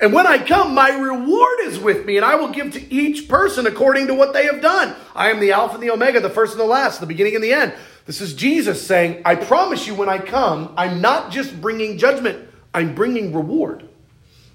And 0.03 0.11
when 0.11 0.27
I 0.27 0.37
come, 0.37 0.73
my 0.75 0.89
reward 0.89 1.59
is 1.61 1.79
with 1.79 2.05
me, 2.05 2.17
and 2.17 2.25
I 2.25 2.35
will 2.35 2.49
give 2.49 2.73
to 2.73 2.93
each 2.93 3.29
person 3.29 3.65
according 3.65 4.07
to 4.07 4.13
what 4.13 4.33
they 4.33 4.43
have 4.47 4.61
done. 4.61 4.93
I 5.15 5.29
am 5.29 5.39
the 5.39 5.53
Alpha 5.53 5.75
and 5.75 5.81
the 5.81 5.91
Omega, 5.91 6.19
the 6.19 6.29
first 6.29 6.51
and 6.51 6.59
the 6.59 6.65
last, 6.65 6.99
the 6.99 7.05
beginning 7.05 7.35
and 7.35 7.43
the 7.43 7.53
end. 7.53 7.73
This 8.05 8.19
is 8.19 8.33
Jesus 8.33 8.85
saying, 8.85 9.21
I 9.23 9.35
promise 9.35 9.87
you, 9.87 9.95
when 9.95 10.09
I 10.09 10.17
come, 10.17 10.73
I'm 10.75 10.99
not 10.99 11.31
just 11.31 11.61
bringing 11.61 11.97
judgment, 11.97 12.49
I'm 12.73 12.95
bringing 12.95 13.33
reward. 13.33 13.87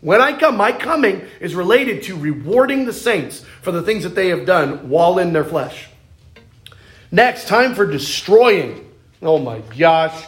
When 0.02 0.20
I 0.20 0.38
come, 0.38 0.58
my 0.58 0.70
coming 0.70 1.26
is 1.40 1.54
related 1.54 2.02
to 2.02 2.16
rewarding 2.18 2.84
the 2.84 2.92
saints 2.92 3.42
for 3.62 3.72
the 3.72 3.80
things 3.80 4.02
that 4.02 4.14
they 4.14 4.28
have 4.28 4.44
done 4.44 4.90
while 4.90 5.18
in 5.18 5.32
their 5.32 5.46
flesh. 5.46 5.88
Next, 7.10 7.48
time 7.48 7.74
for 7.74 7.86
destroying. 7.86 8.86
Oh 9.22 9.38
my 9.38 9.60
gosh. 9.78 10.26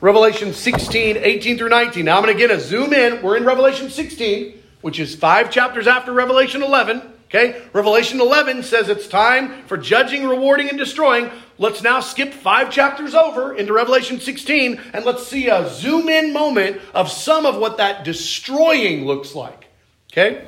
Revelation 0.00 0.52
16, 0.52 1.16
18 1.16 1.56
through 1.56 1.70
19. 1.70 2.04
Now 2.04 2.18
I'm 2.18 2.22
going 2.22 2.36
to 2.36 2.38
get 2.38 2.50
a 2.50 2.60
zoom 2.60 2.92
in. 2.92 3.22
We're 3.22 3.38
in 3.38 3.44
Revelation 3.44 3.88
16, 3.88 4.62
which 4.82 5.00
is 5.00 5.14
five 5.14 5.50
chapters 5.50 5.86
after 5.86 6.12
Revelation 6.12 6.62
11. 6.62 7.00
Okay? 7.28 7.62
Revelation 7.72 8.20
11 8.20 8.62
says 8.62 8.90
it's 8.90 9.08
time 9.08 9.62
for 9.64 9.78
judging, 9.78 10.28
rewarding, 10.28 10.68
and 10.68 10.76
destroying. 10.76 11.30
Let's 11.56 11.82
now 11.82 12.00
skip 12.00 12.34
five 12.34 12.70
chapters 12.70 13.14
over 13.14 13.54
into 13.54 13.72
Revelation 13.72 14.20
16 14.20 14.80
and 14.92 15.04
let's 15.06 15.26
see 15.26 15.48
a 15.48 15.68
zoom 15.70 16.10
in 16.10 16.32
moment 16.32 16.78
of 16.94 17.10
some 17.10 17.46
of 17.46 17.56
what 17.56 17.78
that 17.78 18.04
destroying 18.04 19.06
looks 19.06 19.34
like. 19.34 19.66
Okay? 20.12 20.44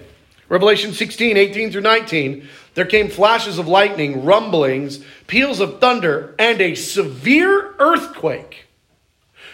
Revelation 0.51 0.93
16, 0.93 1.39
18 1.39 1.73
through 1.73 1.81
19. 1.81 2.47
There 2.75 2.87
came 2.87 3.09
flashes 3.09 3.59
of 3.59 3.67
lightning, 3.67 4.25
rumblings, 4.25 5.03
peals 5.27 5.61
of 5.61 5.81
thunder, 5.81 6.35
and 6.39 6.61
a 6.61 6.75
severe 6.75 7.75
earthquake. 7.79 8.68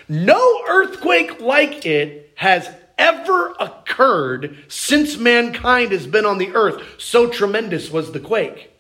No 0.09 0.65
earthquake 0.69 1.41
like 1.41 1.87
it 1.87 2.33
has 2.37 2.69
ever 2.99 3.55
occurred 3.59 4.57
since 4.69 5.17
mankind 5.17 5.93
has 5.93 6.07
been 6.07 6.27
on 6.27 6.39
the 6.39 6.55
earth. 6.55 6.83
So 6.99 7.29
tremendous 7.29 7.91
was 7.91 8.13
the 8.13 8.21
quake. 8.21 8.71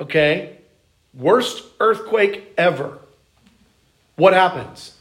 Okay? 0.00 0.58
Worst 1.14 1.64
earthquake 1.80 2.52
ever. 2.56 2.98
What 4.16 4.34
happens? 4.34 4.96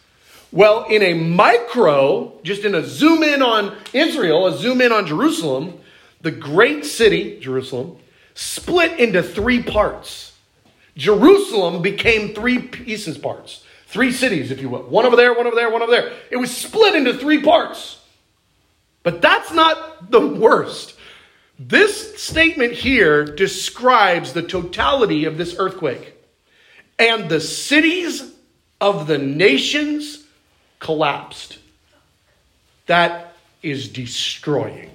Well, 0.52 0.86
in 0.86 1.04
a 1.04 1.14
micro, 1.14 2.40
just 2.44 2.64
in 2.64 2.74
a 2.74 2.84
zoom 2.84 3.24
in 3.24 3.42
on 3.42 3.76
Israel, 3.94 4.48
a 4.48 4.58
zoom 4.58 4.80
in 4.82 4.92
on 4.92 5.06
Jerusalem, 5.06 5.80
the 6.22 6.32
great 6.32 6.86
city, 6.86 7.40
Jerusalem, 7.40 7.98
split 8.34 9.00
into 9.00 9.22
three 9.22 9.62
parts. 9.62 10.34
Jerusalem 10.96 11.82
became 11.82 12.34
three 12.34 12.60
pieces 12.60 13.18
parts. 13.18 13.64
Three 13.88 14.12
cities, 14.12 14.52
if 14.52 14.62
you 14.62 14.70
will. 14.70 14.84
One 14.84 15.06
over 15.06 15.16
there, 15.16 15.34
one 15.34 15.48
over 15.48 15.56
there, 15.56 15.72
one 15.72 15.82
over 15.82 15.92
there. 15.92 16.14
It 16.30 16.38
was 16.38 16.56
split 16.56 16.94
into 16.96 17.14
three 17.14 17.42
parts. 17.42 18.00
But 19.02 19.22
that's 19.22 19.52
not 19.54 20.12
the 20.12 20.26
worst. 20.26 20.96
This 21.58 22.22
statement 22.22 22.74
here 22.74 23.24
describes 23.24 24.34
the 24.34 24.44
totality 24.44 25.24
of 25.24 25.38
this 25.38 25.56
earthquake. 25.58 26.14
And 27.00 27.30
the 27.30 27.40
cities 27.40 28.30
of 28.82 29.08
the 29.08 29.18
nations 29.18 30.24
collapsed. 30.80 31.58
That 32.88 33.36
is 33.64 33.88
destroying. 33.88 34.92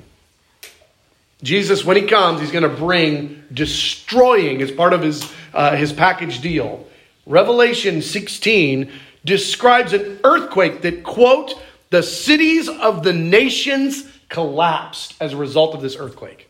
Jesus, 1.43 1.85
when 1.85 1.97
he 1.97 2.07
comes, 2.07 2.41
he's 2.41 2.53
going 2.53 2.63
to 2.63 2.77
bring 2.77 3.43
destroying 3.53 4.61
as 4.63 4.71
part 4.71 4.93
of 4.93 5.03
his, 5.03 5.33
uh, 5.55 5.77
his 5.77 5.93
package 5.93 6.41
deal. 6.41 6.87
Revelation 7.27 8.03
16 8.03 8.91
describes 9.25 9.93
an 9.93 10.19
earthquake 10.25 10.83
that, 10.83 11.05
quote, 11.05 11.55
the 11.91 12.03
cities 12.03 12.69
of 12.69 13.03
the 13.03 13.13
nations 13.13 14.09
collapsed 14.29 15.15
as 15.21 15.33
a 15.33 15.37
result 15.37 15.75
of 15.75 15.83
this 15.83 15.97
earthquake. 15.97 16.49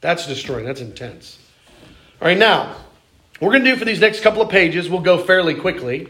That's 0.00 0.26
destroying. 0.26 0.64
That's 0.64 0.80
intense. 0.80 1.38
All 2.20 2.28
right, 2.28 2.38
now, 2.38 2.74
we're 3.40 3.50
going 3.50 3.64
to 3.64 3.70
do 3.72 3.76
for 3.76 3.84
these 3.84 4.00
next 4.00 4.20
couple 4.20 4.42
of 4.42 4.48
pages, 4.48 4.88
we'll 4.88 5.00
go 5.00 5.18
fairly 5.18 5.54
quickly. 5.54 6.08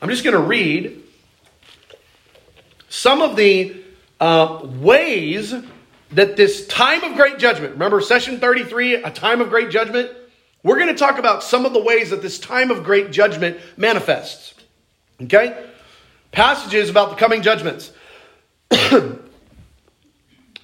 I'm 0.00 0.08
just 0.08 0.24
going 0.24 0.36
to 0.36 0.42
read 0.42 1.02
some 2.88 3.20
of 3.20 3.36
the 3.36 3.82
uh, 4.18 4.60
ways 4.64 5.54
that 6.12 6.36
this 6.36 6.66
time 6.66 7.04
of 7.04 7.16
great 7.16 7.38
judgment, 7.38 7.72
remember 7.72 8.00
session 8.00 8.40
33, 8.40 8.96
a 8.96 9.10
time 9.10 9.40
of 9.40 9.48
great 9.48 9.70
judgment? 9.70 10.10
We're 10.62 10.76
going 10.76 10.88
to 10.88 10.94
talk 10.94 11.18
about 11.18 11.42
some 11.42 11.64
of 11.64 11.72
the 11.72 11.82
ways 11.82 12.10
that 12.10 12.22
this 12.22 12.38
time 12.38 12.70
of 12.70 12.84
great 12.84 13.10
judgment 13.10 13.58
manifests. 13.76 14.54
Okay? 15.22 15.66
Passages 16.32 16.90
about 16.90 17.10
the 17.10 17.16
coming 17.16 17.42
judgments. 17.42 17.92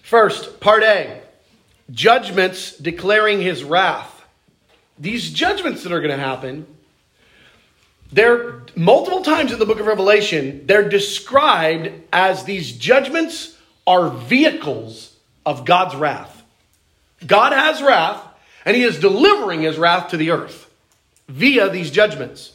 First, 0.03 0.61
part 0.61 0.83
A 0.83 1.23
judgments 1.91 2.77
declaring 2.77 3.41
his 3.41 3.65
wrath. 3.65 4.25
These 4.99 5.31
judgments 5.31 5.83
that 5.83 5.93
are 5.93 6.01
going 6.01 6.17
to 6.17 6.25
happen, 6.25 6.67
they're 8.13 8.63
multiple 8.75 9.23
times 9.23 9.53
in 9.53 9.59
the 9.59 9.67
book 9.67 9.81
of 9.81 9.87
Revelation, 9.87 10.67
they're 10.67 10.89
described 10.89 11.91
as 12.13 12.45
these 12.45 12.73
judgments 12.73 13.57
are 13.87 14.09
vehicles 14.11 15.15
of 15.45 15.65
God's 15.65 15.95
wrath. 15.95 16.43
God 17.25 17.53
has 17.53 17.83
wrath, 17.83 18.26
and 18.67 18.77
he 18.77 18.83
is 18.83 18.99
delivering 18.99 19.63
his 19.63 19.79
wrath 19.79 20.09
to 20.11 20.17
the 20.17 20.33
earth 20.33 20.69
via 21.29 21.71
these 21.71 21.91
judgments. 21.91 22.53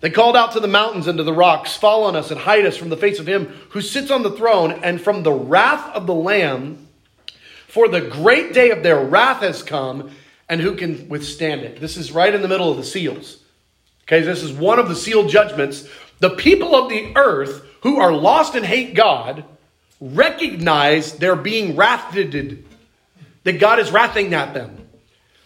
They 0.00 0.10
called 0.10 0.36
out 0.36 0.52
to 0.52 0.60
the 0.60 0.66
mountains 0.66 1.06
and 1.06 1.18
to 1.18 1.24
the 1.24 1.32
rocks, 1.32 1.76
Fall 1.76 2.04
on 2.04 2.16
us 2.16 2.32
and 2.32 2.40
hide 2.40 2.66
us 2.66 2.76
from 2.76 2.88
the 2.88 2.96
face 2.96 3.20
of 3.20 3.28
him 3.28 3.46
who 3.68 3.80
sits 3.82 4.10
on 4.10 4.24
the 4.24 4.32
throne 4.32 4.72
and 4.82 5.00
from 5.00 5.22
the 5.22 5.32
wrath 5.32 5.94
of 5.94 6.08
the 6.08 6.14
Lamb. 6.14 6.88
For 7.68 7.86
the 7.86 8.00
great 8.00 8.52
day 8.52 8.70
of 8.70 8.82
their 8.82 9.02
wrath 9.02 9.42
has 9.42 9.62
come, 9.62 10.10
and 10.48 10.60
who 10.60 10.74
can 10.74 11.08
withstand 11.08 11.60
it? 11.60 11.80
This 11.80 11.96
is 11.96 12.12
right 12.12 12.34
in 12.34 12.42
the 12.42 12.48
middle 12.48 12.70
of 12.70 12.76
the 12.76 12.84
seals. 12.84 13.38
Okay, 14.04 14.22
this 14.22 14.42
is 14.42 14.52
one 14.52 14.78
of 14.78 14.88
the 14.88 14.96
sealed 14.96 15.30
judgments. 15.30 15.88
The 16.18 16.30
people 16.30 16.74
of 16.74 16.90
the 16.90 17.12
earth 17.14 17.64
who 17.82 18.00
are 18.00 18.12
lost 18.12 18.54
and 18.54 18.66
hate 18.66 18.94
God 18.94 19.44
recognize 20.00 21.14
they're 21.14 21.36
being 21.36 21.76
wrathed, 21.76 22.64
that 23.44 23.60
God 23.60 23.78
is 23.78 23.90
wrathing 23.90 24.34
at 24.34 24.52
them. 24.52 24.81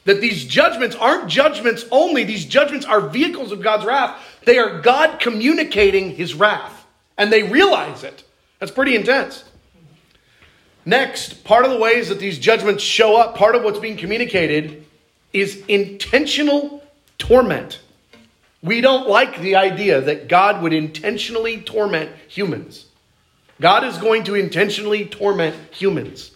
That 0.06 0.20
these 0.20 0.44
judgments 0.44 0.96
aren't 0.96 1.28
judgments 1.28 1.84
only, 1.90 2.24
these 2.24 2.46
judgments 2.46 2.86
are 2.86 3.00
vehicles 3.00 3.52
of 3.52 3.60
God's 3.60 3.84
wrath. 3.84 4.20
They 4.44 4.58
are 4.58 4.80
God 4.80 5.20
communicating 5.20 6.14
his 6.14 6.32
wrath, 6.34 6.86
and 7.18 7.32
they 7.32 7.42
realize 7.42 8.04
it. 8.04 8.24
That's 8.58 8.72
pretty 8.72 8.96
intense. 8.96 9.44
Next, 10.84 11.42
part 11.42 11.64
of 11.64 11.72
the 11.72 11.78
ways 11.78 12.08
that 12.08 12.20
these 12.20 12.38
judgments 12.38 12.84
show 12.84 13.16
up, 13.16 13.36
part 13.36 13.56
of 13.56 13.64
what's 13.64 13.80
being 13.80 13.96
communicated, 13.96 14.84
is 15.32 15.62
intentional 15.66 16.84
torment. 17.18 17.80
We 18.62 18.80
don't 18.80 19.08
like 19.08 19.40
the 19.40 19.56
idea 19.56 20.00
that 20.00 20.28
God 20.28 20.62
would 20.62 20.72
intentionally 20.72 21.60
torment 21.60 22.10
humans. 22.28 22.86
God 23.60 23.84
is 23.84 23.98
going 23.98 24.24
to 24.24 24.36
intentionally 24.36 25.06
torment 25.06 25.56
humans. 25.72 26.30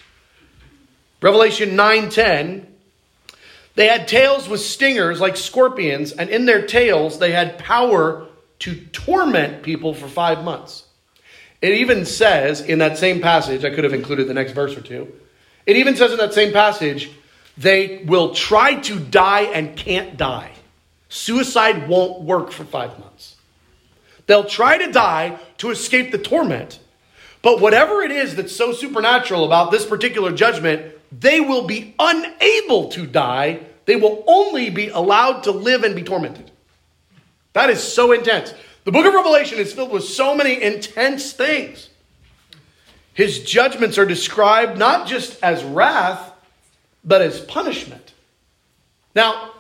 Revelation 1.23 1.77
9:10 1.77 2.67
They 3.81 3.87
had 3.87 4.09
tails 4.09 4.47
with 4.47 4.61
stingers 4.61 5.23
like 5.23 5.39
scorpions 5.39 6.13
and 6.13 6.29
in 6.29 6.45
their 6.45 6.67
tails 6.67 7.19
they 7.19 7.33
had 7.33 7.57
power 7.57 8.27
to 8.59 8.75
torment 8.75 9.63
people 9.63 9.95
for 9.95 10.07
5 10.07 10.45
months. 10.45 10.85
It 11.63 11.73
even 11.73 12.05
says 12.05 12.61
in 12.61 12.81
that 12.81 12.99
same 12.99 13.23
passage, 13.23 13.65
I 13.65 13.71
could 13.71 13.85
have 13.85 13.95
included 13.95 14.29
the 14.29 14.35
next 14.35 14.53
verse 14.53 14.77
or 14.77 14.83
two. 14.83 15.11
It 15.65 15.77
even 15.77 15.97
says 15.97 16.13
in 16.13 16.19
that 16.19 16.35
same 16.35 16.53
passage, 16.53 17.11
they 17.57 18.05
will 18.05 18.35
try 18.35 18.75
to 18.81 19.01
die 19.01 19.45
and 19.45 19.75
can't 19.75 20.19
die. 20.19 20.51
Suicide 21.09 21.89
won't 21.89 22.21
work 22.21 22.51
for 22.51 22.67
five 22.67 22.99
months. 22.99 23.37
They'll 24.27 24.45
try 24.45 24.77
to 24.77 24.93
die 24.93 25.39
to 25.57 25.71
escape 25.71 26.13
the 26.13 26.19
torment, 26.19 26.81
but 27.41 27.63
whatever 27.63 28.03
it 28.03 28.11
is 28.11 28.37
that's 28.37 28.55
so 28.55 28.75
supernatural 28.75 29.47
about 29.47 29.71
this 29.71 29.87
particular 29.87 30.33
judgment, 30.33 30.97
they 31.11 31.41
will 31.41 31.67
be 31.67 31.95
unable 31.99 32.91
to 32.91 33.07
die. 33.07 33.61
They 33.91 33.97
will 33.97 34.23
only 34.29 34.71
be 34.71 34.87
allowed 34.87 35.43
to 35.43 35.51
live 35.51 35.83
and 35.83 35.97
be 35.97 36.05
tormented. 36.05 36.49
That 37.55 37.71
is 37.71 37.83
so 37.83 38.13
intense. 38.13 38.55
The 38.85 38.93
book 38.93 39.05
of 39.05 39.13
Revelation 39.13 39.59
is 39.59 39.73
filled 39.73 39.91
with 39.91 40.05
so 40.05 40.33
many 40.33 40.63
intense 40.63 41.33
things. 41.33 41.89
His 43.15 43.43
judgments 43.43 43.99
are 43.99 44.07
described 44.07 44.79
not 44.79 45.09
just 45.09 45.43
as 45.43 45.65
wrath, 45.65 46.33
but 47.03 47.21
as 47.21 47.41
punishment. 47.41 48.13
Now, 49.17 49.51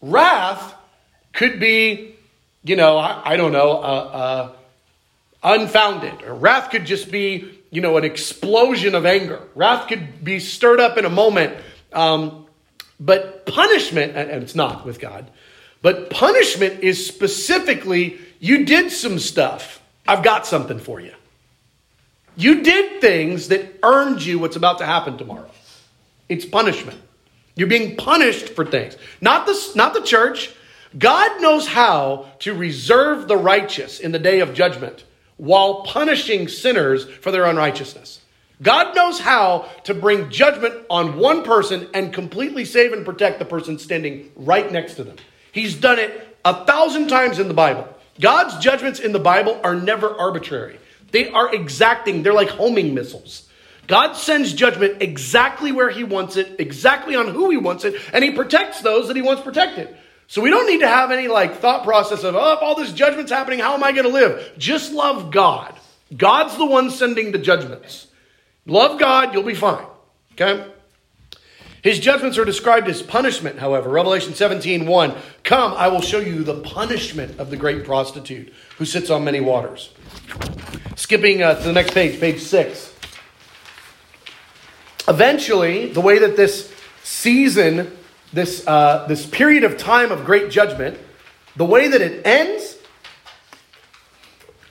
Wrath 0.00 0.74
could 1.34 1.60
be, 1.60 2.16
you 2.64 2.76
know, 2.76 2.96
I, 2.96 3.32
I 3.32 3.36
don't 3.36 3.52
know, 3.52 3.72
uh, 3.72 3.74
uh, 3.74 4.52
unfounded. 5.42 6.22
Or 6.22 6.34
wrath 6.34 6.70
could 6.70 6.86
just 6.86 7.10
be, 7.10 7.58
you 7.70 7.82
know, 7.82 7.98
an 7.98 8.04
explosion 8.04 8.94
of 8.94 9.04
anger. 9.04 9.42
Wrath 9.54 9.86
could 9.86 10.24
be 10.24 10.40
stirred 10.40 10.80
up 10.80 10.96
in 10.96 11.04
a 11.04 11.10
moment. 11.10 11.58
Um, 11.92 12.46
but 13.00 13.46
punishment, 13.46 14.14
and 14.14 14.42
it's 14.42 14.54
not 14.54 14.84
with 14.84 15.00
God, 15.00 15.26
but 15.82 16.10
punishment 16.10 16.84
is 16.84 17.06
specifically 17.06 18.20
you 18.38 18.66
did 18.66 18.92
some 18.92 19.18
stuff. 19.18 19.82
I've 20.06 20.22
got 20.22 20.46
something 20.46 20.78
for 20.78 21.00
you. 21.00 21.14
You 22.36 22.62
did 22.62 23.00
things 23.00 23.48
that 23.48 23.78
earned 23.82 24.24
you 24.24 24.38
what's 24.38 24.56
about 24.56 24.78
to 24.78 24.86
happen 24.86 25.18
tomorrow. 25.18 25.50
It's 26.28 26.44
punishment. 26.44 26.98
You're 27.54 27.68
being 27.68 27.96
punished 27.96 28.50
for 28.50 28.64
things. 28.64 28.96
Not 29.20 29.46
the, 29.46 29.72
not 29.74 29.94
the 29.94 30.02
church. 30.02 30.54
God 30.96 31.40
knows 31.40 31.66
how 31.66 32.26
to 32.40 32.54
reserve 32.54 33.28
the 33.28 33.36
righteous 33.36 34.00
in 34.00 34.12
the 34.12 34.18
day 34.18 34.40
of 34.40 34.54
judgment 34.54 35.04
while 35.36 35.82
punishing 35.82 36.48
sinners 36.48 37.04
for 37.04 37.30
their 37.30 37.46
unrighteousness. 37.46 38.20
God 38.62 38.94
knows 38.94 39.18
how 39.18 39.68
to 39.84 39.94
bring 39.94 40.30
judgment 40.30 40.74
on 40.90 41.18
one 41.18 41.44
person 41.44 41.88
and 41.94 42.12
completely 42.12 42.64
save 42.64 42.92
and 42.92 43.06
protect 43.06 43.38
the 43.38 43.44
person 43.44 43.78
standing 43.78 44.30
right 44.36 44.70
next 44.70 44.94
to 44.94 45.04
them. 45.04 45.16
He's 45.52 45.74
done 45.74 45.98
it 45.98 46.36
a 46.44 46.64
thousand 46.64 47.08
times 47.08 47.38
in 47.38 47.48
the 47.48 47.54
Bible. 47.54 47.88
God's 48.20 48.58
judgments 48.58 49.00
in 49.00 49.12
the 49.12 49.18
Bible 49.18 49.58
are 49.64 49.74
never 49.74 50.14
arbitrary. 50.14 50.78
They 51.10 51.30
are 51.30 51.54
exacting. 51.54 52.22
They're 52.22 52.34
like 52.34 52.50
homing 52.50 52.94
missiles. 52.94 53.48
God 53.86 54.12
sends 54.12 54.52
judgment 54.52 55.02
exactly 55.02 55.72
where 55.72 55.90
he 55.90 56.04
wants 56.04 56.36
it, 56.36 56.60
exactly 56.60 57.16
on 57.16 57.28
who 57.28 57.50
he 57.50 57.56
wants 57.56 57.84
it, 57.84 58.00
and 58.12 58.22
he 58.22 58.30
protects 58.30 58.82
those 58.82 59.08
that 59.08 59.16
he 59.16 59.22
wants 59.22 59.42
protected. 59.42 59.96
So 60.28 60.40
we 60.42 60.50
don't 60.50 60.68
need 60.68 60.80
to 60.80 60.88
have 60.88 61.10
any 61.10 61.26
like 61.26 61.56
thought 61.56 61.82
process 61.82 62.22
of, 62.22 62.36
oh, 62.36 62.58
all 62.60 62.76
this 62.76 62.92
judgment's 62.92 63.32
happening, 63.32 63.58
how 63.58 63.74
am 63.74 63.82
I 63.82 63.90
going 63.90 64.04
to 64.04 64.12
live? 64.12 64.52
Just 64.56 64.92
love 64.92 65.32
God. 65.32 65.74
God's 66.16 66.56
the 66.56 66.66
one 66.66 66.90
sending 66.90 67.32
the 67.32 67.38
judgments. 67.38 68.06
Love 68.70 69.00
God, 69.00 69.34
you'll 69.34 69.42
be 69.42 69.54
fine. 69.54 69.84
Okay? 70.32 70.64
His 71.82 71.98
judgments 71.98 72.38
are 72.38 72.44
described 72.44 72.88
as 72.88 73.02
punishment, 73.02 73.58
however. 73.58 73.90
Revelation 73.90 74.34
17 74.34 74.86
1. 74.86 75.14
Come, 75.42 75.72
I 75.74 75.88
will 75.88 76.00
show 76.00 76.20
you 76.20 76.44
the 76.44 76.60
punishment 76.60 77.40
of 77.40 77.50
the 77.50 77.56
great 77.56 77.84
prostitute 77.84 78.52
who 78.78 78.84
sits 78.84 79.10
on 79.10 79.24
many 79.24 79.40
waters. 79.40 79.92
Skipping 80.94 81.42
uh, 81.42 81.56
to 81.56 81.62
the 81.62 81.72
next 81.72 81.92
page, 81.92 82.20
page 82.20 82.40
6. 82.40 82.94
Eventually, 85.08 85.88
the 85.88 86.00
way 86.00 86.18
that 86.18 86.36
this 86.36 86.72
season 87.02 87.98
this, 88.32 88.64
uh, 88.66 89.06
this 89.08 89.26
period 89.26 89.64
of 89.64 89.76
time 89.76 90.12
of 90.12 90.24
great 90.24 90.50
judgment, 90.50 90.98
the 91.56 91.64
way 91.64 91.88
that 91.88 92.00
it 92.00 92.24
ends, 92.24 92.76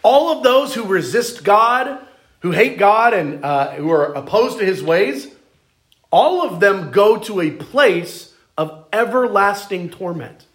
all 0.01 0.37
of 0.37 0.43
those 0.43 0.73
who 0.73 0.85
resist 0.85 1.43
God, 1.43 1.99
who 2.39 2.51
hate 2.51 2.77
God, 2.77 3.13
and 3.13 3.43
uh, 3.43 3.71
who 3.71 3.91
are 3.91 4.13
opposed 4.13 4.59
to 4.59 4.65
his 4.65 4.81
ways, 4.81 5.27
all 6.11 6.41
of 6.47 6.59
them 6.59 6.91
go 6.91 7.17
to 7.17 7.41
a 7.41 7.51
place 7.51 8.33
of 8.57 8.85
everlasting 8.91 9.89
torment. 9.89 10.45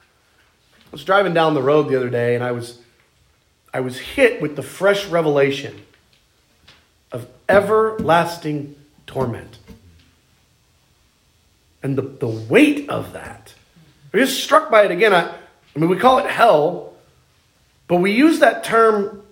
I 0.87 0.89
was 0.93 1.05
driving 1.05 1.35
down 1.35 1.55
the 1.55 1.63
road 1.63 1.89
the 1.89 1.97
other 1.97 2.11
day 2.11 2.35
and 2.35 2.45
I 2.45 2.53
was, 2.53 2.79
I 3.73 3.81
was 3.81 3.99
hit 3.99 4.43
with 4.43 4.57
the 4.57 4.63
fresh 4.63 5.07
revelation 5.07 5.81
of 7.13 7.27
everlasting 7.49 8.77
torment 9.07 9.59
and 11.83 11.97
the, 11.97 12.03
the 12.03 12.29
weight 12.29 12.89
of 12.89 13.13
that. 13.13 13.55
I'm 14.13 14.21
just 14.21 14.43
struck 14.43 14.71
by 14.71 14.85
it 14.85 14.91
again. 14.91 15.13
I, 15.13 15.31
I 15.31 15.79
mean, 15.79 15.89
we 15.89 15.97
call 15.97 16.19
it 16.19 16.27
hell, 16.27 16.95
but 17.89 17.97
we 17.97 18.13
use 18.13 18.41
that 18.41 18.65
term 18.65 19.23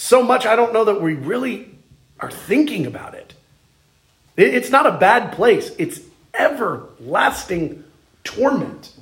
so 0.00 0.22
much, 0.22 0.46
I 0.46 0.56
don't 0.56 0.72
know 0.72 0.84
that 0.84 1.02
we 1.02 1.12
really 1.12 1.68
are 2.18 2.30
thinking 2.30 2.86
about 2.86 3.12
it. 3.12 3.34
it 4.34 4.54
it's 4.54 4.70
not 4.70 4.86
a 4.86 4.92
bad 4.92 5.32
place, 5.32 5.72
it's 5.76 6.00
everlasting 6.32 7.84
torment. 8.24 8.94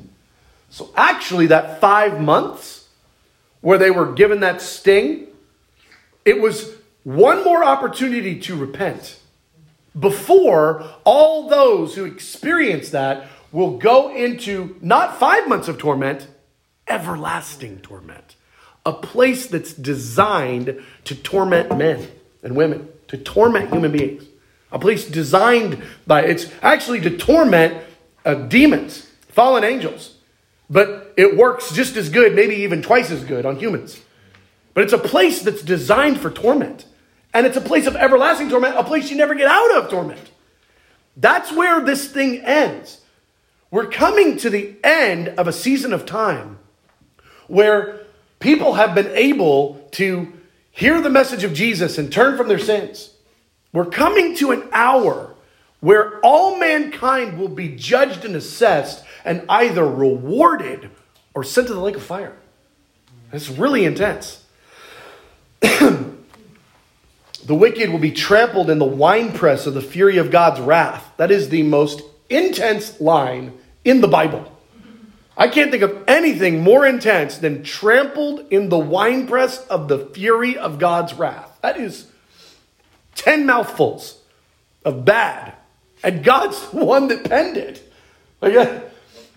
So, 0.70 0.90
actually, 0.96 1.46
that 1.46 1.80
five 1.80 2.20
months 2.20 2.88
where 3.60 3.78
they 3.78 3.92
were 3.92 4.12
given 4.12 4.40
that 4.40 4.60
sting, 4.60 5.28
it 6.24 6.40
was 6.40 6.74
one 7.04 7.44
more 7.44 7.62
opportunity 7.62 8.40
to 8.40 8.56
repent 8.56 9.20
before 9.96 10.84
all 11.04 11.48
those 11.48 11.94
who 11.94 12.06
experience 12.06 12.90
that 12.90 13.28
will 13.52 13.78
go 13.78 14.12
into 14.12 14.76
not 14.80 15.16
five 15.20 15.46
months 15.46 15.68
of 15.68 15.78
torment, 15.78 16.26
everlasting 16.88 17.78
torment. 17.82 18.34
A 18.88 18.92
place 18.94 19.46
that's 19.48 19.74
designed 19.74 20.82
to 21.04 21.14
torment 21.14 21.76
men 21.76 22.08
and 22.42 22.56
women, 22.56 22.88
to 23.08 23.18
torment 23.18 23.70
human 23.70 23.92
beings. 23.92 24.24
A 24.72 24.78
place 24.78 25.04
designed 25.04 25.82
by, 26.06 26.22
it's 26.22 26.50
actually 26.62 27.02
to 27.02 27.14
torment 27.18 27.84
uh, 28.24 28.32
demons, 28.32 29.06
fallen 29.28 29.62
angels. 29.62 30.14
But 30.70 31.12
it 31.18 31.36
works 31.36 31.70
just 31.70 31.98
as 31.98 32.08
good, 32.08 32.34
maybe 32.34 32.54
even 32.56 32.80
twice 32.80 33.10
as 33.10 33.24
good 33.24 33.44
on 33.44 33.56
humans. 33.56 34.00
But 34.72 34.84
it's 34.84 34.94
a 34.94 34.98
place 34.98 35.42
that's 35.42 35.60
designed 35.60 36.18
for 36.18 36.30
torment. 36.30 36.86
And 37.34 37.46
it's 37.46 37.58
a 37.58 37.60
place 37.60 37.86
of 37.86 37.94
everlasting 37.94 38.48
torment, 38.48 38.74
a 38.74 38.84
place 38.84 39.10
you 39.10 39.18
never 39.18 39.34
get 39.34 39.48
out 39.48 39.76
of 39.76 39.90
torment. 39.90 40.30
That's 41.14 41.52
where 41.52 41.84
this 41.84 42.10
thing 42.10 42.38
ends. 42.38 43.02
We're 43.70 43.90
coming 43.90 44.38
to 44.38 44.48
the 44.48 44.76
end 44.82 45.28
of 45.28 45.46
a 45.46 45.52
season 45.52 45.92
of 45.92 46.06
time 46.06 46.58
where 47.48 47.97
people 48.38 48.74
have 48.74 48.94
been 48.94 49.10
able 49.14 49.86
to 49.92 50.32
hear 50.70 51.00
the 51.00 51.10
message 51.10 51.44
of 51.44 51.54
Jesus 51.54 51.98
and 51.98 52.12
turn 52.12 52.36
from 52.36 52.48
their 52.48 52.58
sins. 52.58 53.14
We're 53.72 53.86
coming 53.86 54.36
to 54.36 54.52
an 54.52 54.68
hour 54.72 55.34
where 55.80 56.18
all 56.20 56.58
mankind 56.58 57.38
will 57.38 57.48
be 57.48 57.76
judged 57.76 58.24
and 58.24 58.34
assessed 58.34 59.04
and 59.24 59.44
either 59.48 59.86
rewarded 59.86 60.90
or 61.34 61.44
sent 61.44 61.68
to 61.68 61.74
the 61.74 61.80
lake 61.80 61.96
of 61.96 62.02
fire. 62.02 62.36
It's 63.32 63.48
really 63.48 63.84
intense. 63.84 64.44
The 67.48 67.54
wicked 67.54 67.88
will 67.88 67.98
be 67.98 68.12
trampled 68.12 68.68
in 68.68 68.78
the 68.78 68.84
winepress 68.84 69.66
of 69.66 69.72
the 69.72 69.80
fury 69.80 70.18
of 70.18 70.30
God's 70.30 70.60
wrath. 70.60 71.10
That 71.16 71.30
is 71.30 71.48
the 71.48 71.62
most 71.62 72.02
intense 72.28 73.00
line 73.00 73.58
in 73.86 74.02
the 74.02 74.06
Bible. 74.06 74.52
I 75.38 75.48
can't 75.48 75.70
think 75.70 75.82
of 75.82 76.04
anything 76.06 76.60
more 76.62 76.84
intense 76.84 77.38
than 77.38 77.62
trampled 77.62 78.46
in 78.50 78.68
the 78.68 78.78
winepress 78.78 79.64
of 79.68 79.88
the 79.88 80.06
fury 80.06 80.58
of 80.58 80.78
God's 80.78 81.14
wrath. 81.14 81.58
That 81.62 81.78
is 81.78 82.10
10 83.14 83.46
mouthfuls 83.46 84.20
of 84.84 85.04
bad. 85.04 85.54
And 86.02 86.22
God's 86.24 86.68
the 86.70 86.76
one 86.84 87.08
that 87.08 87.24
penned 87.24 87.56
it. 87.56 87.90
Like, 88.40 88.54
uh, 88.54 88.80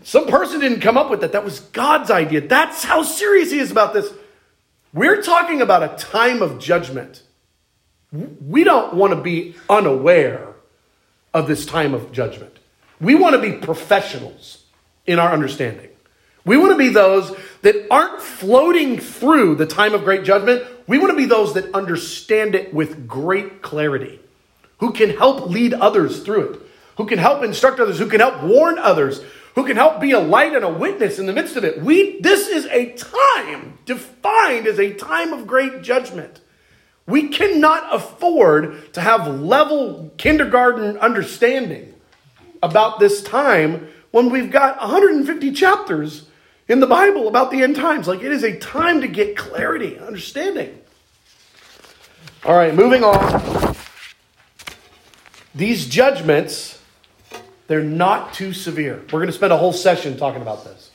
some 0.04 0.28
person 0.28 0.60
didn't 0.60 0.82
come 0.82 0.98
up 0.98 1.10
with 1.10 1.22
that. 1.22 1.34
That 1.34 1.46
was 1.46 1.60
God's 1.60 2.10
idea. 2.10 2.42
That's 2.42 2.84
how 2.84 3.04
serious 3.04 3.52
he 3.52 3.60
is 3.60 3.72
about 3.72 3.94
this. 3.94 4.12
We're 4.94 5.22
talking 5.22 5.62
about 5.62 5.84
a 5.84 5.96
time 6.04 6.42
of 6.42 6.60
judgment 6.60 7.22
we 8.12 8.64
don't 8.64 8.94
want 8.94 9.14
to 9.14 9.22
be 9.22 9.56
unaware 9.70 10.54
of 11.34 11.48
this 11.48 11.66
time 11.66 11.94
of 11.94 12.12
judgment. 12.12 12.58
We 13.00 13.16
want 13.16 13.36
to 13.36 13.42
be 13.42 13.54
professionals 13.54 14.66
in 15.08 15.18
our 15.18 15.32
understanding. 15.32 15.91
We 16.44 16.58
want 16.58 16.72
to 16.72 16.78
be 16.78 16.90
those 16.90 17.36
that 17.62 17.88
aren't 17.92 18.22
floating 18.22 19.00
through 19.00 19.56
the 19.56 19.68
time 19.68 19.94
of 19.94 20.04
great 20.04 20.24
judgment. 20.24 20.64
We 20.88 20.98
want 20.98 21.12
to 21.12 21.18
be 21.18 21.26
those 21.26 21.54
that 21.54 21.74
understand 21.76 22.56
it 22.56 22.74
with 22.74 23.08
great 23.08 23.62
clarity, 23.62 24.20
who 24.80 24.92
can 24.92 25.12
help 25.12 25.50
lead 25.50 25.74
others 25.74 26.24
through 26.24 26.54
it, 26.54 26.62
who 26.98 27.06
can 27.06 27.20
help 27.20 27.44
instruct 27.44 27.80
others, 27.80 28.00
who 28.00 28.10
can 28.10 28.20
help 28.20 28.42
warn 28.44 28.80
others, 28.80 29.22
who 29.56 29.66
can 29.66 29.76
help 29.76 30.02
be 30.02 30.12
a 30.12 30.20
light 30.20 30.56
and 30.56 30.66
a 30.66 30.70
witness 30.70 31.20
in 31.20 31.28
the 31.28 31.34
midst 31.34 31.56
of 31.56 31.64
it. 31.64 31.82
We 31.82 32.20
this 32.22 32.48
is 32.48 32.66
a 32.68 32.94
time 32.94 33.78
defined 33.86 34.66
as 34.66 34.80
a 34.80 34.94
time 34.94 35.34
of 35.34 35.46
great 35.46 35.82
judgment. 35.84 36.42
We 37.06 37.28
cannot 37.28 37.94
afford 37.94 38.94
to 38.94 39.02
have 39.02 39.28
level 39.28 40.12
kindergarten 40.18 40.98
understanding 40.98 41.94
about 42.64 43.00
this 43.00 43.22
time 43.22 43.90
when 44.12 44.30
we've 44.30 44.52
got 44.52 44.80
150 44.80 45.52
chapters 45.52 46.28
in 46.68 46.80
the 46.80 46.88
Bible 46.88 47.28
about 47.28 47.52
the 47.52 47.64
end 47.64 47.76
times. 47.76 48.08
Like 48.08 48.22
it 48.22 48.32
is 48.32 48.44
a 48.44 48.58
time 48.58 49.02
to 49.02 49.08
get 49.08 49.36
clarity, 49.36 50.00
understanding. 50.00 50.80
All 52.44 52.56
right, 52.56 52.74
moving 52.74 53.04
on. 53.04 53.76
These 55.54 55.88
judgments, 55.88 56.82
they're 57.68 57.84
not 57.84 58.34
too 58.34 58.54
severe. 58.54 59.02
We're 59.12 59.20
going 59.20 59.28
to 59.28 59.34
spend 59.34 59.54
a 59.54 59.58
whole 59.58 59.74
session 59.74 60.18
talking 60.18 60.42
about 60.42 60.64
this. 60.64 60.92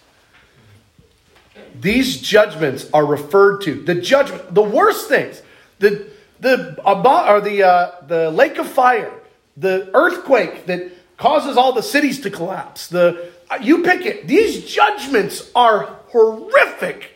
These 1.80 2.20
judgments 2.20 2.88
are 2.92 3.04
referred 3.04 3.60
to. 3.62 3.82
The 3.82 3.94
judgment, 3.94 4.54
the 4.54 4.62
worst 4.62 5.08
things. 5.08 5.42
The, 5.78 6.08
the, 6.40 6.80
or 6.84 7.40
the, 7.40 7.62
uh, 7.62 7.90
the 8.06 8.30
lake 8.30 8.58
of 8.58 8.66
fire, 8.66 9.12
the 9.56 9.90
earthquake 9.94 10.66
that 10.66 10.90
causes 11.16 11.56
all 11.56 11.72
the 11.72 11.82
cities 11.82 12.20
to 12.22 12.30
collapse, 12.30 12.88
the, 12.88 13.30
Uh, 13.50 13.58
you 13.60 13.82
pick 13.82 14.04
it. 14.04 14.26
These 14.26 14.64
judgments 14.64 15.50
are 15.54 15.98
horrific. 16.08 17.12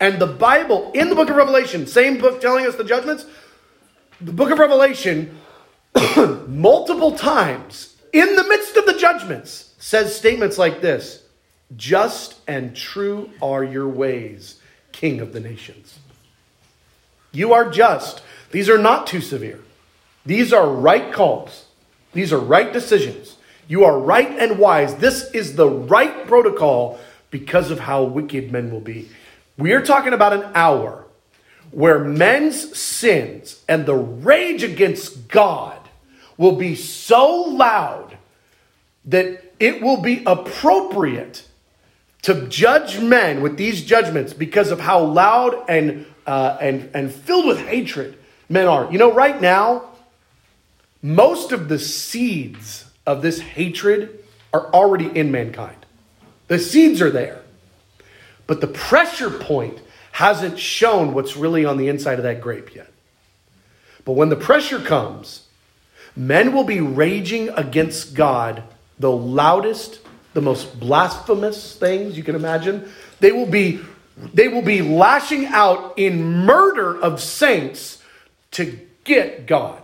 And 0.00 0.18
the 0.18 0.26
Bible, 0.26 0.90
in 0.94 1.08
the 1.08 1.14
book 1.14 1.30
of 1.30 1.36
Revelation, 1.36 1.86
same 1.86 2.18
book 2.18 2.40
telling 2.40 2.66
us 2.66 2.76
the 2.76 2.84
judgments, 2.84 3.26
the 4.20 4.32
book 4.32 4.50
of 4.50 4.58
Revelation, 4.58 5.38
multiple 6.48 7.12
times 7.12 7.96
in 8.12 8.36
the 8.36 8.44
midst 8.44 8.76
of 8.76 8.86
the 8.86 8.98
judgments, 8.98 9.74
says 9.78 10.14
statements 10.14 10.58
like 10.58 10.80
this 10.80 11.24
Just 11.76 12.36
and 12.46 12.74
true 12.74 13.30
are 13.42 13.64
your 13.64 13.88
ways, 13.88 14.60
King 14.92 15.20
of 15.20 15.32
the 15.32 15.40
nations. 15.40 15.98
You 17.32 17.52
are 17.52 17.68
just. 17.70 18.22
These 18.52 18.68
are 18.68 18.78
not 18.78 19.06
too 19.06 19.20
severe. 19.20 19.60
These 20.24 20.52
are 20.52 20.68
right 20.68 21.12
calls. 21.12 21.66
These 22.12 22.32
are 22.32 22.38
right 22.38 22.72
decisions. 22.72 23.36
You 23.66 23.84
are 23.84 23.98
right 23.98 24.30
and 24.38 24.58
wise. 24.58 24.94
This 24.96 25.30
is 25.32 25.56
the 25.56 25.68
right 25.68 26.26
protocol 26.26 26.98
because 27.30 27.70
of 27.70 27.80
how 27.80 28.04
wicked 28.04 28.52
men 28.52 28.70
will 28.70 28.80
be. 28.80 29.08
We 29.56 29.72
are 29.72 29.82
talking 29.82 30.12
about 30.12 30.32
an 30.32 30.50
hour 30.54 31.04
where 31.70 31.98
men's 31.98 32.76
sins 32.76 33.62
and 33.68 33.86
the 33.86 33.94
rage 33.94 34.62
against 34.62 35.28
God 35.28 35.78
will 36.36 36.56
be 36.56 36.74
so 36.74 37.42
loud 37.42 38.16
that 39.06 39.52
it 39.60 39.82
will 39.82 40.00
be 40.00 40.22
appropriate 40.26 41.46
to 42.22 42.46
judge 42.48 42.98
men 43.00 43.42
with 43.42 43.56
these 43.56 43.82
judgments 43.82 44.32
because 44.32 44.70
of 44.70 44.80
how 44.80 45.00
loud 45.04 45.64
and, 45.68 46.06
uh, 46.26 46.56
and, 46.60 46.90
and 46.94 47.12
filled 47.12 47.46
with 47.46 47.58
hatred 47.58 48.16
men 48.48 48.66
are. 48.66 48.90
You 48.90 48.98
know, 48.98 49.12
right 49.12 49.40
now, 49.40 49.84
most 51.02 51.52
of 51.52 51.68
the 51.68 51.78
seeds 51.78 52.83
of 53.06 53.22
this 53.22 53.40
hatred 53.40 54.24
are 54.52 54.66
already 54.72 55.06
in 55.06 55.30
mankind. 55.30 55.84
The 56.48 56.58
seeds 56.58 57.00
are 57.00 57.10
there. 57.10 57.42
But 58.46 58.60
the 58.60 58.66
pressure 58.66 59.30
point 59.30 59.78
hasn't 60.12 60.58
shown 60.58 61.14
what's 61.14 61.36
really 61.36 61.64
on 61.64 61.76
the 61.76 61.88
inside 61.88 62.18
of 62.18 62.24
that 62.24 62.40
grape 62.40 62.74
yet. 62.74 62.90
But 64.04 64.12
when 64.12 64.28
the 64.28 64.36
pressure 64.36 64.80
comes, 64.80 65.46
men 66.14 66.52
will 66.52 66.64
be 66.64 66.80
raging 66.80 67.48
against 67.50 68.14
God 68.14 68.62
the 68.98 69.10
loudest, 69.10 70.00
the 70.34 70.40
most 70.40 70.78
blasphemous 70.78 71.74
things 71.76 72.16
you 72.16 72.22
can 72.22 72.36
imagine. 72.36 72.88
They 73.20 73.32
will 73.32 73.46
be 73.46 73.80
they 74.32 74.46
will 74.46 74.62
be 74.62 74.80
lashing 74.80 75.46
out 75.46 75.94
in 75.98 76.22
murder 76.46 76.96
of 77.00 77.20
saints 77.20 78.00
to 78.52 78.78
get 79.02 79.46
God. 79.46 79.83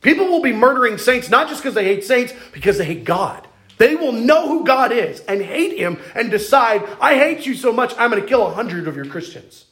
People 0.00 0.26
will 0.26 0.42
be 0.42 0.52
murdering 0.52 0.98
saints 0.98 1.28
not 1.28 1.48
just 1.48 1.62
because 1.62 1.74
they 1.74 1.84
hate 1.84 2.04
saints, 2.04 2.32
because 2.52 2.78
they 2.78 2.84
hate 2.84 3.04
God. 3.04 3.46
They 3.78 3.94
will 3.94 4.12
know 4.12 4.48
who 4.48 4.64
God 4.64 4.92
is 4.92 5.20
and 5.20 5.40
hate 5.40 5.78
him 5.78 5.98
and 6.14 6.30
decide, 6.30 6.84
I 7.00 7.14
hate 7.14 7.46
you 7.46 7.54
so 7.54 7.72
much, 7.72 7.94
I'm 7.96 8.10
going 8.10 8.22
to 8.22 8.28
kill 8.28 8.46
a 8.46 8.52
hundred 8.52 8.88
of 8.88 8.96
your 8.96 9.06
Christians 9.06 9.66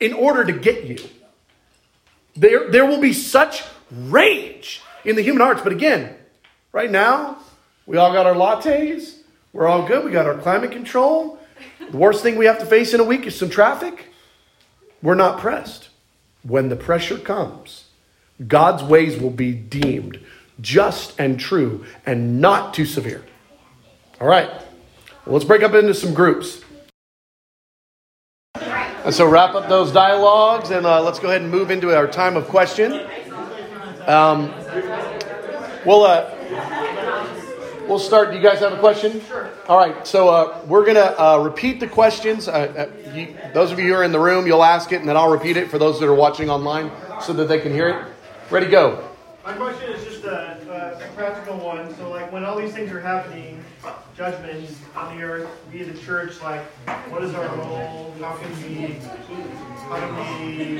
in 0.00 0.12
order 0.12 0.44
to 0.44 0.52
get 0.52 0.84
you. 0.84 0.98
There, 2.34 2.70
there 2.70 2.86
will 2.86 3.00
be 3.00 3.12
such 3.12 3.62
rage 3.90 4.82
in 5.04 5.16
the 5.16 5.22
human 5.22 5.42
hearts. 5.42 5.62
But 5.62 5.72
again, 5.72 6.14
right 6.72 6.90
now, 6.90 7.38
we 7.86 7.96
all 7.96 8.12
got 8.12 8.26
our 8.26 8.34
lattes. 8.34 9.16
We're 9.52 9.66
all 9.66 9.86
good. 9.86 10.04
We 10.04 10.10
got 10.10 10.26
our 10.26 10.36
climate 10.36 10.72
control. 10.72 11.38
The 11.90 11.96
worst 11.96 12.22
thing 12.22 12.36
we 12.36 12.46
have 12.46 12.58
to 12.58 12.66
face 12.66 12.92
in 12.92 13.00
a 13.00 13.04
week 13.04 13.26
is 13.26 13.38
some 13.38 13.48
traffic. 13.48 14.08
We're 15.02 15.14
not 15.14 15.40
pressed. 15.40 15.88
When 16.42 16.68
the 16.68 16.76
pressure 16.76 17.18
comes, 17.18 17.85
God's 18.44 18.82
ways 18.82 19.18
will 19.18 19.30
be 19.30 19.52
deemed 19.52 20.20
just 20.60 21.18
and 21.18 21.38
true 21.38 21.84
and 22.04 22.40
not 22.40 22.74
too 22.74 22.86
severe. 22.86 23.24
All 24.20 24.26
right, 24.26 24.48
well, 25.24 25.34
let's 25.34 25.44
break 25.44 25.62
up 25.62 25.74
into 25.74 25.94
some 25.94 26.14
groups. 26.14 26.62
And 28.54 29.14
so, 29.14 29.28
wrap 29.28 29.54
up 29.54 29.68
those 29.68 29.92
dialogues 29.92 30.70
and 30.70 30.84
uh, 30.84 31.02
let's 31.02 31.20
go 31.20 31.28
ahead 31.28 31.42
and 31.42 31.50
move 31.50 31.70
into 31.70 31.94
our 31.94 32.08
time 32.08 32.36
of 32.36 32.48
question. 32.48 32.92
Um, 34.06 34.52
we'll, 35.84 36.02
uh, 36.02 36.34
we'll 37.86 37.98
start. 37.98 38.30
Do 38.30 38.36
you 38.36 38.42
guys 38.42 38.58
have 38.60 38.72
a 38.72 38.78
question? 38.78 39.20
Sure. 39.26 39.50
All 39.68 39.76
right, 39.76 40.06
so 40.06 40.28
uh, 40.28 40.60
we're 40.66 40.84
going 40.84 40.96
to 40.96 41.22
uh, 41.22 41.38
repeat 41.38 41.80
the 41.80 41.86
questions. 41.86 42.48
Uh, 42.48 42.52
uh, 42.52 43.12
you, 43.12 43.36
those 43.52 43.70
of 43.72 43.78
you 43.78 43.88
who 43.88 43.94
are 43.94 44.04
in 44.04 44.12
the 44.12 44.20
room, 44.20 44.46
you'll 44.46 44.64
ask 44.64 44.92
it, 44.92 45.00
and 45.00 45.08
then 45.08 45.16
I'll 45.16 45.30
repeat 45.30 45.56
it 45.56 45.70
for 45.70 45.78
those 45.78 46.00
that 46.00 46.06
are 46.06 46.14
watching 46.14 46.50
online 46.50 46.90
so 47.20 47.32
that 47.32 47.46
they 47.48 47.60
can 47.60 47.72
hear 47.72 47.88
it. 47.88 48.15
Ready, 48.48 48.68
go. 48.68 49.08
My 49.44 49.54
question 49.54 49.90
is 49.90 50.04
just 50.04 50.22
a, 50.22 50.98
a, 51.00 51.14
practical 51.16 51.56
one. 51.56 51.92
So, 51.96 52.10
like, 52.10 52.30
when 52.30 52.44
all 52.44 52.56
these 52.56 52.72
things 52.72 52.92
are 52.92 53.00
happening, 53.00 53.62
judgments 54.16 54.72
on 54.94 55.16
the 55.16 55.24
earth 55.24 55.48
via 55.72 55.84
the 55.84 55.98
church, 55.98 56.40
like, 56.42 56.62
what 57.10 57.24
is 57.24 57.34
our 57.34 57.56
role? 57.56 58.14
How 58.20 58.36
can 58.36 58.50
we, 58.62 58.92
how 59.88 59.98
can 59.98 60.58
we, 60.58 60.78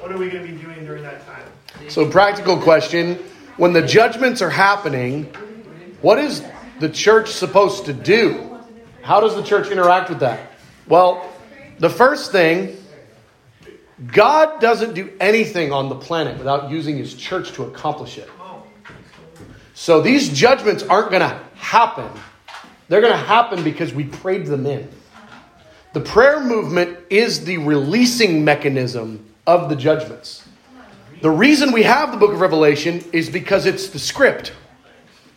what 0.00 0.12
are 0.12 0.18
we 0.18 0.28
going 0.28 0.46
to 0.46 0.52
be 0.52 0.62
doing 0.62 0.84
during 0.84 1.02
that 1.02 1.26
time? 1.26 1.42
So, 1.88 2.08
practical 2.10 2.58
question: 2.58 3.14
When 3.56 3.72
the 3.72 3.86
judgments 3.86 4.42
are 4.42 4.50
happening, 4.50 5.24
what 6.02 6.18
is 6.18 6.44
the 6.80 6.88
church 6.90 7.30
supposed 7.30 7.86
to 7.86 7.94
do? 7.94 8.58
How 9.00 9.20
does 9.20 9.34
the 9.36 9.42
church 9.42 9.70
interact 9.70 10.10
with 10.10 10.20
that? 10.20 10.52
Well, 10.86 11.26
the 11.78 11.90
first 11.90 12.30
thing 12.30 12.76
God 14.06 14.60
doesn't 14.60 14.94
do 14.94 15.12
anything 15.20 15.72
on 15.72 15.88
the 15.88 15.94
planet 15.94 16.38
without 16.38 16.70
using 16.70 16.96
his 16.96 17.14
church 17.14 17.52
to 17.52 17.64
accomplish 17.64 18.16
it. 18.18 18.30
So 19.74 20.00
these 20.00 20.30
judgments 20.30 20.82
aren't 20.82 21.10
going 21.10 21.22
to 21.22 21.40
happen. 21.54 22.08
They're 22.88 23.00
going 23.00 23.12
to 23.12 23.18
happen 23.18 23.62
because 23.62 23.92
we 23.92 24.04
prayed 24.04 24.46
them 24.46 24.66
in. 24.66 24.90
The 25.92 26.00
prayer 26.00 26.40
movement 26.40 26.98
is 27.10 27.44
the 27.44 27.58
releasing 27.58 28.44
mechanism 28.44 29.26
of 29.46 29.68
the 29.68 29.76
judgments. 29.76 30.46
The 31.20 31.30
reason 31.30 31.72
we 31.72 31.82
have 31.82 32.12
the 32.12 32.16
book 32.16 32.32
of 32.32 32.40
Revelation 32.40 33.04
is 33.12 33.28
because 33.28 33.66
it's 33.66 33.88
the 33.88 33.98
script. 33.98 34.54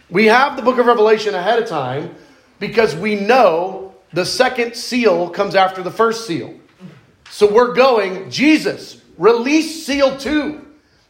We 0.09 0.27
have 0.27 0.55
the 0.55 0.61
book 0.61 0.77
of 0.77 0.85
Revelation 0.85 1.35
ahead 1.35 1.61
of 1.61 1.67
time 1.67 2.15
because 2.59 2.95
we 2.95 3.15
know 3.15 3.95
the 4.13 4.25
second 4.25 4.75
seal 4.75 5.29
comes 5.29 5.55
after 5.55 5.83
the 5.83 5.91
first 5.91 6.27
seal. 6.27 6.53
So 7.29 7.51
we're 7.51 7.73
going, 7.73 8.29
Jesus, 8.29 9.01
release 9.17 9.85
seal 9.85 10.17
two. 10.17 10.67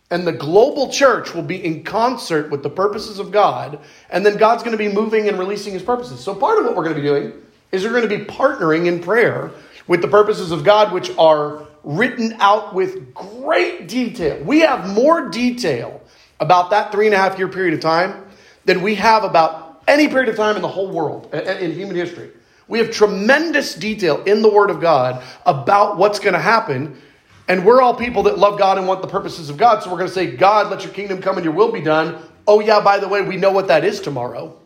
And 0.10 0.28
the 0.28 0.32
global 0.32 0.91
church 0.91 1.34
will 1.34 1.43
be 1.43 1.63
in 1.63 1.84
concert 1.84 2.52
with 2.52 2.62
the 2.62 2.69
purposes 2.69 3.17
of 3.17 3.32
God. 3.32 3.80
And 4.12 4.23
then 4.23 4.38
God's 4.38 4.62
going 4.62 4.78
to 4.78 4.78
be 4.78 4.93
moving 4.93 5.28
and 5.28 5.39
releasing 5.39 5.73
his 5.73 5.82
purposes. 5.82 6.19
So 6.19 6.36
part 6.36 6.60
of 6.60 6.65
what 6.65 6.76
we're 6.76 6.84
going 6.84 6.95
to 6.95 7.02
be 7.02 7.08
doing 7.08 7.34
is 7.71 7.84
we're 7.84 7.89
going 7.89 8.08
to 8.08 8.17
be 8.17 8.23
partnering 8.26 8.86
in 8.86 9.02
prayer 9.02 9.49
with 9.88 10.02
the 10.02 10.08
purposes 10.08 10.52
of 10.52 10.63
God, 10.63 10.93
which 10.93 11.10
are 11.17 11.65
written 11.84 12.38
out 12.39 12.76
with 12.76 13.13
great 13.13 13.88
detail. 13.88 14.41
We 14.43 14.60
have 14.60 14.93
more 14.93 15.30
detail 15.30 16.02
about 16.39 16.69
that 16.69 16.91
three 16.91 17.08
and 17.08 17.15
a 17.15 17.17
half 17.17 17.38
year 17.39 17.47
period 17.47 17.73
of 17.73 17.80
time 17.80 18.26
than 18.65 18.82
we 18.82 18.95
have 18.95 19.23
about 19.23 19.82
any 19.88 20.08
period 20.08 20.30
of 20.30 20.36
time 20.36 20.56
in 20.56 20.62
the 20.62 20.67
whole 20.67 20.91
world, 20.91 21.34
in 21.34 21.71
human 21.73 21.95
history. 21.95 22.30
We 22.67 22.80
have 22.80 22.91
tremendous 22.91 23.76
detail 23.76 24.23
in 24.23 24.41
the 24.41 24.49
Word 24.49 24.69
of 24.69 24.80
God 24.80 25.23
about 25.45 25.97
what's 25.97 26.19
going 26.19 26.34
to 26.34 26.39
happen. 26.39 27.02
And 27.47 27.65
we're 27.65 27.82
all 27.82 27.93
people 27.93 28.23
that 28.23 28.38
love 28.38 28.58
God 28.58 28.78
and 28.78 28.88
want 28.88 29.02
the 29.02 29.08
purposes 29.08 29.49
of 29.49 29.58
God. 29.58 29.84
So 29.84 29.91
we're 29.91 29.97
going 29.97 30.08
to 30.08 30.13
say, 30.13 30.32
God, 30.36 30.71
let 30.71 30.84
your 30.84 30.93
kingdom 30.93 31.21
come 31.21 31.36
and 31.36 31.43
your 31.43 31.54
will 31.54 31.71
be 31.71 31.82
done. 31.82 32.23
Oh, 32.47 32.60
yeah, 32.60 32.80
by 32.80 32.99
the 32.99 33.08
way, 33.08 33.21
we 33.21 33.38
know 33.38 33.52
what 33.52 33.67
that 33.67 33.84
is 33.84 33.99
tomorrow. 33.99 34.58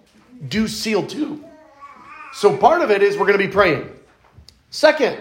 Do 0.47 0.67
seal 0.67 1.05
two. 1.05 1.43
So 2.33 2.55
part 2.55 2.81
of 2.81 2.91
it 2.91 3.01
is 3.01 3.17
we're 3.17 3.25
going 3.25 3.39
to 3.39 3.45
be 3.45 3.51
praying. 3.51 3.89
Second, 4.69 5.17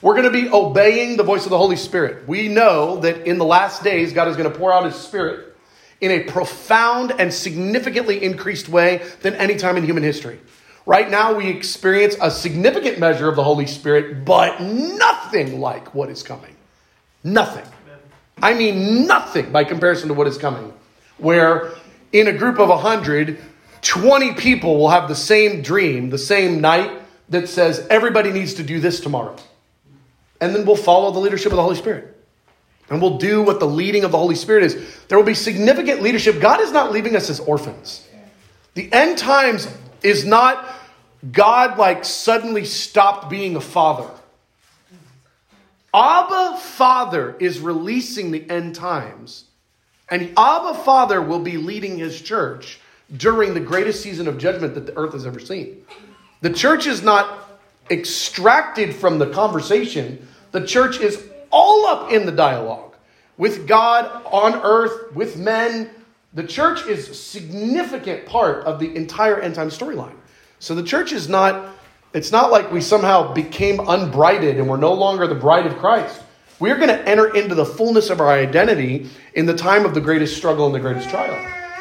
we're 0.00 0.14
going 0.14 0.32
to 0.32 0.42
be 0.42 0.48
obeying 0.48 1.16
the 1.16 1.22
voice 1.22 1.44
of 1.44 1.50
the 1.50 1.58
Holy 1.58 1.76
Spirit. 1.76 2.28
We 2.28 2.48
know 2.48 2.98
that 3.00 3.26
in 3.26 3.38
the 3.38 3.44
last 3.44 3.82
days, 3.82 4.12
God 4.12 4.28
is 4.28 4.36
going 4.36 4.50
to 4.50 4.56
pour 4.56 4.72
out 4.72 4.84
his 4.84 4.94
Spirit 4.94 5.56
in 6.00 6.10
a 6.10 6.24
profound 6.24 7.12
and 7.18 7.32
significantly 7.32 8.22
increased 8.22 8.68
way 8.68 9.02
than 9.22 9.34
any 9.34 9.56
time 9.56 9.76
in 9.76 9.84
human 9.84 10.02
history. 10.02 10.40
Right 10.84 11.10
now, 11.10 11.34
we 11.34 11.48
experience 11.48 12.16
a 12.20 12.30
significant 12.30 12.98
measure 12.98 13.28
of 13.28 13.36
the 13.36 13.44
Holy 13.44 13.66
Spirit, 13.66 14.24
but 14.24 14.60
nothing 14.60 15.60
like 15.60 15.94
what 15.94 16.10
is 16.10 16.22
coming. 16.22 16.56
Nothing. 17.22 17.64
I 18.40 18.54
mean, 18.54 19.06
nothing 19.06 19.52
by 19.52 19.62
comparison 19.64 20.08
to 20.08 20.14
what 20.14 20.26
is 20.26 20.36
coming. 20.36 20.72
Where 21.18 21.70
in 22.12 22.26
a 22.26 22.32
group 22.32 22.58
of 22.58 22.68
100, 22.68 23.38
20 23.82 24.34
people 24.34 24.76
will 24.76 24.88
have 24.88 25.08
the 25.08 25.14
same 25.14 25.62
dream, 25.62 26.10
the 26.10 26.18
same 26.18 26.60
night 26.60 26.90
that 27.28 27.48
says 27.48 27.86
everybody 27.88 28.32
needs 28.32 28.54
to 28.54 28.64
do 28.64 28.80
this 28.80 29.00
tomorrow. 29.00 29.36
And 30.40 30.54
then 30.54 30.66
we'll 30.66 30.74
follow 30.74 31.12
the 31.12 31.20
leadership 31.20 31.52
of 31.52 31.56
the 31.56 31.62
Holy 31.62 31.76
Spirit. 31.76 32.08
And 32.90 33.00
we'll 33.00 33.18
do 33.18 33.42
what 33.42 33.60
the 33.60 33.66
leading 33.66 34.02
of 34.04 34.10
the 34.10 34.18
Holy 34.18 34.34
Spirit 34.34 34.64
is. 34.64 34.96
There 35.06 35.16
will 35.16 35.24
be 35.24 35.34
significant 35.34 36.02
leadership. 36.02 36.40
God 36.40 36.60
is 36.60 36.72
not 36.72 36.90
leaving 36.90 37.14
us 37.14 37.30
as 37.30 37.38
orphans. 37.40 38.06
The 38.74 38.92
end 38.92 39.18
times 39.18 39.68
is 40.02 40.24
not 40.24 40.66
God 41.30 41.78
like 41.78 42.04
suddenly 42.04 42.64
stopped 42.64 43.30
being 43.30 43.56
a 43.56 43.60
father. 43.60 44.08
Abba 45.94 46.56
Father 46.58 47.36
is 47.38 47.60
releasing 47.60 48.30
the 48.30 48.48
end 48.48 48.74
times, 48.74 49.44
and 50.08 50.32
Abba 50.36 50.74
Father 50.84 51.20
will 51.20 51.38
be 51.38 51.58
leading 51.58 51.98
his 51.98 52.20
church 52.20 52.80
during 53.14 53.52
the 53.52 53.60
greatest 53.60 54.02
season 54.02 54.26
of 54.26 54.38
judgment 54.38 54.74
that 54.74 54.86
the 54.86 54.96
earth 54.96 55.12
has 55.12 55.26
ever 55.26 55.38
seen. 55.38 55.84
The 56.40 56.50
church 56.50 56.86
is 56.86 57.02
not 57.02 57.60
extracted 57.90 58.94
from 58.94 59.18
the 59.18 59.26
conversation, 59.26 60.26
the 60.50 60.66
church 60.66 60.98
is 60.98 61.22
all 61.50 61.86
up 61.86 62.10
in 62.10 62.24
the 62.24 62.32
dialogue 62.32 62.94
with 63.36 63.66
God 63.66 64.22
on 64.26 64.54
earth, 64.62 65.14
with 65.14 65.36
men. 65.36 65.90
The 66.34 66.44
church 66.44 66.86
is 66.86 67.10
a 67.10 67.14
significant 67.14 68.24
part 68.24 68.64
of 68.64 68.78
the 68.80 68.94
entire 68.96 69.38
end 69.38 69.54
time 69.54 69.68
storyline. 69.68 70.14
So 70.60 70.74
the 70.74 70.82
church 70.82 71.12
is 71.12 71.28
not, 71.28 71.74
it's 72.14 72.32
not 72.32 72.50
like 72.50 72.72
we 72.72 72.80
somehow 72.80 73.34
became 73.34 73.80
unbrided 73.86 74.58
and 74.58 74.66
we're 74.66 74.78
no 74.78 74.94
longer 74.94 75.26
the 75.26 75.34
bride 75.34 75.66
of 75.66 75.76
Christ. 75.76 76.22
We're 76.58 76.76
going 76.76 76.88
to 76.88 77.08
enter 77.08 77.34
into 77.34 77.54
the 77.54 77.66
fullness 77.66 78.08
of 78.08 78.20
our 78.20 78.30
identity 78.30 79.10
in 79.34 79.44
the 79.44 79.54
time 79.54 79.84
of 79.84 79.92
the 79.92 80.00
greatest 80.00 80.36
struggle 80.36 80.64
and 80.64 80.74
the 80.74 80.80
greatest 80.80 81.10
trial. 81.10 81.34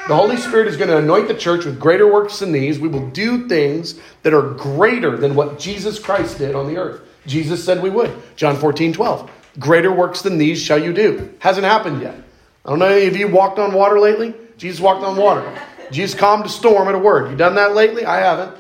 The 0.07 0.15
Holy 0.15 0.35
Spirit 0.35 0.67
is 0.67 0.75
going 0.75 0.89
to 0.89 0.97
anoint 0.97 1.27
the 1.27 1.35
church 1.35 1.63
with 1.63 1.79
greater 1.79 2.11
works 2.11 2.39
than 2.39 2.51
these. 2.51 2.79
We 2.79 2.87
will 2.89 3.07
do 3.11 3.47
things 3.47 3.99
that 4.23 4.33
are 4.33 4.49
greater 4.55 5.15
than 5.15 5.35
what 5.35 5.59
Jesus 5.59 5.99
Christ 5.99 6.39
did 6.39 6.55
on 6.55 6.67
the 6.67 6.77
earth. 6.77 7.01
Jesus 7.27 7.63
said 7.63 7.81
we 7.81 7.91
would. 7.91 8.11
John 8.35 8.55
14, 8.57 8.91
12. 8.91 9.31
Greater 9.59 9.91
works 9.91 10.23
than 10.23 10.37
these 10.37 10.61
shall 10.61 10.81
you 10.81 10.91
do. 10.91 11.33
Hasn't 11.39 11.65
happened 11.65 12.01
yet. 12.01 12.15
I 12.65 12.69
don't 12.69 12.79
know 12.79 12.85
any 12.85 13.07
of 13.07 13.15
you 13.15 13.27
walked 13.27 13.59
on 13.59 13.73
water 13.73 13.99
lately. 13.99 14.33
Jesus 14.57 14.79
walked 14.79 15.03
on 15.03 15.17
water. 15.17 15.59
Jesus 15.91 16.17
calmed 16.17 16.45
a 16.45 16.49
storm 16.49 16.87
at 16.87 16.95
a 16.95 16.99
word. 16.99 17.31
You 17.31 17.37
done 17.37 17.55
that 17.55 17.73
lately? 17.73 18.05
I 18.05 18.19
haven't. 18.19 18.57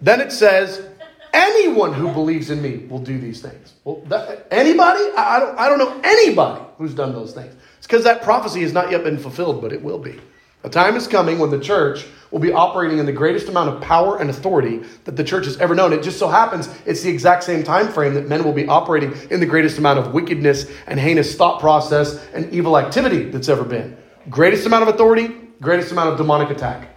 Then 0.00 0.20
it 0.20 0.30
says, 0.30 0.86
anyone 1.32 1.94
who 1.94 2.12
believes 2.12 2.50
in 2.50 2.60
me 2.60 2.86
will 2.88 2.98
do 2.98 3.18
these 3.18 3.40
things. 3.40 3.72
Well, 3.84 4.02
that, 4.06 4.46
anybody? 4.50 5.00
I, 5.16 5.36
I, 5.36 5.40
don't, 5.40 5.58
I 5.58 5.68
don't 5.68 5.78
know 5.78 6.00
anybody 6.04 6.64
who's 6.78 6.94
done 6.94 7.12
those 7.12 7.32
things. 7.32 7.54
It's 7.78 7.86
because 7.86 8.04
that 8.04 8.22
prophecy 8.22 8.60
has 8.62 8.72
not 8.72 8.90
yet 8.90 9.02
been 9.02 9.18
fulfilled, 9.18 9.62
but 9.62 9.72
it 9.72 9.82
will 9.82 9.98
be. 9.98 10.20
A 10.64 10.70
time 10.70 10.96
is 10.96 11.06
coming 11.06 11.38
when 11.38 11.50
the 11.50 11.60
church 11.60 12.06
will 12.30 12.40
be 12.40 12.52
operating 12.52 12.98
in 12.98 13.06
the 13.06 13.12
greatest 13.12 13.48
amount 13.48 13.68
of 13.68 13.82
power 13.82 14.18
and 14.18 14.30
authority 14.30 14.82
that 15.04 15.14
the 15.14 15.22
church 15.22 15.44
has 15.44 15.58
ever 15.58 15.74
known. 15.74 15.92
It 15.92 16.02
just 16.02 16.18
so 16.18 16.26
happens 16.26 16.68
it's 16.86 17.02
the 17.02 17.10
exact 17.10 17.44
same 17.44 17.62
time 17.62 17.88
frame 17.88 18.14
that 18.14 18.28
men 18.28 18.42
will 18.42 18.54
be 18.54 18.66
operating 18.66 19.12
in 19.30 19.40
the 19.40 19.46
greatest 19.46 19.78
amount 19.78 19.98
of 19.98 20.14
wickedness 20.14 20.66
and 20.86 20.98
heinous 20.98 21.36
thought 21.36 21.60
process 21.60 22.26
and 22.32 22.50
evil 22.52 22.78
activity 22.78 23.24
that's 23.24 23.50
ever 23.50 23.62
been. 23.62 23.96
Greatest 24.30 24.66
amount 24.66 24.88
of 24.88 24.94
authority, 24.94 25.36
greatest 25.60 25.92
amount 25.92 26.08
of 26.10 26.16
demonic 26.16 26.48
attack. 26.48 26.96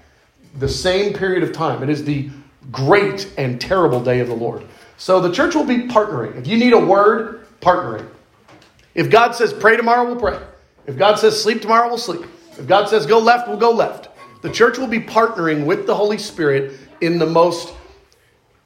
The 0.59 0.69
same 0.69 1.13
period 1.13 1.43
of 1.43 1.51
time. 1.51 1.83
It 1.83 1.89
is 1.89 2.05
the 2.05 2.29
great 2.71 3.31
and 3.37 3.59
terrible 3.59 4.01
day 4.01 4.21
of 4.21 4.27
the 4.27 4.33
Lord. 4.33 4.63
So 4.97 5.19
the 5.19 5.31
church 5.31 5.55
will 5.55 5.65
be 5.65 5.87
partnering. 5.87 6.37
If 6.37 6.47
you 6.47 6.57
need 6.57 6.73
a 6.73 6.79
word, 6.79 7.45
partnering. 7.59 8.07
If 8.95 9.09
God 9.11 9.35
says 9.35 9.53
pray 9.53 9.75
tomorrow, 9.75 10.05
we'll 10.05 10.15
pray. 10.15 10.39
If 10.87 10.97
God 10.97 11.19
says 11.19 11.39
sleep 11.39 11.61
tomorrow, 11.61 11.89
we'll 11.89 11.97
sleep. 11.97 12.25
If 12.57 12.67
God 12.67 12.89
says 12.89 13.05
go 13.05 13.19
left, 13.19 13.47
we'll 13.47 13.57
go 13.57 13.71
left. 13.71 14.09
The 14.41 14.51
church 14.51 14.77
will 14.77 14.87
be 14.87 14.99
partnering 14.99 15.65
with 15.65 15.87
the 15.87 15.95
Holy 15.95 16.17
Spirit 16.17 16.79
in 17.01 17.19
the 17.19 17.25
most 17.25 17.73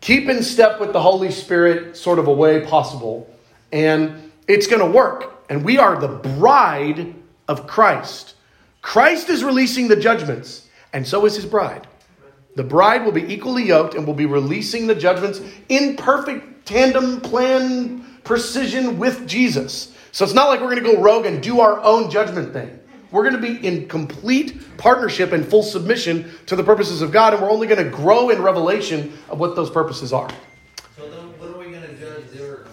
keep 0.01 0.27
in 0.27 0.43
step 0.43 0.79
with 0.79 0.91
the 0.91 1.01
Holy 1.01 1.31
Spirit 1.31 1.95
sort 1.95 2.19
of 2.19 2.27
a 2.27 2.33
way 2.33 2.65
possible. 2.65 3.29
And 3.71 4.31
it's 4.47 4.67
going 4.67 4.81
to 4.81 4.91
work. 4.91 5.45
And 5.49 5.63
we 5.63 5.77
are 5.77 5.99
the 5.99 6.07
bride 6.07 7.13
of 7.47 7.67
Christ. 7.67 8.35
Christ 8.81 9.29
is 9.29 9.43
releasing 9.43 9.87
the 9.87 9.95
judgments, 9.95 10.67
and 10.91 11.07
so 11.07 11.25
is 11.25 11.35
his 11.35 11.45
bride. 11.45 11.87
The 12.55 12.63
bride 12.63 13.05
will 13.05 13.11
be 13.11 13.31
equally 13.31 13.63
yoked 13.63 13.93
and 13.93 14.05
will 14.05 14.13
be 14.13 14.25
releasing 14.25 14.87
the 14.87 14.95
judgments 14.95 15.39
in 15.69 15.95
perfect 15.95 16.65
tandem 16.65 17.21
plan 17.21 18.05
precision 18.23 18.97
with 18.97 19.27
Jesus. 19.27 19.95
So 20.11 20.25
it's 20.25 20.33
not 20.33 20.49
like 20.49 20.59
we're 20.59 20.75
going 20.75 20.83
to 20.83 20.93
go 20.95 21.01
rogue 21.01 21.25
and 21.25 21.41
do 21.41 21.61
our 21.61 21.79
own 21.81 22.09
judgment 22.09 22.51
thing. 22.51 22.79
We're 23.12 23.30
going 23.30 23.41
to 23.41 23.59
be 23.59 23.66
in 23.66 23.88
complete 23.88 24.78
partnership 24.78 25.34
and 25.34 25.45
full 25.45 25.64
submission 25.64 26.32
to 26.45 26.55
the 26.55 26.64
purposes 26.64 27.01
of 27.01 27.12
God, 27.12 27.34
and 27.34 27.41
we're 27.41 27.51
only 27.51 27.68
going 27.68 27.84
to 27.84 27.89
grow 27.89 28.30
in 28.30 28.41
revelation 28.41 29.18
of 29.30 29.39
what 29.39 29.55
those 29.55 29.70
purposes 29.70 30.14
are. 30.14 30.30
So 30.95 31.09
then, 31.09 31.38
what 31.38 31.49
are 31.49 31.57
we 31.57 31.72
going 31.72 31.84
to 31.84 31.95
judge 31.95 32.30
there? 32.32 32.66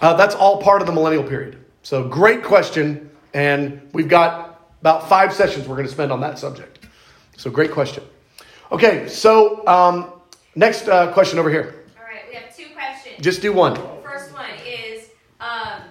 Uh, 0.00 0.14
that's 0.14 0.34
all 0.34 0.60
part 0.60 0.80
of 0.80 0.88
the 0.88 0.92
millennial 0.92 1.22
period. 1.22 1.64
So, 1.84 2.08
great 2.08 2.42
question, 2.42 3.10
and 3.32 3.88
we've 3.92 4.08
got 4.08 4.68
about 4.80 5.08
five 5.08 5.32
sessions 5.32 5.68
we're 5.68 5.76
going 5.76 5.86
to 5.86 5.92
spend 5.92 6.10
on 6.10 6.20
that 6.20 6.38
subject. 6.38 6.80
So, 7.36 7.50
great 7.50 7.70
question. 7.70 8.02
Okay, 8.72 9.06
so 9.06 9.66
um, 9.68 10.12
next 10.56 10.88
uh, 10.88 11.12
question 11.12 11.38
over 11.38 11.50
here. 11.50 11.84
All 11.96 12.04
right, 12.04 12.22
we 12.28 12.34
have 12.34 12.56
two 12.56 12.66
questions. 12.74 13.16
Just 13.20 13.40
do 13.40 13.52
one. 13.52 13.76
First 14.02 14.32
one 14.32 14.50
is 14.66 15.10
um, 15.40 15.82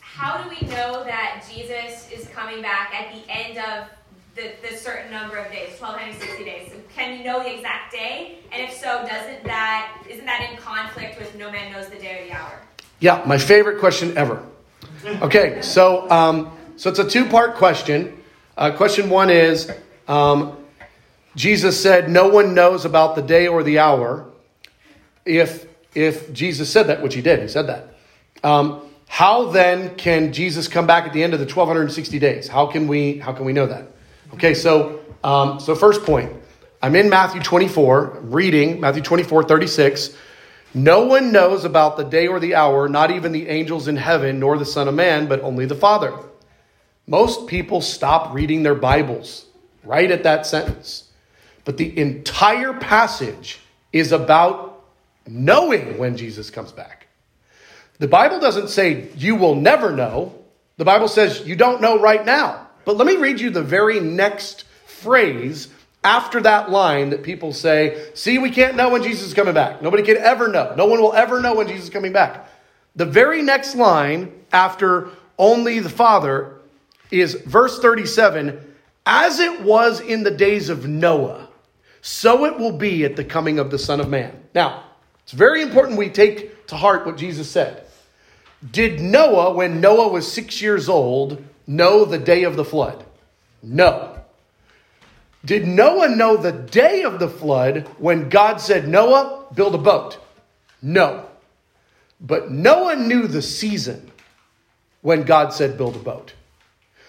how 0.00 0.42
do 0.42 0.48
we 0.48 0.66
know 0.68 1.04
that 1.04 1.44
Jesus 1.50 2.10
is 2.10 2.28
coming 2.58 2.62
back 2.62 2.94
at 2.94 3.14
the 3.14 3.30
end 3.30 3.58
of 3.58 3.88
the, 4.34 4.52
the 4.68 4.76
certain 4.76 5.10
number 5.10 5.36
of 5.36 5.50
days, 5.50 5.80
1260 5.80 6.44
days? 6.44 6.72
So 6.72 6.78
can 6.94 7.18
you 7.18 7.24
know 7.24 7.42
the 7.42 7.54
exact 7.54 7.92
day? 7.92 8.38
And 8.52 8.62
if 8.62 8.74
so, 8.74 9.04
doesn't 9.06 9.44
that 9.44 10.02
isn't 10.08 10.24
that 10.24 10.48
in 10.50 10.56
conflict 10.58 11.18
with 11.18 11.34
no 11.36 11.50
man 11.50 11.72
knows 11.72 11.88
the 11.88 11.98
day 11.98 12.20
or 12.20 12.24
the 12.26 12.32
hour? 12.32 12.60
Yeah, 13.00 13.22
my 13.26 13.38
favorite 13.38 13.78
question 13.78 14.16
ever. 14.16 14.44
Okay, 15.04 15.62
so 15.62 16.10
um, 16.10 16.50
so 16.76 16.90
it's 16.90 16.98
a 16.98 17.08
two 17.08 17.26
part 17.26 17.54
question. 17.54 18.20
Uh, 18.56 18.72
question 18.72 19.08
one 19.08 19.30
is 19.30 19.70
um, 20.08 20.56
Jesus 21.36 21.80
said, 21.80 22.10
"No 22.10 22.28
one 22.28 22.54
knows 22.54 22.84
about 22.84 23.14
the 23.14 23.22
day 23.22 23.46
or 23.46 23.62
the 23.62 23.78
hour." 23.78 24.26
If 25.24 25.66
if 25.94 26.32
Jesus 26.32 26.70
said 26.70 26.88
that, 26.88 27.02
which 27.02 27.14
he 27.14 27.22
did, 27.22 27.40
he 27.40 27.48
said 27.48 27.68
that. 27.68 27.94
Um, 28.42 28.87
how 29.08 29.50
then 29.50 29.96
can 29.96 30.32
Jesus 30.32 30.68
come 30.68 30.86
back 30.86 31.04
at 31.04 31.12
the 31.12 31.22
end 31.24 31.34
of 31.34 31.40
the 31.40 31.46
1260 31.46 32.18
days? 32.18 32.46
How 32.46 32.66
can 32.66 32.86
we 32.86 33.18
how 33.18 33.32
can 33.32 33.44
we 33.44 33.52
know 33.52 33.66
that? 33.66 33.88
Okay, 34.34 34.54
so 34.54 35.00
um, 35.24 35.58
so 35.58 35.74
first 35.74 36.04
point, 36.04 36.32
I'm 36.80 36.94
in 36.94 37.08
Matthew 37.08 37.42
24, 37.42 38.18
reading 38.22 38.80
Matthew 38.80 39.02
24, 39.02 39.44
36. 39.44 40.16
No 40.74 41.06
one 41.06 41.32
knows 41.32 41.64
about 41.64 41.96
the 41.96 42.04
day 42.04 42.28
or 42.28 42.38
the 42.38 42.54
hour, 42.54 42.88
not 42.88 43.10
even 43.10 43.32
the 43.32 43.48
angels 43.48 43.88
in 43.88 43.96
heaven, 43.96 44.38
nor 44.38 44.58
the 44.58 44.66
Son 44.66 44.86
of 44.86 44.94
Man, 44.94 45.26
but 45.26 45.40
only 45.40 45.66
the 45.66 45.74
Father. 45.74 46.14
Most 47.06 47.46
people 47.46 47.80
stop 47.80 48.34
reading 48.34 48.62
their 48.62 48.74
Bibles 48.74 49.46
right 49.82 50.10
at 50.10 50.24
that 50.24 50.46
sentence. 50.46 51.10
But 51.64 51.78
the 51.78 51.98
entire 51.98 52.74
passage 52.74 53.60
is 53.92 54.12
about 54.12 54.84
knowing 55.26 55.98
when 55.98 56.16
Jesus 56.16 56.50
comes 56.50 56.70
back. 56.70 56.97
The 57.98 58.08
Bible 58.08 58.40
doesn't 58.40 58.68
say 58.68 59.08
you 59.16 59.36
will 59.36 59.54
never 59.54 59.90
know. 59.92 60.34
The 60.76 60.84
Bible 60.84 61.08
says 61.08 61.46
you 61.46 61.56
don't 61.56 61.80
know 61.80 62.00
right 62.00 62.24
now. 62.24 62.68
But 62.84 62.96
let 62.96 63.06
me 63.06 63.16
read 63.16 63.40
you 63.40 63.50
the 63.50 63.62
very 63.62 64.00
next 64.00 64.64
phrase 64.86 65.68
after 66.04 66.40
that 66.40 66.70
line 66.70 67.10
that 67.10 67.22
people 67.22 67.52
say, 67.52 68.08
see, 68.14 68.38
we 68.38 68.50
can't 68.50 68.76
know 68.76 68.90
when 68.90 69.02
Jesus 69.02 69.28
is 69.28 69.34
coming 69.34 69.54
back. 69.54 69.82
Nobody 69.82 70.02
can 70.02 70.16
ever 70.16 70.48
know. 70.48 70.74
No 70.76 70.86
one 70.86 71.00
will 71.00 71.12
ever 71.12 71.40
know 71.40 71.54
when 71.54 71.66
Jesus 71.66 71.84
is 71.84 71.90
coming 71.90 72.12
back. 72.12 72.48
The 72.96 73.04
very 73.04 73.42
next 73.42 73.74
line 73.74 74.32
after 74.52 75.10
only 75.36 75.80
the 75.80 75.90
Father 75.90 76.54
is 77.10 77.34
verse 77.34 77.78
37 77.80 78.74
As 79.04 79.40
it 79.40 79.60
was 79.62 80.00
in 80.00 80.22
the 80.22 80.30
days 80.30 80.68
of 80.68 80.86
Noah, 80.86 81.48
so 82.00 82.44
it 82.44 82.58
will 82.58 82.72
be 82.72 83.04
at 83.04 83.16
the 83.16 83.24
coming 83.24 83.58
of 83.58 83.70
the 83.70 83.78
Son 83.78 84.00
of 84.00 84.08
Man. 84.08 84.40
Now, 84.54 84.84
it's 85.24 85.32
very 85.32 85.62
important 85.62 85.98
we 85.98 86.08
take 86.08 86.66
to 86.68 86.76
heart 86.76 87.04
what 87.04 87.16
Jesus 87.16 87.50
said. 87.50 87.84
Did 88.70 89.00
Noah, 89.00 89.52
when 89.54 89.80
Noah 89.80 90.08
was 90.08 90.30
six 90.30 90.60
years 90.60 90.88
old, 90.88 91.42
know 91.66 92.04
the 92.04 92.18
day 92.18 92.44
of 92.44 92.56
the 92.56 92.64
flood? 92.64 93.04
No. 93.62 94.18
Did 95.44 95.66
Noah 95.66 96.08
know 96.08 96.36
the 96.36 96.52
day 96.52 97.02
of 97.02 97.20
the 97.20 97.28
flood 97.28 97.86
when 97.98 98.28
God 98.28 98.60
said, 98.60 98.88
Noah, 98.88 99.46
build 99.54 99.74
a 99.74 99.78
boat? 99.78 100.18
No. 100.82 101.26
But 102.20 102.50
Noah 102.50 102.96
knew 102.96 103.28
the 103.28 103.42
season 103.42 104.10
when 105.02 105.22
God 105.22 105.52
said, 105.52 105.78
build 105.78 105.94
a 105.94 106.00
boat. 106.00 106.32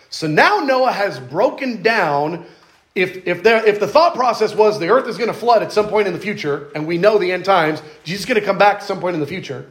So 0.09 0.27
now 0.27 0.59
Noah 0.59 0.91
has 0.91 1.19
broken 1.19 1.81
down. 1.81 2.45
If, 2.93 3.27
if, 3.27 3.43
there, 3.43 3.65
if 3.65 3.79
the 3.79 3.87
thought 3.87 4.13
process 4.13 4.53
was 4.53 4.79
the 4.79 4.89
earth 4.89 5.07
is 5.07 5.17
going 5.17 5.29
to 5.29 5.33
flood 5.33 5.63
at 5.63 5.71
some 5.71 5.87
point 5.87 6.07
in 6.07 6.13
the 6.13 6.19
future, 6.19 6.69
and 6.75 6.85
we 6.85 6.97
know 6.97 7.17
the 7.17 7.31
end 7.31 7.45
times, 7.45 7.81
Jesus 8.03 8.21
is 8.21 8.25
going 8.25 8.39
to 8.39 8.45
come 8.45 8.57
back 8.57 8.77
at 8.77 8.83
some 8.83 8.99
point 8.99 9.15
in 9.15 9.19
the 9.19 9.27
future. 9.27 9.67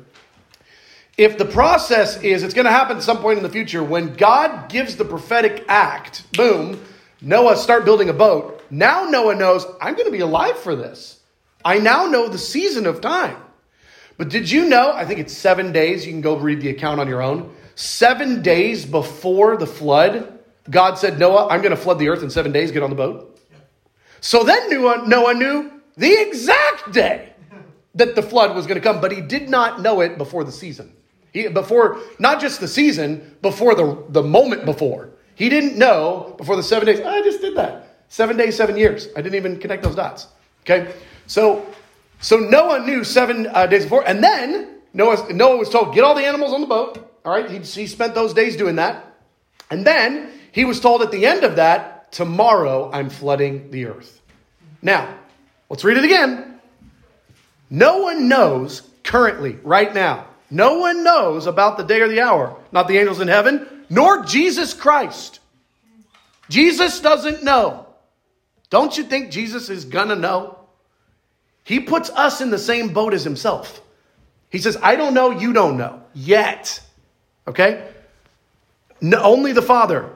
If 1.18 1.36
the 1.36 1.44
process 1.44 2.22
is 2.22 2.44
it's 2.44 2.54
going 2.54 2.64
to 2.64 2.70
happen 2.70 2.96
at 2.96 3.02
some 3.02 3.18
point 3.18 3.38
in 3.38 3.42
the 3.42 3.50
future, 3.50 3.82
when 3.82 4.14
God 4.14 4.70
gives 4.70 4.94
the 4.96 5.04
prophetic 5.04 5.64
act, 5.66 6.30
boom, 6.32 6.80
Noah 7.20 7.56
start 7.56 7.84
building 7.84 8.08
a 8.08 8.12
boat. 8.12 8.62
Now 8.70 9.04
Noah 9.04 9.34
knows 9.34 9.66
I'm 9.80 9.94
going 9.94 10.06
to 10.06 10.12
be 10.12 10.20
alive 10.20 10.56
for 10.56 10.76
this. 10.76 11.20
I 11.64 11.78
now 11.78 12.06
know 12.06 12.28
the 12.28 12.38
season 12.38 12.86
of 12.86 13.00
time. 13.00 13.36
But 14.16 14.28
did 14.28 14.48
you 14.48 14.68
know? 14.68 14.92
I 14.92 15.04
think 15.04 15.18
it's 15.18 15.36
seven 15.36 15.72
days. 15.72 16.06
You 16.06 16.12
can 16.12 16.20
go 16.20 16.36
read 16.36 16.60
the 16.60 16.70
account 16.70 17.00
on 17.00 17.08
your 17.08 17.20
own. 17.20 17.52
Seven 17.74 18.40
days 18.40 18.86
before 18.86 19.56
the 19.56 19.66
flood, 19.66 20.40
God 20.70 20.98
said, 20.98 21.18
Noah, 21.18 21.48
I'm 21.48 21.62
going 21.62 21.70
to 21.70 21.76
flood 21.76 21.98
the 21.98 22.08
earth 22.08 22.22
in 22.22 22.30
seven 22.30 22.52
days. 22.52 22.70
Get 22.70 22.84
on 22.84 22.90
the 22.90 22.96
boat. 22.96 23.40
So 24.20 24.44
then 24.44 24.70
Noah 24.70 25.34
knew 25.34 25.72
the 25.96 26.12
exact 26.20 26.92
day 26.92 27.32
that 27.96 28.14
the 28.14 28.22
flood 28.22 28.54
was 28.54 28.68
going 28.68 28.80
to 28.80 28.86
come, 28.86 29.00
but 29.00 29.10
he 29.10 29.20
did 29.20 29.48
not 29.48 29.82
know 29.82 30.00
it 30.00 30.16
before 30.16 30.44
the 30.44 30.52
season. 30.52 30.92
He, 31.38 31.48
before, 31.48 32.00
not 32.18 32.40
just 32.40 32.60
the 32.60 32.68
season, 32.68 33.36
before 33.42 33.74
the, 33.74 34.04
the 34.08 34.22
moment 34.22 34.64
before. 34.64 35.10
He 35.34 35.48
didn't 35.48 35.76
know 35.78 36.34
before 36.36 36.56
the 36.56 36.62
seven 36.62 36.86
days. 36.86 37.00
I 37.00 37.22
just 37.22 37.40
did 37.40 37.54
that. 37.56 37.74
Seven 38.08 38.36
days, 38.36 38.56
seven 38.56 38.76
years. 38.76 39.08
I 39.16 39.22
didn't 39.22 39.36
even 39.36 39.58
connect 39.58 39.82
those 39.82 39.94
dots. 39.94 40.26
Okay? 40.62 40.92
So 41.26 41.64
So 42.20 42.36
Noah 42.38 42.84
knew 42.84 43.04
seven 43.04 43.46
uh, 43.46 43.66
days 43.66 43.84
before, 43.84 44.02
and 44.06 44.22
then 44.22 44.80
Noah, 44.92 45.32
Noah 45.32 45.56
was 45.56 45.70
told, 45.70 45.94
get 45.94 46.02
all 46.02 46.14
the 46.14 46.24
animals 46.24 46.52
on 46.52 46.60
the 46.60 46.66
boat. 46.66 46.98
All 47.24 47.32
right, 47.32 47.48
he, 47.50 47.58
he 47.58 47.86
spent 47.86 48.14
those 48.14 48.34
days 48.34 48.56
doing 48.56 48.76
that. 48.76 49.04
And 49.70 49.86
then 49.86 50.32
he 50.50 50.64
was 50.64 50.80
told 50.80 51.02
at 51.02 51.10
the 51.10 51.26
end 51.26 51.44
of 51.44 51.56
that, 51.56 52.10
tomorrow 52.10 52.90
I'm 52.92 53.10
flooding 53.10 53.70
the 53.70 53.86
earth. 53.86 54.20
Now, 54.82 55.14
let's 55.68 55.84
read 55.84 55.98
it 55.98 56.04
again. 56.04 56.60
No 57.70 57.98
one 57.98 58.28
knows 58.28 58.82
currently, 59.04 59.58
right 59.62 59.92
now, 59.94 60.26
no 60.50 60.78
one 60.78 61.04
knows 61.04 61.46
about 61.46 61.76
the 61.76 61.84
day 61.84 62.00
or 62.00 62.08
the 62.08 62.20
hour, 62.20 62.56
not 62.72 62.88
the 62.88 62.98
angels 62.98 63.20
in 63.20 63.28
heaven, 63.28 63.84
nor 63.90 64.24
Jesus 64.24 64.74
Christ. 64.74 65.40
Jesus 66.48 67.00
doesn't 67.00 67.44
know. 67.44 67.86
Don't 68.70 68.96
you 68.96 69.04
think 69.04 69.30
Jesus 69.30 69.68
is 69.68 69.84
gonna 69.84 70.16
know? 70.16 70.58
He 71.64 71.80
puts 71.80 72.08
us 72.10 72.40
in 72.40 72.50
the 72.50 72.58
same 72.58 72.94
boat 72.94 73.12
as 73.12 73.24
himself. 73.24 73.82
He 74.50 74.58
says, 74.58 74.78
I 74.82 74.96
don't 74.96 75.14
know, 75.14 75.30
you 75.30 75.52
don't 75.52 75.76
know 75.76 76.02
yet. 76.14 76.80
Okay? 77.46 77.86
No, 79.00 79.22
only 79.22 79.52
the 79.52 79.62
Father. 79.62 80.10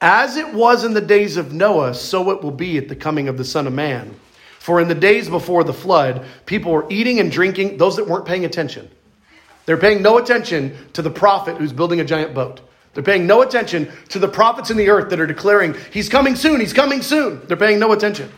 As 0.00 0.36
it 0.36 0.52
was 0.52 0.84
in 0.84 0.94
the 0.94 1.00
days 1.00 1.36
of 1.36 1.52
Noah, 1.52 1.94
so 1.94 2.30
it 2.30 2.42
will 2.42 2.50
be 2.50 2.76
at 2.76 2.88
the 2.88 2.96
coming 2.96 3.28
of 3.28 3.38
the 3.38 3.44
Son 3.44 3.66
of 3.66 3.72
Man. 3.72 4.14
For 4.58 4.80
in 4.80 4.88
the 4.88 4.94
days 4.94 5.28
before 5.28 5.64
the 5.64 5.72
flood, 5.72 6.24
people 6.44 6.72
were 6.72 6.86
eating 6.90 7.20
and 7.20 7.30
drinking, 7.30 7.78
those 7.78 7.96
that 7.96 8.06
weren't 8.06 8.26
paying 8.26 8.44
attention. 8.44 8.90
They're 9.66 9.76
paying 9.76 10.02
no 10.02 10.18
attention 10.18 10.76
to 10.94 11.02
the 11.02 11.10
prophet 11.10 11.56
who's 11.56 11.72
building 11.72 12.00
a 12.00 12.04
giant 12.04 12.34
boat. 12.34 12.60
They're 12.94 13.02
paying 13.02 13.26
no 13.26 13.42
attention 13.42 13.90
to 14.10 14.18
the 14.18 14.28
prophets 14.28 14.70
in 14.70 14.76
the 14.76 14.90
earth 14.90 15.10
that 15.10 15.20
are 15.20 15.26
declaring, 15.26 15.76
He's 15.92 16.08
coming 16.08 16.36
soon, 16.36 16.60
He's 16.60 16.72
coming 16.72 17.02
soon. 17.02 17.40
They're 17.46 17.56
paying 17.56 17.78
no 17.78 17.92
attention. 17.92 18.30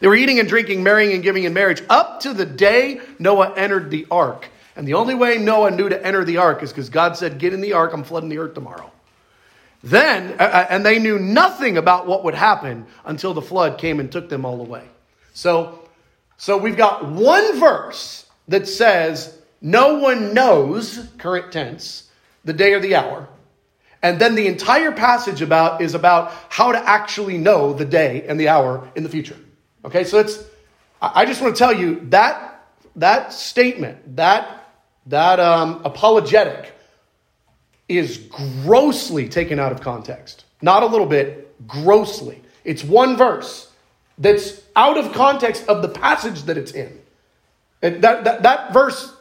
They 0.00 0.08
were 0.08 0.16
eating 0.16 0.38
and 0.38 0.48
drinking, 0.48 0.82
marrying 0.82 1.14
and 1.14 1.22
giving 1.22 1.44
in 1.44 1.54
marriage 1.54 1.82
up 1.88 2.20
to 2.20 2.34
the 2.34 2.44
day 2.44 3.00
Noah 3.18 3.54
entered 3.56 3.90
the 3.90 4.06
ark. 4.10 4.48
And 4.76 4.86
the 4.86 4.94
only 4.94 5.14
way 5.14 5.38
Noah 5.38 5.70
knew 5.70 5.88
to 5.88 6.06
enter 6.06 6.24
the 6.24 6.38
ark 6.38 6.62
is 6.62 6.70
because 6.70 6.90
God 6.90 7.16
said, 7.16 7.38
Get 7.38 7.54
in 7.54 7.60
the 7.60 7.72
ark, 7.72 7.92
I'm 7.94 8.04
flooding 8.04 8.28
the 8.28 8.38
earth 8.38 8.54
tomorrow. 8.54 8.90
Then, 9.82 10.32
uh, 10.40 10.44
uh, 10.44 10.66
and 10.70 10.84
they 10.84 10.98
knew 10.98 11.18
nothing 11.18 11.76
about 11.76 12.06
what 12.06 12.24
would 12.24 12.34
happen 12.34 12.86
until 13.04 13.34
the 13.34 13.42
flood 13.42 13.78
came 13.78 14.00
and 14.00 14.10
took 14.10 14.28
them 14.28 14.44
all 14.44 14.60
away. 14.60 14.84
So, 15.34 15.78
so 16.38 16.56
we've 16.56 16.76
got 16.76 17.06
one 17.06 17.60
verse 17.60 18.26
that 18.48 18.66
says, 18.66 19.38
No 19.64 19.94
one 19.94 20.34
knows, 20.34 21.08
current 21.16 21.50
tense, 21.50 22.10
the 22.44 22.52
day 22.52 22.74
or 22.74 22.80
the 22.80 22.94
hour. 22.94 23.26
And 24.02 24.20
then 24.20 24.34
the 24.34 24.46
entire 24.46 24.92
passage 24.92 25.40
about 25.40 25.80
is 25.80 25.94
about 25.94 26.32
how 26.50 26.72
to 26.72 26.78
actually 26.78 27.38
know 27.38 27.72
the 27.72 27.86
day 27.86 28.26
and 28.28 28.38
the 28.38 28.48
hour 28.48 28.86
in 28.94 29.02
the 29.02 29.08
future. 29.08 29.38
Okay, 29.82 30.04
so 30.04 30.18
it's 30.18 30.44
I 31.00 31.24
just 31.24 31.40
want 31.40 31.56
to 31.56 31.58
tell 31.58 31.72
you 31.72 32.00
that 32.10 32.66
that 32.96 33.32
statement, 33.32 34.16
that 34.16 34.66
that 35.06 35.40
um, 35.40 35.80
apologetic 35.84 36.74
is 37.88 38.18
grossly 38.18 39.30
taken 39.30 39.58
out 39.58 39.72
of 39.72 39.80
context. 39.80 40.44
Not 40.60 40.82
a 40.82 40.86
little 40.86 41.06
bit, 41.06 41.66
grossly. 41.66 42.42
It's 42.64 42.84
one 42.84 43.16
verse 43.16 43.70
that's 44.18 44.60
out 44.76 44.98
of 44.98 45.12
context 45.14 45.66
of 45.68 45.80
the 45.80 45.88
passage 45.88 46.42
that 46.42 46.58
it's 46.58 46.72
in. 46.72 47.00
And 47.82 48.02
that, 48.02 48.24
that, 48.24 48.42
that 48.42 48.72
verse, 48.72 49.13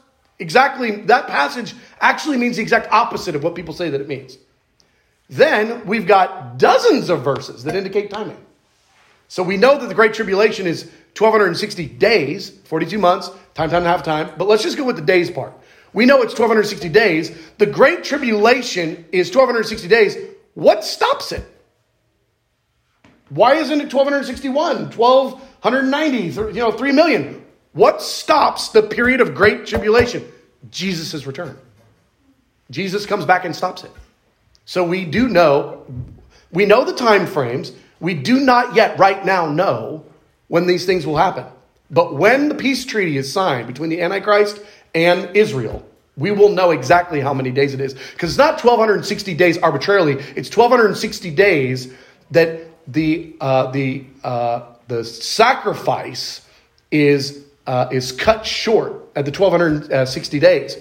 exactly, 0.44 0.92
that 1.14 1.28
passage 1.28 1.74
actually 2.02 2.38
means 2.38 2.58
the 2.58 2.62
exact 2.62 2.92
opposite 2.92 3.34
of 3.34 3.44
what 3.44 3.56
people 3.56 3.74
say 3.74 3.90
that 3.90 4.02
it 4.02 4.10
means. 4.10 4.38
Then 5.30 5.86
we've 5.86 6.06
got 6.06 6.60
dozens 6.60 7.10
of 7.10 7.24
verses 7.24 7.64
that 7.64 7.76
indicate 7.76 8.12
timing. 8.12 8.38
So 9.30 9.42
we 9.42 9.56
know 9.56 9.80
that 9.80 9.88
the 9.88 9.96
Great 9.96 10.14
Tribulation 10.14 10.68
is 10.68 10.84
1260 11.18 11.88
days, 11.88 12.50
42 12.66 13.00
months, 13.00 13.30
time, 13.54 13.70
time, 13.70 13.78
and 13.78 13.86
half 13.86 14.04
time. 14.04 14.32
But 14.38 14.48
let's 14.50 14.64
just 14.64 14.78
go 14.78 14.84
with 14.84 14.98
the 14.98 15.02
days 15.02 15.32
part. 15.32 15.54
We 15.94 16.06
know 16.06 16.18
it's 16.18 16.38
1260 16.38 16.90
days. 16.90 17.32
The 17.58 17.66
Great 17.66 18.04
Tribulation 18.04 19.06
is 19.12 19.30
1260 19.30 19.88
days. 19.88 20.18
What 20.56 20.84
stops 20.84 21.32
it? 21.32 21.46
Why 23.30 23.56
isn't 23.56 23.80
it 23.80 23.94
1261, 23.94 24.92
1290, 24.98 26.54
you 26.54 26.60
know, 26.60 26.72
3 26.72 26.92
million? 26.92 27.46
What 27.72 28.02
stops 28.02 28.70
the 28.70 28.84
period 28.84 29.22
of 29.22 29.34
Great 29.34 29.66
Tribulation? 29.66 30.24
Jesus' 30.70 31.26
return. 31.26 31.58
Jesus 32.72 33.06
comes 33.06 33.26
back 33.26 33.46
and 33.46 33.56
stops 33.56 33.84
it. 33.84 33.92
So 34.66 34.84
we 34.84 35.06
do 35.06 35.28
know, 35.28 35.86
we 36.52 36.66
know 36.66 36.86
the 36.86 36.94
time 36.94 37.28
frames. 37.28 37.72
We 38.00 38.14
do 38.14 38.40
not 38.40 38.76
yet 38.76 38.98
right 38.98 39.24
now 39.26 39.48
know 39.48 40.06
when 40.48 40.68
these 40.68 40.86
things 40.86 41.06
will 41.06 41.18
happen. 41.18 41.46
But 41.92 42.16
when 42.16 42.50
the 42.50 42.56
peace 42.56 42.86
treaty 42.86 43.18
is 43.18 43.32
signed 43.32 43.68
between 43.68 43.90
the 43.90 44.02
Antichrist 44.02 44.60
and 44.96 45.36
Israel, 45.36 45.86
we 46.16 46.32
will 46.32 46.50
know 46.50 46.72
exactly 46.72 47.20
how 47.20 47.34
many 47.34 47.52
days 47.52 47.74
it 47.74 47.82
is. 47.82 47.94
Because 47.94 48.32
it's 48.32 48.38
not 48.38 48.64
1,260 48.64 49.34
days 49.34 49.58
arbitrarily, 49.58 50.14
it's 50.36 50.56
1,260 50.56 51.32
days 51.32 51.94
that 52.32 52.62
the, 52.88 53.36
uh, 53.40 53.72
the, 53.72 54.06
uh, 54.24 54.62
the 54.88 55.04
sacrifice 55.04 56.48
is, 56.92 57.46
uh, 57.68 57.88
is 57.92 58.12
cut 58.12 58.46
short 58.46 59.10
at 59.16 59.26
the 59.26 59.32
1,260 59.32 60.40
days. 60.40 60.78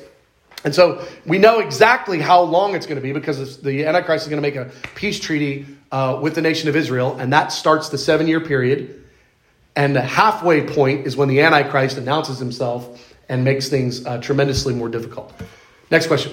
And 0.65 0.75
so 0.75 1.05
we 1.27 1.39
know 1.39 1.59
exactly 1.59 2.21
how 2.21 2.43
long 2.43 2.75
it's 2.75 2.87
going 2.87 2.97
to 2.97 3.03
be 3.03 3.13
because 3.13 3.61
the 3.61 3.85
Antichrist 3.85 4.25
is 4.25 4.31
going 4.31 4.41
to 4.41 4.49
make 4.49 4.57
a 4.57 4.71
peace 4.95 5.19
treaty 5.19 5.67
uh, 5.91 6.19
with 6.23 6.35
the 6.35 6.41
nation 6.41 6.69
of 6.69 6.77
Israel, 6.77 7.17
and 7.19 7.33
that 7.33 7.53
starts 7.53 7.89
the 7.89 7.99
seven 7.99 8.29
year 8.29 8.41
period. 8.41 9.05
And 9.75 9.97
the 9.97 10.03
halfway 10.03 10.67
point 10.67 11.07
is 11.07 11.17
when 11.17 11.29
the 11.29 11.41
Antichrist 11.41 11.97
announces 11.97 12.39
himself 12.39 13.15
and 13.29 13.43
makes 13.43 13.69
things 13.69 14.05
uh, 14.07 14.19
tremendously 14.19 14.75
more 14.75 14.89
difficult. 14.89 15.33
Next 15.91 16.07
question. 16.07 16.33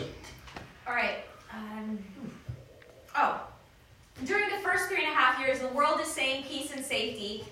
All 0.85 0.93
right. 0.93 1.19
Um, 1.53 1.99
oh, 3.15 3.41
during 4.25 4.49
the 4.49 4.61
first 4.61 4.89
three 4.89 5.03
and 5.03 5.11
a 5.11 5.15
half 5.15 5.39
years, 5.39 5.59
the 5.59 5.69
world 5.69 5.99
is 6.01 6.07
saying 6.07 6.43
peace 6.43 6.71
and 6.73 6.83
safety. 6.83 7.45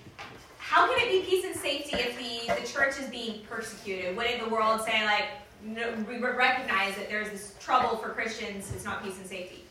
How 0.69 0.85
can 0.85 0.99
it 0.99 1.09
be 1.09 1.29
peace 1.29 1.45
and 1.45 1.55
safety 1.55 1.97
if 1.97 2.17
the, 2.17 2.61
the 2.61 2.67
church 2.67 2.99
is 2.99 3.09
being 3.09 3.39
persecuted? 3.49 4.17
Wouldn't 4.17 4.43
the 4.43 4.49
world 4.49 4.81
say, 4.81 5.05
like, 5.05 5.29
no, 5.63 5.93
we 6.09 6.17
recognize 6.17 6.93
that 6.97 7.07
there's 7.07 7.29
this 7.29 7.55
trouble 7.61 7.95
for 7.95 8.09
Christians, 8.09 8.69
it's 8.75 8.83
not 8.83 9.01
peace 9.01 9.17
and 9.17 9.25
safety? 9.25 9.63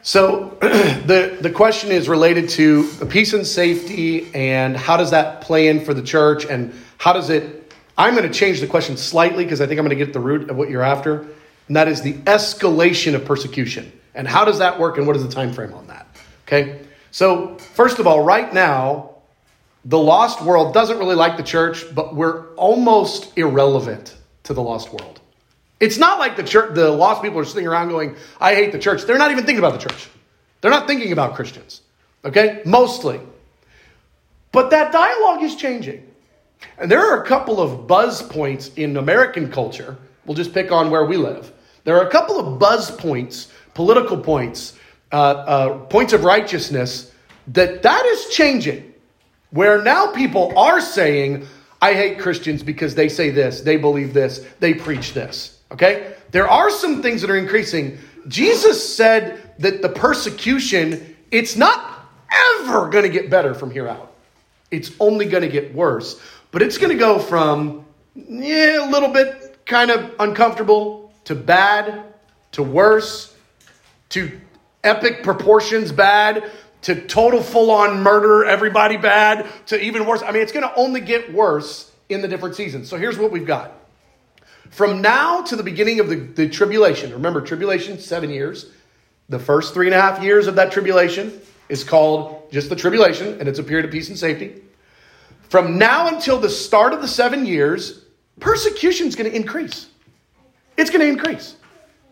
So 0.00 0.56
the 0.60 1.36
the 1.40 1.50
question 1.50 1.92
is 1.92 2.08
related 2.08 2.48
to 2.50 2.88
peace 3.10 3.34
and 3.34 3.46
safety 3.46 4.30
and 4.34 4.74
how 4.74 4.96
does 4.96 5.10
that 5.10 5.42
play 5.42 5.68
in 5.68 5.84
for 5.84 5.92
the 5.92 6.02
church 6.02 6.46
and 6.46 6.72
how 6.98 7.12
does 7.12 7.28
it 7.28 7.72
I'm 7.98 8.16
going 8.16 8.26
to 8.26 8.36
change 8.36 8.60
the 8.60 8.66
question 8.66 8.96
slightly 8.96 9.44
because 9.44 9.60
I 9.60 9.66
think 9.66 9.78
I'm 9.78 9.86
going 9.86 9.96
to 9.96 10.04
get 10.04 10.14
the 10.14 10.20
root 10.20 10.48
of 10.48 10.56
what 10.56 10.70
you're 10.70 10.82
after, 10.82 11.26
and 11.68 11.76
that 11.76 11.88
is 11.88 12.00
the 12.00 12.14
escalation 12.14 13.14
of 13.14 13.26
persecution. 13.26 13.92
And 14.14 14.26
how 14.26 14.46
does 14.46 14.58
that 14.58 14.80
work 14.80 14.96
and 14.96 15.06
what 15.06 15.14
is 15.14 15.22
the 15.22 15.30
time 15.30 15.52
frame 15.52 15.74
on 15.74 15.86
that? 15.88 16.06
Okay? 16.46 16.80
So, 17.10 17.56
first 17.58 17.98
of 17.98 18.06
all, 18.06 18.24
right 18.24 18.52
now, 18.52 19.11
the 19.84 19.98
lost 19.98 20.42
world 20.42 20.74
doesn't 20.74 20.98
really 20.98 21.16
like 21.16 21.36
the 21.36 21.42
church, 21.42 21.84
but 21.94 22.14
we're 22.14 22.54
almost 22.54 23.36
irrelevant 23.36 24.16
to 24.44 24.54
the 24.54 24.62
lost 24.62 24.92
world. 24.92 25.20
It's 25.80 25.98
not 25.98 26.20
like 26.20 26.36
the 26.36 26.44
church, 26.44 26.74
the 26.74 26.90
lost 26.90 27.22
people 27.22 27.40
are 27.40 27.44
sitting 27.44 27.66
around 27.66 27.88
going, 27.88 28.16
I 28.40 28.54
hate 28.54 28.70
the 28.70 28.78
church. 28.78 29.02
They're 29.02 29.18
not 29.18 29.32
even 29.32 29.44
thinking 29.44 29.64
about 29.64 29.80
the 29.80 29.88
church. 29.88 30.08
They're 30.60 30.70
not 30.70 30.86
thinking 30.86 31.10
about 31.10 31.34
Christians. 31.34 31.80
Okay? 32.24 32.62
Mostly. 32.64 33.20
But 34.52 34.70
that 34.70 34.92
dialogue 34.92 35.42
is 35.42 35.56
changing. 35.56 36.06
And 36.78 36.88
there 36.88 37.00
are 37.00 37.22
a 37.22 37.26
couple 37.26 37.60
of 37.60 37.88
buzz 37.88 38.22
points 38.22 38.70
in 38.76 38.96
American 38.96 39.50
culture. 39.50 39.96
We'll 40.24 40.36
just 40.36 40.54
pick 40.54 40.70
on 40.70 40.90
where 40.90 41.04
we 41.04 41.16
live. 41.16 41.52
There 41.82 41.96
are 41.98 42.06
a 42.06 42.10
couple 42.10 42.38
of 42.38 42.60
buzz 42.60 42.90
points, 42.90 43.48
political 43.74 44.16
points, 44.16 44.78
uh, 45.10 45.16
uh, 45.16 45.78
points 45.86 46.12
of 46.12 46.22
righteousness 46.22 47.10
that 47.48 47.82
that 47.82 48.06
is 48.06 48.28
changing. 48.28 48.91
Where 49.52 49.82
now 49.82 50.08
people 50.08 50.52
are 50.58 50.80
saying, 50.80 51.46
I 51.80 51.94
hate 51.94 52.18
Christians 52.18 52.62
because 52.62 52.94
they 52.94 53.08
say 53.08 53.30
this, 53.30 53.60
they 53.60 53.76
believe 53.76 54.12
this, 54.12 54.44
they 54.60 54.74
preach 54.74 55.14
this. 55.14 55.60
Okay? 55.70 56.14
There 56.30 56.48
are 56.48 56.70
some 56.70 57.02
things 57.02 57.20
that 57.20 57.30
are 57.30 57.36
increasing. 57.36 57.98
Jesus 58.28 58.96
said 58.96 59.54
that 59.58 59.82
the 59.82 59.88
persecution, 59.88 61.16
it's 61.30 61.56
not 61.56 62.08
ever 62.60 62.88
going 62.88 63.04
to 63.04 63.10
get 63.10 63.30
better 63.30 63.54
from 63.54 63.70
here 63.70 63.88
out. 63.88 64.12
It's 64.70 64.92
only 65.00 65.26
going 65.26 65.42
to 65.42 65.48
get 65.48 65.74
worse. 65.74 66.20
But 66.50 66.62
it's 66.62 66.78
going 66.78 66.92
to 66.92 66.98
go 66.98 67.18
from 67.18 67.84
yeah, 68.14 68.88
a 68.88 68.90
little 68.90 69.08
bit 69.10 69.64
kind 69.66 69.90
of 69.90 70.14
uncomfortable 70.18 71.12
to 71.24 71.34
bad 71.34 72.02
to 72.52 72.62
worse 72.62 73.34
to 74.10 74.30
epic 74.84 75.22
proportions 75.22 75.92
bad 75.92 76.50
to 76.82 77.06
total 77.06 77.42
full 77.42 77.70
on 77.70 78.02
murder, 78.02 78.44
everybody 78.44 78.96
bad 78.96 79.46
to 79.66 79.80
even 79.80 80.06
worse. 80.06 80.22
I 80.22 80.32
mean, 80.32 80.42
it's 80.42 80.52
going 80.52 80.68
to 80.68 80.74
only 80.74 81.00
get 81.00 81.32
worse 81.32 81.90
in 82.08 82.20
the 82.20 82.28
different 82.28 82.54
seasons. 82.56 82.88
So 82.88 82.96
here's 82.96 83.18
what 83.18 83.30
we've 83.30 83.46
got. 83.46 83.72
From 84.70 85.02
now 85.02 85.42
to 85.42 85.56
the 85.56 85.62
beginning 85.62 86.00
of 86.00 86.08
the, 86.08 86.16
the 86.16 86.48
tribulation, 86.48 87.12
remember, 87.12 87.40
tribulation, 87.40 87.98
seven 87.98 88.30
years. 88.30 88.70
The 89.28 89.38
first 89.38 89.74
three 89.74 89.86
and 89.86 89.94
a 89.94 90.00
half 90.00 90.22
years 90.22 90.46
of 90.46 90.56
that 90.56 90.72
tribulation 90.72 91.40
is 91.68 91.84
called 91.84 92.50
just 92.50 92.68
the 92.68 92.76
tribulation, 92.76 93.38
and 93.38 93.48
it's 93.48 93.58
a 93.58 93.62
period 93.62 93.84
of 93.84 93.90
peace 93.90 94.08
and 94.08 94.18
safety. 94.18 94.62
from 95.52 95.76
now 95.76 96.08
until 96.08 96.38
the 96.38 96.48
start 96.48 96.94
of 96.94 97.02
the 97.02 97.06
seven 97.06 97.44
years, 97.44 98.06
persecution 98.40 99.06
is 99.06 99.14
going 99.14 99.30
to 99.30 99.36
increase. 99.36 99.86
It's 100.78 100.88
going 100.88 101.02
to 101.02 101.06
increase. 101.06 101.56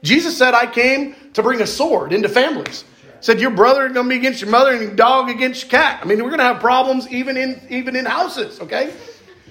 Jesus 0.02 0.36
said, 0.36 0.52
I 0.52 0.66
came 0.66 1.16
to 1.32 1.42
bring 1.42 1.62
a 1.62 1.66
sword 1.66 2.12
into 2.12 2.28
families. 2.28 2.84
Said 3.20 3.40
your 3.40 3.50
brother 3.50 3.86
is 3.86 3.92
going 3.92 4.06
to 4.06 4.10
be 4.10 4.16
against 4.16 4.40
your 4.40 4.50
mother 4.50 4.72
and 4.72 4.82
your 4.82 4.94
dog 4.94 5.28
against 5.28 5.64
your 5.64 5.70
cat. 5.70 6.00
I 6.02 6.06
mean, 6.06 6.18
we're 6.22 6.30
going 6.30 6.38
to 6.38 6.44
have 6.44 6.60
problems 6.60 7.08
even 7.08 7.36
in 7.36 7.60
even 7.68 7.96
in 7.96 8.06
houses. 8.06 8.60
Okay, 8.60 8.92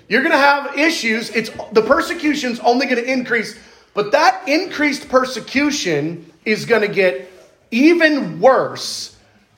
you're 0.07 0.21
going 0.21 0.31
to 0.33 0.37
have 0.37 0.77
issues. 0.77 1.29
It's 1.29 1.51
the 1.71 1.83
persecution's 1.83 2.59
only 2.61 2.87
going 2.87 3.03
to 3.03 3.11
increase, 3.11 3.59
but 3.93 4.11
that 4.11 4.47
increased 4.47 5.07
persecution 5.07 6.31
is 6.45 6.65
going 6.65 6.81
to 6.81 6.87
get 6.87 7.31
even 7.71 8.39
worse 8.39 9.15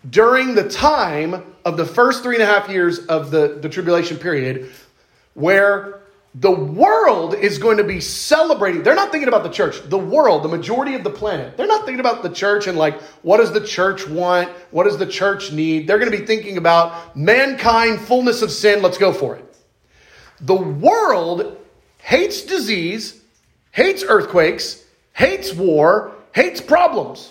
during 0.10 0.56
the 0.56 0.68
time 0.68 1.44
of 1.64 1.78
the 1.78 1.86
first 1.86 2.24
three 2.24 2.36
and 2.36 2.44
a 2.44 2.46
half 2.46 2.68
years 2.70 3.06
of 3.06 3.32
the, 3.32 3.60
the 3.62 3.70
tribulation 3.70 4.18
period, 4.18 4.72
where 5.36 6.01
the 6.34 6.52
world 6.52 7.34
is 7.34 7.58
going 7.58 7.78
to 7.78 7.84
be 7.84 8.00
celebrating. 8.00 8.84
They're 8.84 8.96
not 8.96 9.12
thinking 9.12 9.28
about 9.28 9.44
the 9.44 9.50
church. 9.50 9.82
The 9.90 9.98
world, 9.98 10.44
the 10.44 10.48
majority 10.48 10.96
of 10.96 11.04
the 11.04 11.10
planet, 11.10 11.58
they're 11.58 11.68
not 11.68 11.84
thinking 11.84 12.00
about 12.00 12.24
the 12.24 12.30
church 12.30 12.68
and 12.68 12.78
like, 12.78 13.02
what 13.22 13.38
does 13.38 13.52
the 13.52 13.66
church 13.66 14.08
want? 14.08 14.50
What 14.72 14.86
does 14.86 14.98
the 14.98 15.06
church 15.06 15.52
need? 15.52 15.88
They're 15.88 16.00
going 16.00 16.12
to 16.12 16.18
be 16.18 16.26
thinking 16.26 16.58
about 16.58 17.18
mankind, 17.18 18.00
fullness 18.00 18.42
of 18.42 18.52
sin. 18.52 18.82
Let's 18.82 18.98
go 18.98 19.12
for 19.12 19.36
it. 19.36 19.46
The 20.40 20.56
world 20.56 21.58
hates 21.98 22.44
disease, 22.44 23.22
hates 23.72 24.04
earthquakes, 24.08 24.86
hates 25.14 25.54
war, 25.54 26.14
hates 26.34 26.62
problems. 26.62 27.30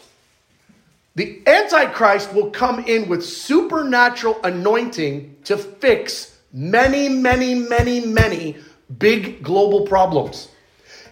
The 1.15 1.43
Antichrist 1.47 2.35
will 2.35 2.51
come 2.51 2.85
in 2.85 3.09
with 3.09 3.25
supernatural 3.25 4.39
anointing 4.45 5.37
to 5.45 5.57
fix 5.57 6.39
many, 6.53 7.09
many, 7.09 7.55
many, 7.55 8.01
many 8.01 8.57
big 8.99 9.43
global 9.43 9.87
problems. 9.87 10.49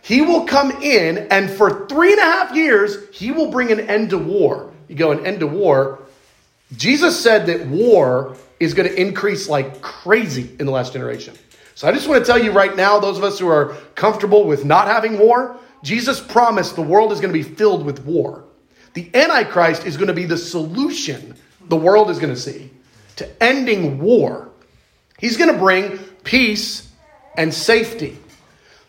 He 0.03 0.23
will 0.23 0.45
come 0.45 0.71
in, 0.83 1.19
and 1.31 1.51
for 1.51 1.87
three 1.87 2.13
and 2.13 2.21
a 2.21 2.25
half 2.25 2.55
years, 2.55 2.97
he 3.13 3.31
will 3.31 3.51
bring 3.51 3.71
an 3.71 3.81
end 3.81 4.11
to 4.11 4.19
war. 4.19 4.73
You 4.89 4.97
go, 4.97 5.11
an 5.11 5.27
end 5.27 5.41
to 5.41 5.47
war. 5.47 6.01
Jesus 6.77 7.19
said 7.19 7.47
that 7.47 7.67
war 7.67 8.37
is 8.61 8.75
going 8.75 8.89
to 8.89 9.01
increase 9.01 9.49
like 9.49 9.81
crazy 9.81 10.57
in 10.59 10.67
the 10.67 10.73
last 10.73 10.93
generation. 10.93 11.35
So 11.75 11.87
I 11.87 11.93
just 11.93 12.09
want 12.09 12.25
to 12.25 12.27
tell 12.27 12.43
you 12.43 12.53
right 12.53 12.75
now, 12.75 12.99
those 12.99 13.19
of 13.19 13.25
us 13.25 13.39
who 13.39 13.49
are 13.49 13.75
comfortable 13.95 14.45
with 14.45 14.65
not 14.65 14.89
having 14.89 15.19
war, 15.19 15.59
Jesus 15.83 16.21
promised 16.21 16.75
the 16.75 16.83
world 16.83 17.13
is 17.13 17.21
going 17.21 17.33
to 17.33 17.39
be 17.39 17.45
filled 17.45 17.85
with 17.85 18.05
war. 18.05 18.45
The 18.95 19.11
Antichrist 19.15 19.87
is 19.87 19.97
going 19.97 20.09
to 20.09 20.15
be 20.15 20.25
the 20.25 20.39
solution 20.39 21.37
the 21.69 21.77
world 21.77 22.11
is 22.11 22.19
going 22.19 22.35
to 22.35 22.41
see 22.41 22.71
to 23.17 23.43
ending 23.43 23.99
war. 24.01 24.49
He's 25.19 25.37
going 25.37 25.53
to 25.53 25.59
bring 25.59 25.99
peace 26.25 26.88
and 27.39 27.55
safety. 27.55 28.19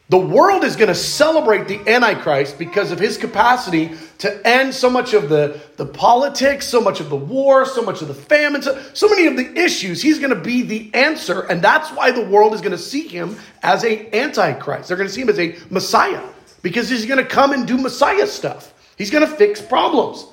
The 0.09 0.17
world 0.17 0.63
is 0.63 0.75
going 0.75 0.87
to 0.87 0.95
celebrate 0.95 1.67
the 1.67 1.87
Antichrist 1.87 2.57
because 2.57 2.91
of 2.91 2.97
his 2.97 3.15
capacity 3.15 3.91
to 4.17 4.47
end 4.47 4.73
so 4.73 4.89
much 4.89 5.13
of 5.13 5.29
the, 5.29 5.61
the 5.77 5.85
politics, 5.85 6.65
so 6.65 6.81
much 6.81 6.99
of 6.99 7.11
the 7.11 7.15
war, 7.15 7.63
so 7.63 7.83
much 7.83 8.01
of 8.01 8.07
the 8.07 8.15
famine, 8.15 8.63
so, 8.63 8.83
so 8.95 9.07
many 9.07 9.27
of 9.27 9.37
the 9.37 9.55
issues. 9.55 10.01
He's 10.01 10.17
going 10.17 10.33
to 10.33 10.41
be 10.41 10.63
the 10.63 10.91
answer, 10.95 11.41
and 11.41 11.61
that's 11.61 11.91
why 11.91 12.09
the 12.09 12.25
world 12.25 12.55
is 12.55 12.61
going 12.61 12.71
to 12.71 12.77
see 12.77 13.07
him 13.07 13.37
as 13.61 13.83
a 13.83 14.11
Antichrist. 14.13 14.87
They're 14.87 14.97
going 14.97 15.07
to 15.07 15.13
see 15.13 15.21
him 15.21 15.29
as 15.29 15.39
a 15.39 15.55
Messiah 15.69 16.27
because 16.63 16.89
he's 16.89 17.05
going 17.05 17.23
to 17.23 17.29
come 17.29 17.53
and 17.53 17.67
do 17.67 17.77
Messiah 17.77 18.25
stuff. 18.25 18.73
He's 18.97 19.11
going 19.11 19.29
to 19.29 19.35
fix 19.35 19.61
problems. 19.61 20.25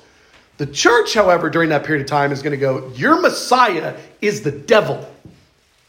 The 0.57 0.65
church, 0.65 1.13
however, 1.13 1.51
during 1.51 1.69
that 1.69 1.83
period 1.83 2.01
of 2.01 2.09
time 2.09 2.31
is 2.31 2.41
going 2.41 2.51
to 2.51 2.57
go, 2.57 2.91
Your 2.95 3.21
Messiah 3.21 3.95
is 4.21 4.41
the 4.41 4.51
devil. 4.51 5.07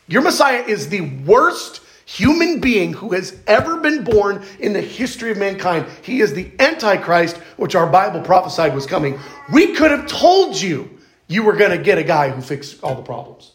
Your 0.08 0.20
Messiah 0.20 0.62
is 0.62 0.90
the 0.90 1.00
worst 1.24 1.80
human 2.08 2.58
being 2.58 2.94
who 2.94 3.12
has 3.12 3.38
ever 3.46 3.80
been 3.80 4.02
born 4.02 4.42
in 4.58 4.72
the 4.72 4.80
history 4.80 5.30
of 5.30 5.36
mankind. 5.36 5.84
He 6.00 6.20
is 6.22 6.32
the 6.32 6.50
Antichrist, 6.58 7.36
which 7.58 7.74
our 7.74 7.86
Bible 7.86 8.22
prophesied 8.22 8.74
was 8.74 8.86
coming. 8.86 9.20
We 9.52 9.74
could 9.74 9.90
have 9.90 10.06
told 10.06 10.58
you 10.58 10.88
you 11.26 11.42
were 11.42 11.54
going 11.54 11.76
to 11.76 11.84
get 11.84 11.98
a 11.98 12.02
guy 12.02 12.30
who 12.30 12.40
fixed 12.40 12.82
all 12.82 12.94
the 12.94 13.02
problems. 13.02 13.52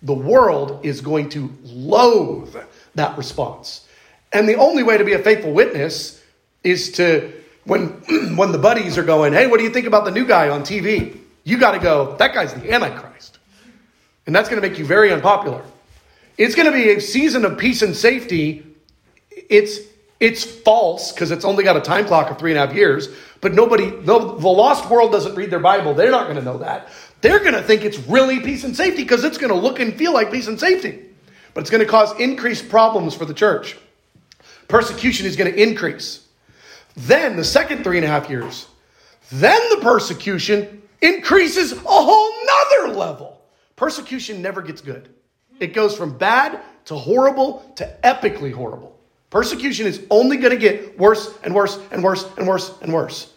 The 0.00 0.14
world 0.14 0.86
is 0.86 1.02
going 1.02 1.28
to 1.30 1.52
loathe 1.64 2.56
that 2.94 3.18
response. 3.18 3.86
And 4.32 4.48
the 4.48 4.54
only 4.54 4.82
way 4.82 4.96
to 4.96 5.04
be 5.04 5.12
a 5.12 5.18
faithful 5.18 5.52
witness 5.52 6.22
is 6.64 6.92
to, 6.92 7.30
when, 7.64 7.88
when 8.36 8.52
the 8.52 8.58
buddies 8.58 8.96
are 8.96 9.04
going, 9.04 9.34
hey, 9.34 9.48
what 9.48 9.58
do 9.58 9.64
you 9.64 9.70
think 9.70 9.86
about 9.86 10.06
the 10.06 10.12
new 10.12 10.24
guy 10.26 10.48
on 10.48 10.62
TV? 10.62 11.20
You 11.44 11.58
got 11.58 11.72
to 11.72 11.78
go, 11.78 12.16
that 12.16 12.32
guy's 12.32 12.54
the 12.54 12.72
Antichrist. 12.72 13.38
And 14.24 14.34
that's 14.34 14.48
going 14.48 14.62
to 14.62 14.66
make 14.66 14.78
you 14.78 14.86
very 14.86 15.12
unpopular. 15.12 15.62
It's 16.38 16.54
going 16.54 16.66
to 16.66 16.72
be 16.72 16.90
a 16.90 17.00
season 17.00 17.44
of 17.44 17.58
peace 17.58 17.82
and 17.82 17.96
safety. 17.96 18.66
It's 19.30 19.80
it's 20.18 20.44
false 20.44 21.12
because 21.12 21.30
it's 21.30 21.44
only 21.44 21.62
got 21.62 21.76
a 21.76 21.80
time 21.80 22.06
clock 22.06 22.30
of 22.30 22.38
three 22.38 22.50
and 22.50 22.58
a 22.58 22.66
half 22.66 22.74
years. 22.74 23.08
But 23.40 23.52
nobody, 23.52 23.90
the, 23.90 24.18
the 24.18 24.48
lost 24.48 24.88
world 24.88 25.12
doesn't 25.12 25.34
read 25.34 25.50
their 25.50 25.60
Bible. 25.60 25.92
They're 25.92 26.10
not 26.10 26.24
going 26.24 26.36
to 26.36 26.42
know 26.42 26.58
that. 26.58 26.88
They're 27.20 27.40
going 27.40 27.52
to 27.52 27.62
think 27.62 27.84
it's 27.84 27.98
really 27.98 28.40
peace 28.40 28.64
and 28.64 28.74
safety 28.74 29.02
because 29.02 29.24
it's 29.24 29.36
going 29.36 29.52
to 29.52 29.58
look 29.58 29.78
and 29.78 29.94
feel 29.94 30.14
like 30.14 30.32
peace 30.32 30.46
and 30.46 30.58
safety. 30.58 31.04
But 31.52 31.60
it's 31.60 31.70
going 31.70 31.82
to 31.82 31.90
cause 31.90 32.18
increased 32.18 32.68
problems 32.68 33.14
for 33.14 33.26
the 33.26 33.34
church. 33.34 33.76
Persecution 34.68 35.26
is 35.26 35.36
going 35.36 35.52
to 35.52 35.62
increase. 35.62 36.26
Then 36.96 37.36
the 37.36 37.44
second 37.44 37.84
three 37.84 37.98
and 37.98 38.04
a 38.04 38.08
half 38.08 38.30
years, 38.30 38.66
then 39.30 39.60
the 39.70 39.78
persecution 39.82 40.82
increases 41.02 41.72
a 41.72 41.76
whole 41.78 42.32
nother 42.46 42.94
level. 42.94 43.40
Persecution 43.76 44.40
never 44.40 44.62
gets 44.62 44.80
good. 44.80 45.10
It 45.60 45.72
goes 45.72 45.96
from 45.96 46.16
bad 46.18 46.60
to 46.86 46.94
horrible 46.94 47.70
to 47.76 47.96
epically 48.02 48.52
horrible. 48.52 48.96
Persecution 49.30 49.86
is 49.86 50.04
only 50.10 50.36
going 50.36 50.52
to 50.52 50.58
get 50.58 50.98
worse 50.98 51.36
and 51.42 51.54
worse 51.54 51.78
and 51.90 52.02
worse 52.02 52.24
and 52.36 52.46
worse 52.46 52.72
and 52.80 52.92
worse. 52.92 53.32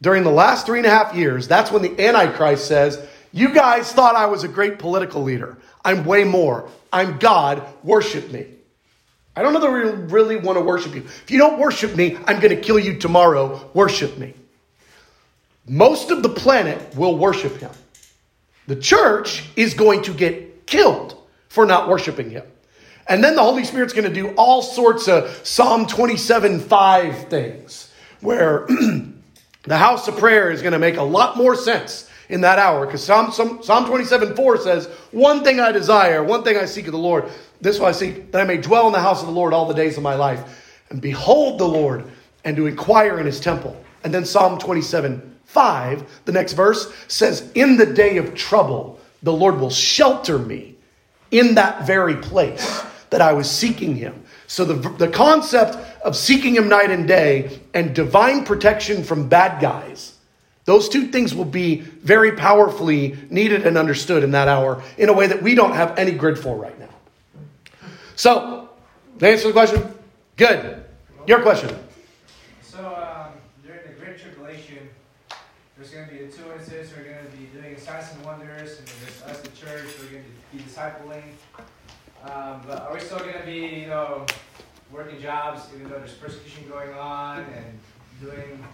During 0.00 0.22
the 0.22 0.30
last 0.30 0.64
three 0.64 0.78
and 0.78 0.86
a 0.86 0.90
half 0.90 1.14
years, 1.14 1.48
that's 1.48 1.72
when 1.72 1.82
the 1.82 2.00
Antichrist 2.00 2.66
says, 2.66 3.04
You 3.32 3.52
guys 3.52 3.92
thought 3.92 4.14
I 4.14 4.26
was 4.26 4.44
a 4.44 4.48
great 4.48 4.78
political 4.78 5.22
leader. 5.22 5.58
I'm 5.84 6.04
way 6.04 6.24
more. 6.24 6.70
I'm 6.92 7.18
God. 7.18 7.62
Worship 7.82 8.30
me. 8.30 8.46
I 9.34 9.42
don't 9.42 9.52
know 9.52 9.60
that 9.60 9.70
we 9.70 9.80
really 10.12 10.36
want 10.36 10.56
to 10.58 10.64
worship 10.64 10.94
you. 10.94 11.02
If 11.02 11.30
you 11.30 11.38
don't 11.38 11.58
worship 11.58 11.96
me, 11.96 12.16
I'm 12.26 12.40
going 12.40 12.54
to 12.54 12.60
kill 12.60 12.78
you 12.78 12.98
tomorrow. 12.98 13.68
Worship 13.74 14.18
me. 14.18 14.34
Most 15.66 16.10
of 16.10 16.22
the 16.22 16.28
planet 16.28 16.96
will 16.96 17.16
worship 17.16 17.56
him. 17.58 17.70
The 18.66 18.76
church 18.76 19.44
is 19.56 19.74
going 19.74 20.02
to 20.02 20.14
get 20.14 20.66
killed 20.66 21.17
for 21.58 21.66
not 21.66 21.88
worshiping 21.88 22.30
him. 22.30 22.44
And 23.08 23.24
then 23.24 23.34
the 23.34 23.42
Holy 23.42 23.64
Spirit's 23.64 23.92
going 23.92 24.06
to 24.06 24.14
do 24.14 24.28
all 24.36 24.62
sorts 24.62 25.08
of 25.08 25.28
Psalm 25.44 25.88
27 25.88 26.60
5 26.60 27.28
things 27.28 27.92
where 28.20 28.64
the 29.64 29.76
house 29.76 30.06
of 30.06 30.16
prayer 30.18 30.52
is 30.52 30.62
going 30.62 30.72
to 30.72 30.78
make 30.78 30.98
a 30.98 31.02
lot 31.02 31.36
more 31.36 31.56
sense 31.56 32.08
in 32.28 32.42
that 32.42 32.60
hour 32.60 32.86
because 32.86 33.02
Psalm, 33.02 33.32
Psalm, 33.32 33.60
Psalm 33.60 33.86
27 33.86 34.36
4 34.36 34.58
says, 34.58 34.86
One 35.10 35.42
thing 35.42 35.58
I 35.58 35.72
desire, 35.72 36.22
one 36.22 36.44
thing 36.44 36.56
I 36.56 36.64
seek 36.64 36.86
of 36.86 36.92
the 36.92 36.98
Lord. 36.98 37.24
This 37.60 37.80
will 37.80 37.86
I 37.86 37.92
seek, 37.92 38.30
that 38.30 38.40
I 38.40 38.44
may 38.44 38.58
dwell 38.58 38.86
in 38.86 38.92
the 38.92 39.00
house 39.00 39.20
of 39.20 39.26
the 39.26 39.34
Lord 39.34 39.52
all 39.52 39.66
the 39.66 39.74
days 39.74 39.96
of 39.96 40.04
my 40.04 40.14
life 40.14 40.84
and 40.90 41.02
behold 41.02 41.58
the 41.58 41.66
Lord 41.66 42.04
and 42.44 42.56
to 42.56 42.68
inquire 42.68 43.18
in 43.18 43.26
his 43.26 43.40
temple. 43.40 43.76
And 44.04 44.14
then 44.14 44.24
Psalm 44.24 44.60
27 44.60 45.38
5, 45.46 46.20
the 46.24 46.30
next 46.30 46.52
verse 46.52 46.94
says, 47.08 47.50
In 47.56 47.78
the 47.78 47.86
day 47.86 48.18
of 48.18 48.36
trouble, 48.36 49.00
the 49.24 49.32
Lord 49.32 49.58
will 49.58 49.70
shelter 49.70 50.38
me 50.38 50.76
in 51.30 51.54
that 51.56 51.86
very 51.86 52.16
place 52.16 52.82
that 53.10 53.20
I 53.20 53.32
was 53.32 53.50
seeking 53.50 53.96
him. 53.96 54.22
So 54.46 54.64
the, 54.64 54.88
the 54.96 55.08
concept 55.08 55.76
of 56.02 56.16
seeking 56.16 56.54
him 56.54 56.68
night 56.68 56.90
and 56.90 57.06
day 57.06 57.60
and 57.74 57.94
divine 57.94 58.44
protection 58.44 59.04
from 59.04 59.28
bad 59.28 59.60
guys, 59.60 60.16
those 60.64 60.88
two 60.88 61.08
things 61.08 61.34
will 61.34 61.44
be 61.44 61.76
very 61.80 62.32
powerfully 62.32 63.16
needed 63.30 63.66
and 63.66 63.76
understood 63.76 64.22
in 64.22 64.30
that 64.32 64.48
hour 64.48 64.82
in 64.96 65.08
a 65.08 65.12
way 65.12 65.26
that 65.26 65.42
we 65.42 65.54
don't 65.54 65.72
have 65.72 65.98
any 65.98 66.12
grid 66.12 66.38
for 66.38 66.56
right 66.56 66.78
now. 66.78 66.88
So, 68.16 68.68
to 69.18 69.28
answer 69.28 69.48
the 69.48 69.52
question, 69.52 69.94
good. 70.36 70.84
Your 71.26 71.42
question. 71.42 71.76
So, 72.62 72.78
um, 72.78 73.32
during 73.64 73.80
the 73.86 74.00
Great 74.00 74.18
Tribulation, 74.18 74.88
there's 75.76 75.90
going 75.90 76.08
to 76.08 76.14
be 76.14 76.24
the 76.24 76.32
two 76.32 76.42
who 76.42 77.00
are 77.00 77.04
going 77.04 77.24
to 77.24 77.36
be 77.36 77.44
doing 77.58 77.76
signs 77.78 78.12
and 78.14 78.24
wonders, 78.24 78.78
and 78.78 78.88
there's 78.88 79.22
us, 79.22 79.40
the 79.40 79.48
church, 79.48 79.84
we're 79.97 79.97
be 80.52 80.58
discipling. 80.58 81.22
Um, 82.24 82.62
but 82.66 82.82
are 82.82 82.94
we 82.94 83.00
still 83.00 83.18
going 83.18 83.34
to 83.34 83.46
be, 83.46 83.80
you 83.80 83.86
know, 83.86 84.26
working 84.92 85.20
jobs 85.20 85.62
even 85.74 85.88
though 85.88 85.98
there's 85.98 86.14
persecution 86.14 86.68
going 86.68 86.92
on 86.94 87.40
and 87.40 87.78
doing 88.20 88.64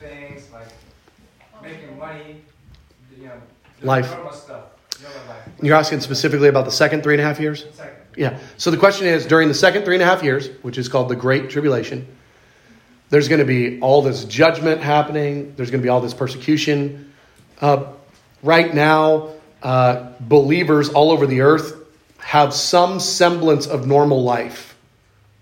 things 0.00 0.48
like 0.52 0.68
making 1.62 1.98
money, 1.98 2.42
you 3.16 3.26
know, 3.26 3.32
life. 3.82 4.10
normal 4.10 4.32
stuff? 4.32 4.64
Normal 5.02 5.20
life. 5.28 5.48
You're 5.62 5.76
asking 5.76 6.00
specifically 6.00 6.48
about 6.48 6.64
the 6.64 6.72
second 6.72 7.02
three 7.02 7.14
and 7.14 7.20
a 7.20 7.24
half 7.24 7.40
years? 7.40 7.66
Second. 7.72 7.96
Yeah. 8.16 8.38
So 8.56 8.70
the 8.70 8.76
question 8.76 9.06
is 9.06 9.26
during 9.26 9.48
the 9.48 9.54
second 9.54 9.84
three 9.84 9.94
and 9.94 10.02
a 10.02 10.06
half 10.06 10.22
years, 10.22 10.48
which 10.62 10.78
is 10.78 10.88
called 10.88 11.08
the 11.08 11.16
Great 11.16 11.50
Tribulation, 11.50 12.06
there's 13.10 13.28
going 13.28 13.40
to 13.40 13.46
be 13.46 13.80
all 13.80 14.02
this 14.02 14.24
judgment 14.24 14.80
happening. 14.80 15.54
There's 15.56 15.70
going 15.70 15.80
to 15.80 15.84
be 15.84 15.88
all 15.88 16.00
this 16.00 16.14
persecution. 16.14 17.12
Uh, 17.60 17.86
right 18.42 18.74
now, 18.74 19.30
uh, 19.62 20.12
believers 20.20 20.88
all 20.88 21.10
over 21.10 21.26
the 21.26 21.40
earth 21.40 21.74
have 22.18 22.52
some 22.52 23.00
semblance 23.00 23.66
of 23.66 23.86
normal 23.86 24.22
life? 24.22 24.76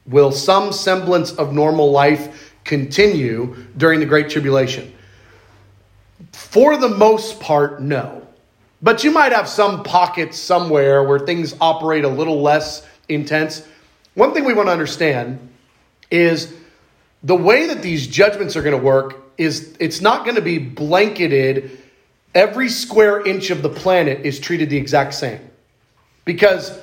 Will 0.06 0.30
some 0.30 0.72
semblance 0.72 1.32
of 1.32 1.52
normal 1.52 1.90
life 1.90 2.52
continue 2.64 3.56
during 3.76 4.00
the 4.00 4.06
Great 4.06 4.30
Tribulation? 4.30 4.92
For 6.32 6.76
the 6.76 6.88
most 6.88 7.40
part, 7.40 7.82
no. 7.82 8.26
But 8.82 9.04
you 9.04 9.10
might 9.10 9.32
have 9.32 9.48
some 9.48 9.82
pockets 9.82 10.38
somewhere 10.38 11.02
where 11.02 11.18
things 11.18 11.56
operate 11.60 12.04
a 12.04 12.08
little 12.08 12.42
less 12.42 12.86
intense. 13.08 13.66
One 14.14 14.32
thing 14.32 14.44
we 14.44 14.54
want 14.54 14.68
to 14.68 14.72
understand 14.72 15.48
is 16.10 16.54
the 17.22 17.34
way 17.34 17.66
that 17.66 17.82
these 17.82 18.06
judgments 18.06 18.54
are 18.56 18.62
going 18.62 18.78
to 18.78 18.84
work 18.84 19.22
is 19.38 19.76
it's 19.80 20.00
not 20.00 20.24
going 20.24 20.36
to 20.36 20.42
be 20.42 20.58
blanketed 20.58 21.82
every 22.36 22.68
square 22.68 23.26
inch 23.26 23.50
of 23.50 23.62
the 23.62 23.68
planet 23.68 24.24
is 24.24 24.38
treated 24.38 24.70
the 24.70 24.76
exact 24.76 25.14
same. 25.14 25.40
Because 26.24 26.78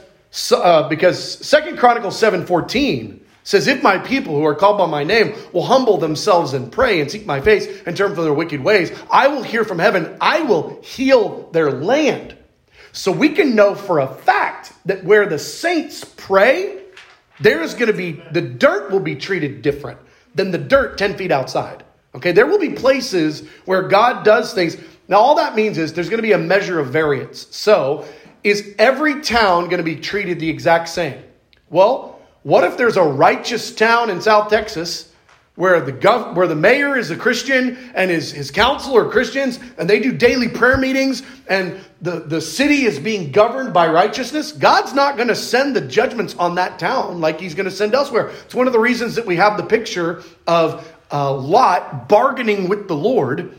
uh, 0.52 0.90
because 0.90 1.46
second 1.46 1.78
chronicles 1.78 2.20
7.14 2.20 3.20
says 3.44 3.68
if 3.68 3.84
my 3.84 4.00
people 4.00 4.36
who 4.36 4.44
are 4.46 4.56
called 4.56 4.80
by 4.80 4.88
my 4.88 5.04
name 5.04 5.36
will 5.52 5.64
humble 5.64 5.98
themselves 5.98 6.54
and 6.54 6.72
pray 6.72 7.02
and 7.02 7.12
seek 7.12 7.28
my 7.28 7.40
face 7.40 7.68
and 7.86 7.96
turn 7.96 8.16
from 8.16 8.24
their 8.24 8.34
wicked 8.34 8.64
ways 8.64 8.92
i 9.12 9.28
will 9.28 9.44
hear 9.44 9.64
from 9.64 9.78
heaven. 9.78 10.18
I 10.20 10.42
will 10.42 10.82
heal 10.82 11.50
their 11.52 11.72
land. 11.72 12.36
So 12.94 13.12
we 13.12 13.30
can 13.30 13.54
know 13.54 13.76
for 13.76 14.00
a 14.00 14.08
fact 14.08 14.74
that 14.86 15.04
where 15.04 15.28
the 15.28 15.38
saints 15.38 16.04
pray 16.18 16.80
there 17.40 17.62
is 17.62 17.74
going 17.76 17.92
to 17.92 17.98
be 17.98 18.14
the 18.32 18.42
dirt 18.42 18.90
will 18.92 19.02
be 19.02 19.16
treated 19.16 19.62
different 19.62 20.00
than 20.34 20.50
the 20.50 20.58
dirt 20.58 20.98
10 20.98 21.16
feet 21.16 21.32
outside. 21.32 21.84
Okay 22.16 22.32
there 22.32 22.48
will 22.48 22.60
be 22.60 22.72
places 22.72 23.48
where 23.66 23.84
god 23.84 24.26
does 24.26 24.52
things 24.54 24.78
now, 25.08 25.18
all 25.18 25.36
that 25.36 25.56
means 25.56 25.78
is 25.78 25.94
there's 25.94 26.10
going 26.10 26.20
to 26.20 26.28
be 26.28 26.32
a 26.32 26.38
measure 26.38 26.80
of 26.80 26.88
variance. 26.88 27.48
So, 27.52 28.06
is 28.44 28.74
every 28.78 29.22
town 29.22 29.66
going 29.66 29.78
to 29.78 29.84
be 29.84 29.96
treated 29.96 30.40
the 30.40 30.50
exact 30.50 30.90
same? 30.90 31.22
Well, 31.70 32.20
what 32.44 32.64
if 32.64 32.78
there's 32.78 32.98
a 32.98 33.04
righteous 33.04 33.74
town 33.74 34.10
in 34.10 34.22
South 34.22 34.50
Texas 34.50 35.12
where 35.56 35.80
the 35.82 35.94
gov- 35.94 36.36
where 36.36 36.48
the 36.48 36.56
mayor 36.56 36.98
is 36.98 37.12
a 37.12 37.16
Christian 37.16 37.78
and 37.94 38.10
his, 38.10 38.32
his 38.32 38.50
council 38.50 38.98
are 38.98 39.10
Christians 39.10 39.60
and 39.78 39.90
they 39.90 40.00
do 40.00 40.12
daily 40.12 40.48
prayer 40.48 40.78
meetings 40.78 41.22
and 41.48 41.80
the, 42.02 42.22
the 42.22 42.42
city 42.42 42.86
is 42.86 43.00
being 43.00 43.32
governed 43.32 43.74
by 43.74 43.88
righteousness? 43.88 44.52
God's 44.52 44.94
not 44.94 45.16
going 45.16 45.30
to 45.30 45.36
send 45.36 45.76
the 45.76 45.82
judgments 45.82 46.36
on 46.36 46.56
that 46.56 46.80
town 46.80 47.22
like 47.22 47.40
he's 47.40 47.56
going 47.56 47.70
to 47.70 47.76
send 47.76 47.94
elsewhere. 47.94 48.30
It's 48.46 48.56
one 48.56 48.68
of 48.68 48.74
the 48.74 48.80
reasons 48.80 49.16
that 49.16 49.26
we 49.26 49.36
have 49.36 49.58
the 49.58 49.64
picture 49.64 50.24
of 50.48 50.90
uh, 51.12 51.34
Lot 51.34 52.10
bargaining 52.10 52.68
with 52.68 52.88
the 52.88 52.96
Lord 52.96 53.54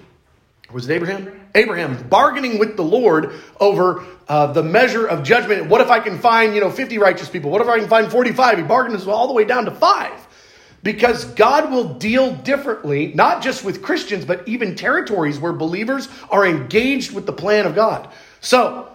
was 0.75 0.91
it 0.91 0.95
Abraham? 0.95 1.49
Abraham 1.55 2.09
bargaining 2.09 2.59
with 2.59 2.77
the 2.77 2.83
Lord 2.83 3.33
over 3.61 4.05
uh, 4.29 4.53
the 4.53 4.63
measure 4.63 5.07
of 5.07 5.23
judgment. 5.23 5.69
What 5.69 5.81
if 5.81 5.89
I 5.89 6.01
can 6.01 6.19
find, 6.19 6.53
you 6.53 6.61
know, 6.61 6.71
50 6.71 6.99
righteous 6.99 7.29
people? 7.29 7.51
What 7.51 7.63
if 7.63 7.69
I 7.69 7.79
can 7.79 7.89
find 7.89 8.11
45? 8.11 8.59
He 8.59 8.65
bargains 8.65 9.07
all 9.07 9.29
the 9.29 9.33
way 9.33 9.45
down 9.45 9.67
to 9.67 9.71
five. 9.71 10.13
Because 10.83 11.25
God 11.25 11.71
will 11.71 11.95
deal 11.95 12.35
differently, 12.35 13.13
not 13.15 13.41
just 13.41 13.65
with 13.65 13.83
Christians, 13.83 14.25
but 14.25 14.47
even 14.49 14.75
territories 14.75 15.39
where 15.39 15.53
believers 15.53 16.09
are 16.29 16.45
engaged 16.45 17.15
with 17.15 17.25
the 17.25 17.33
plan 17.33 17.65
of 17.67 17.75
God. 17.75 18.09
So, 18.41 18.89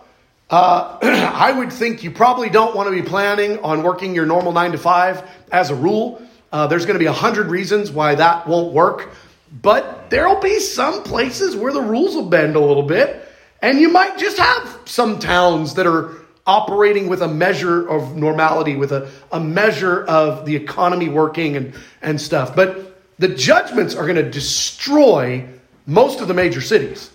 uh, 0.50 0.98
I 1.02 1.52
would 1.52 1.72
think 1.72 2.04
you 2.04 2.12
probably 2.12 2.50
don't 2.50 2.76
want 2.76 2.90
to 2.90 2.92
be 2.92 3.08
planning 3.08 3.58
on 3.60 3.84
working 3.84 4.14
your 4.14 4.26
normal 4.26 4.52
nine 4.52 4.74
to 4.74 4.78
five 4.78 5.28
as 5.52 5.70
a 5.70 5.76
rule. 5.76 6.22
Uh, 6.52 6.68
there's 6.68 6.86
going 6.86 6.96
to 6.96 7.00
be 7.00 7.06
a 7.06 7.14
hundred 7.14 7.48
reasons 7.48 7.90
why 7.90 8.16
that 8.16 8.48
won't 8.48 8.74
work. 8.74 9.10
But 9.52 10.10
there'll 10.10 10.40
be 10.40 10.60
some 10.60 11.04
places 11.04 11.56
where 11.56 11.74
the 11.74 11.82
rules 11.82 12.16
will 12.16 12.30
bend 12.30 12.56
a 12.56 12.60
little 12.60 12.84
bit, 12.84 13.28
and 13.62 13.80
you 13.80 13.90
might 13.90 14.18
just 14.18 14.38
have 14.38 14.80
some 14.86 15.20
towns 15.20 15.74
that 15.76 15.88
are 15.88 16.16
operating 16.46 17.08
with 17.08 17.22
a 17.22 17.28
measure 17.28 17.88
of 17.88 18.16
normality, 18.16 18.76
with 18.76 18.92
a, 18.92 19.10
a 19.32 19.40
measure 19.40 20.04
of 20.06 20.46
the 20.46 20.56
economy 20.56 21.10
working 21.10 21.56
and, 21.56 21.74
and 22.02 22.20
stuff. 22.20 22.56
But 22.56 23.00
the 23.20 23.28
judgments 23.28 23.96
are 23.96 24.04
going 24.04 24.16
to 24.16 24.30
destroy 24.30 25.48
most 25.86 26.22
of 26.22 26.28
the 26.28 26.34
major 26.34 26.62
cities. 26.62 27.12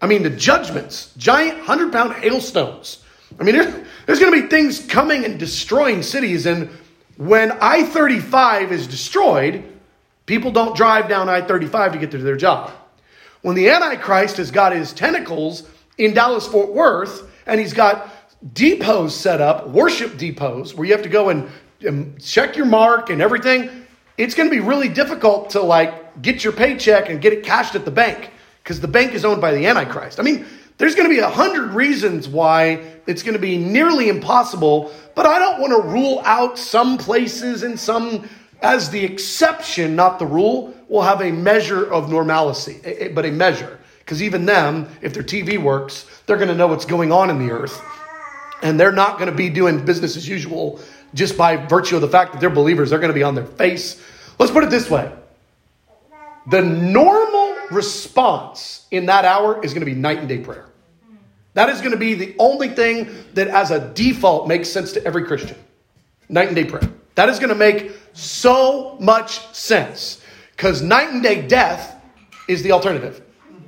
I 0.00 0.06
mean, 0.06 0.22
the 0.22 0.30
judgments, 0.30 1.12
giant 1.16 1.58
100 1.58 1.92
pound 1.92 2.14
hailstones. 2.14 3.04
I 3.38 3.44
mean, 3.44 3.54
there's, 3.54 3.86
there's 4.06 4.18
going 4.18 4.32
to 4.32 4.42
be 4.42 4.48
things 4.48 4.86
coming 4.86 5.24
and 5.24 5.38
destroying 5.38 6.02
cities. 6.02 6.46
And 6.46 6.70
when 7.16 7.52
I 7.52 7.84
35 7.84 8.72
is 8.72 8.86
destroyed, 8.86 9.64
People 10.30 10.52
don't 10.52 10.76
drive 10.76 11.08
down 11.08 11.28
I 11.28 11.40
35 11.40 11.94
to 11.94 11.98
get 11.98 12.12
to 12.12 12.18
their 12.18 12.36
job. 12.36 12.70
When 13.42 13.56
the 13.56 13.68
Antichrist 13.68 14.36
has 14.36 14.52
got 14.52 14.70
his 14.70 14.92
tentacles 14.92 15.68
in 15.98 16.14
Dallas 16.14 16.46
Fort 16.46 16.72
Worth 16.72 17.28
and 17.46 17.58
he's 17.58 17.72
got 17.72 18.08
depots 18.52 19.12
set 19.12 19.40
up, 19.40 19.70
worship 19.70 20.18
depots, 20.18 20.72
where 20.72 20.86
you 20.86 20.92
have 20.92 21.02
to 21.02 21.08
go 21.08 21.30
and, 21.30 21.48
and 21.80 22.22
check 22.22 22.56
your 22.56 22.66
mark 22.66 23.10
and 23.10 23.20
everything, 23.20 23.86
it's 24.18 24.36
going 24.36 24.48
to 24.48 24.54
be 24.54 24.60
really 24.60 24.88
difficult 24.88 25.50
to 25.50 25.62
like 25.62 26.22
get 26.22 26.44
your 26.44 26.52
paycheck 26.52 27.08
and 27.08 27.20
get 27.20 27.32
it 27.32 27.42
cashed 27.42 27.74
at 27.74 27.84
the 27.84 27.90
bank 27.90 28.30
because 28.62 28.80
the 28.80 28.86
bank 28.86 29.14
is 29.14 29.24
owned 29.24 29.40
by 29.40 29.52
the 29.52 29.66
Antichrist. 29.66 30.20
I 30.20 30.22
mean, 30.22 30.46
there's 30.78 30.94
going 30.94 31.08
to 31.10 31.12
be 31.12 31.18
a 31.18 31.28
hundred 31.28 31.72
reasons 31.72 32.28
why 32.28 32.84
it's 33.08 33.24
going 33.24 33.34
to 33.34 33.40
be 33.40 33.58
nearly 33.58 34.08
impossible, 34.08 34.92
but 35.16 35.26
I 35.26 35.40
don't 35.40 35.60
want 35.60 35.72
to 35.72 35.88
rule 35.88 36.22
out 36.24 36.56
some 36.56 36.98
places 36.98 37.64
and 37.64 37.80
some 37.80 38.28
as 38.62 38.90
the 38.90 39.04
exception, 39.04 39.96
not 39.96 40.18
the 40.18 40.26
rule, 40.26 40.74
will 40.88 41.02
have 41.02 41.20
a 41.20 41.30
measure 41.30 41.90
of 41.90 42.10
normalcy, 42.10 43.10
but 43.14 43.24
a 43.24 43.30
measure. 43.30 43.78
Because 44.00 44.22
even 44.22 44.44
them, 44.44 44.88
if 45.02 45.14
their 45.14 45.22
TV 45.22 45.56
works, 45.56 46.04
they're 46.26 46.36
going 46.36 46.48
to 46.48 46.54
know 46.54 46.66
what's 46.66 46.84
going 46.84 47.12
on 47.12 47.30
in 47.30 47.38
the 47.38 47.52
earth. 47.52 47.80
And 48.62 48.78
they're 48.78 48.92
not 48.92 49.18
going 49.18 49.30
to 49.30 49.36
be 49.36 49.48
doing 49.48 49.84
business 49.84 50.16
as 50.16 50.28
usual 50.28 50.80
just 51.14 51.36
by 51.36 51.56
virtue 51.56 51.96
of 51.96 52.02
the 52.02 52.08
fact 52.08 52.32
that 52.32 52.40
they're 52.40 52.50
believers. 52.50 52.90
They're 52.90 52.98
going 52.98 53.12
to 53.12 53.14
be 53.14 53.22
on 53.22 53.34
their 53.34 53.46
face. 53.46 54.02
Let's 54.38 54.52
put 54.52 54.64
it 54.64 54.70
this 54.70 54.90
way 54.90 55.12
the 56.46 56.62
normal 56.62 57.56
response 57.70 58.86
in 58.90 59.06
that 59.06 59.24
hour 59.24 59.62
is 59.64 59.72
going 59.72 59.82
to 59.82 59.86
be 59.86 59.94
night 59.94 60.18
and 60.18 60.28
day 60.28 60.38
prayer. 60.38 60.66
That 61.54 61.68
is 61.68 61.80
going 61.80 61.92
to 61.92 61.98
be 61.98 62.14
the 62.14 62.34
only 62.38 62.68
thing 62.68 63.08
that, 63.34 63.48
as 63.48 63.70
a 63.70 63.92
default, 63.92 64.48
makes 64.48 64.68
sense 64.68 64.92
to 64.92 65.04
every 65.04 65.24
Christian. 65.24 65.56
Night 66.28 66.46
and 66.46 66.56
day 66.56 66.64
prayer. 66.64 66.88
That 67.14 67.28
is 67.28 67.38
going 67.38 67.50
to 67.50 67.54
make 67.54 67.92
so 68.12 68.96
much 69.00 69.46
sense 69.54 70.22
because 70.56 70.82
night 70.82 71.10
and 71.10 71.22
day 71.22 71.46
death 71.46 71.96
is 72.48 72.62
the 72.62 72.72
alternative. 72.72 73.22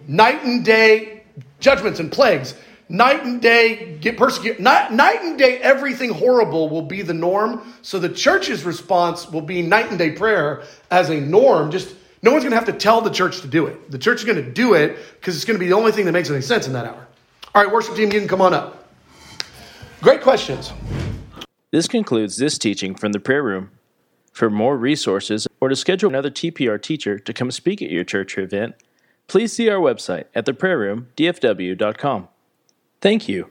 Night 0.06 0.44
and 0.44 0.64
day 0.64 1.22
judgments 1.60 2.00
and 2.00 2.10
plagues. 2.10 2.54
Night 2.88 3.24
and 3.24 3.40
day 3.40 3.96
get 4.00 4.18
persecuted. 4.18 4.60
Night, 4.60 4.92
night 4.92 5.22
and 5.22 5.38
day 5.38 5.58
everything 5.58 6.10
horrible 6.10 6.68
will 6.68 6.82
be 6.82 7.00
the 7.00 7.14
norm. 7.14 7.72
So 7.80 7.98
the 7.98 8.08
church's 8.08 8.64
response 8.64 9.30
will 9.30 9.40
be 9.40 9.62
night 9.62 9.88
and 9.88 9.98
day 9.98 10.10
prayer 10.10 10.62
as 10.90 11.08
a 11.08 11.18
norm. 11.18 11.70
Just 11.70 11.94
no 12.22 12.30
one's 12.30 12.44
going 12.44 12.50
to 12.50 12.56
have 12.56 12.66
to 12.66 12.72
tell 12.72 13.00
the 13.00 13.10
church 13.10 13.40
to 13.40 13.48
do 13.48 13.66
it. 13.66 13.90
The 13.90 13.98
church 13.98 14.18
is 14.18 14.24
going 14.24 14.44
to 14.44 14.50
do 14.50 14.74
it 14.74 14.98
because 15.14 15.36
it's 15.36 15.44
going 15.44 15.58
to 15.58 15.60
be 15.60 15.68
the 15.68 15.74
only 15.74 15.92
thing 15.92 16.04
that 16.04 16.12
makes 16.12 16.30
any 16.30 16.42
sense 16.42 16.66
in 16.66 16.72
that 16.74 16.84
hour. 16.84 17.06
All 17.54 17.62
right, 17.62 17.72
worship 17.72 17.96
team, 17.96 18.12
you 18.12 18.18
can 18.18 18.28
come 18.28 18.40
on 18.40 18.54
up. 18.54 18.88
Great 20.00 20.20
questions. 20.20 20.72
This 21.72 21.88
concludes 21.88 22.36
this 22.36 22.58
teaching 22.58 22.94
from 22.94 23.12
the 23.12 23.18
prayer 23.18 23.42
room. 23.42 23.70
For 24.30 24.50
more 24.50 24.76
resources 24.76 25.48
or 25.58 25.70
to 25.70 25.76
schedule 25.76 26.10
another 26.10 26.30
TPR 26.30 26.80
teacher 26.80 27.18
to 27.18 27.32
come 27.32 27.50
speak 27.50 27.80
at 27.80 27.90
your 27.90 28.04
church 28.04 28.36
or 28.36 28.42
event, 28.42 28.74
please 29.26 29.54
see 29.54 29.70
our 29.70 29.80
website 29.80 30.24
at 30.34 30.44
theprayerroomdfw.com. 30.44 32.28
Thank 33.00 33.26
you. 33.26 33.50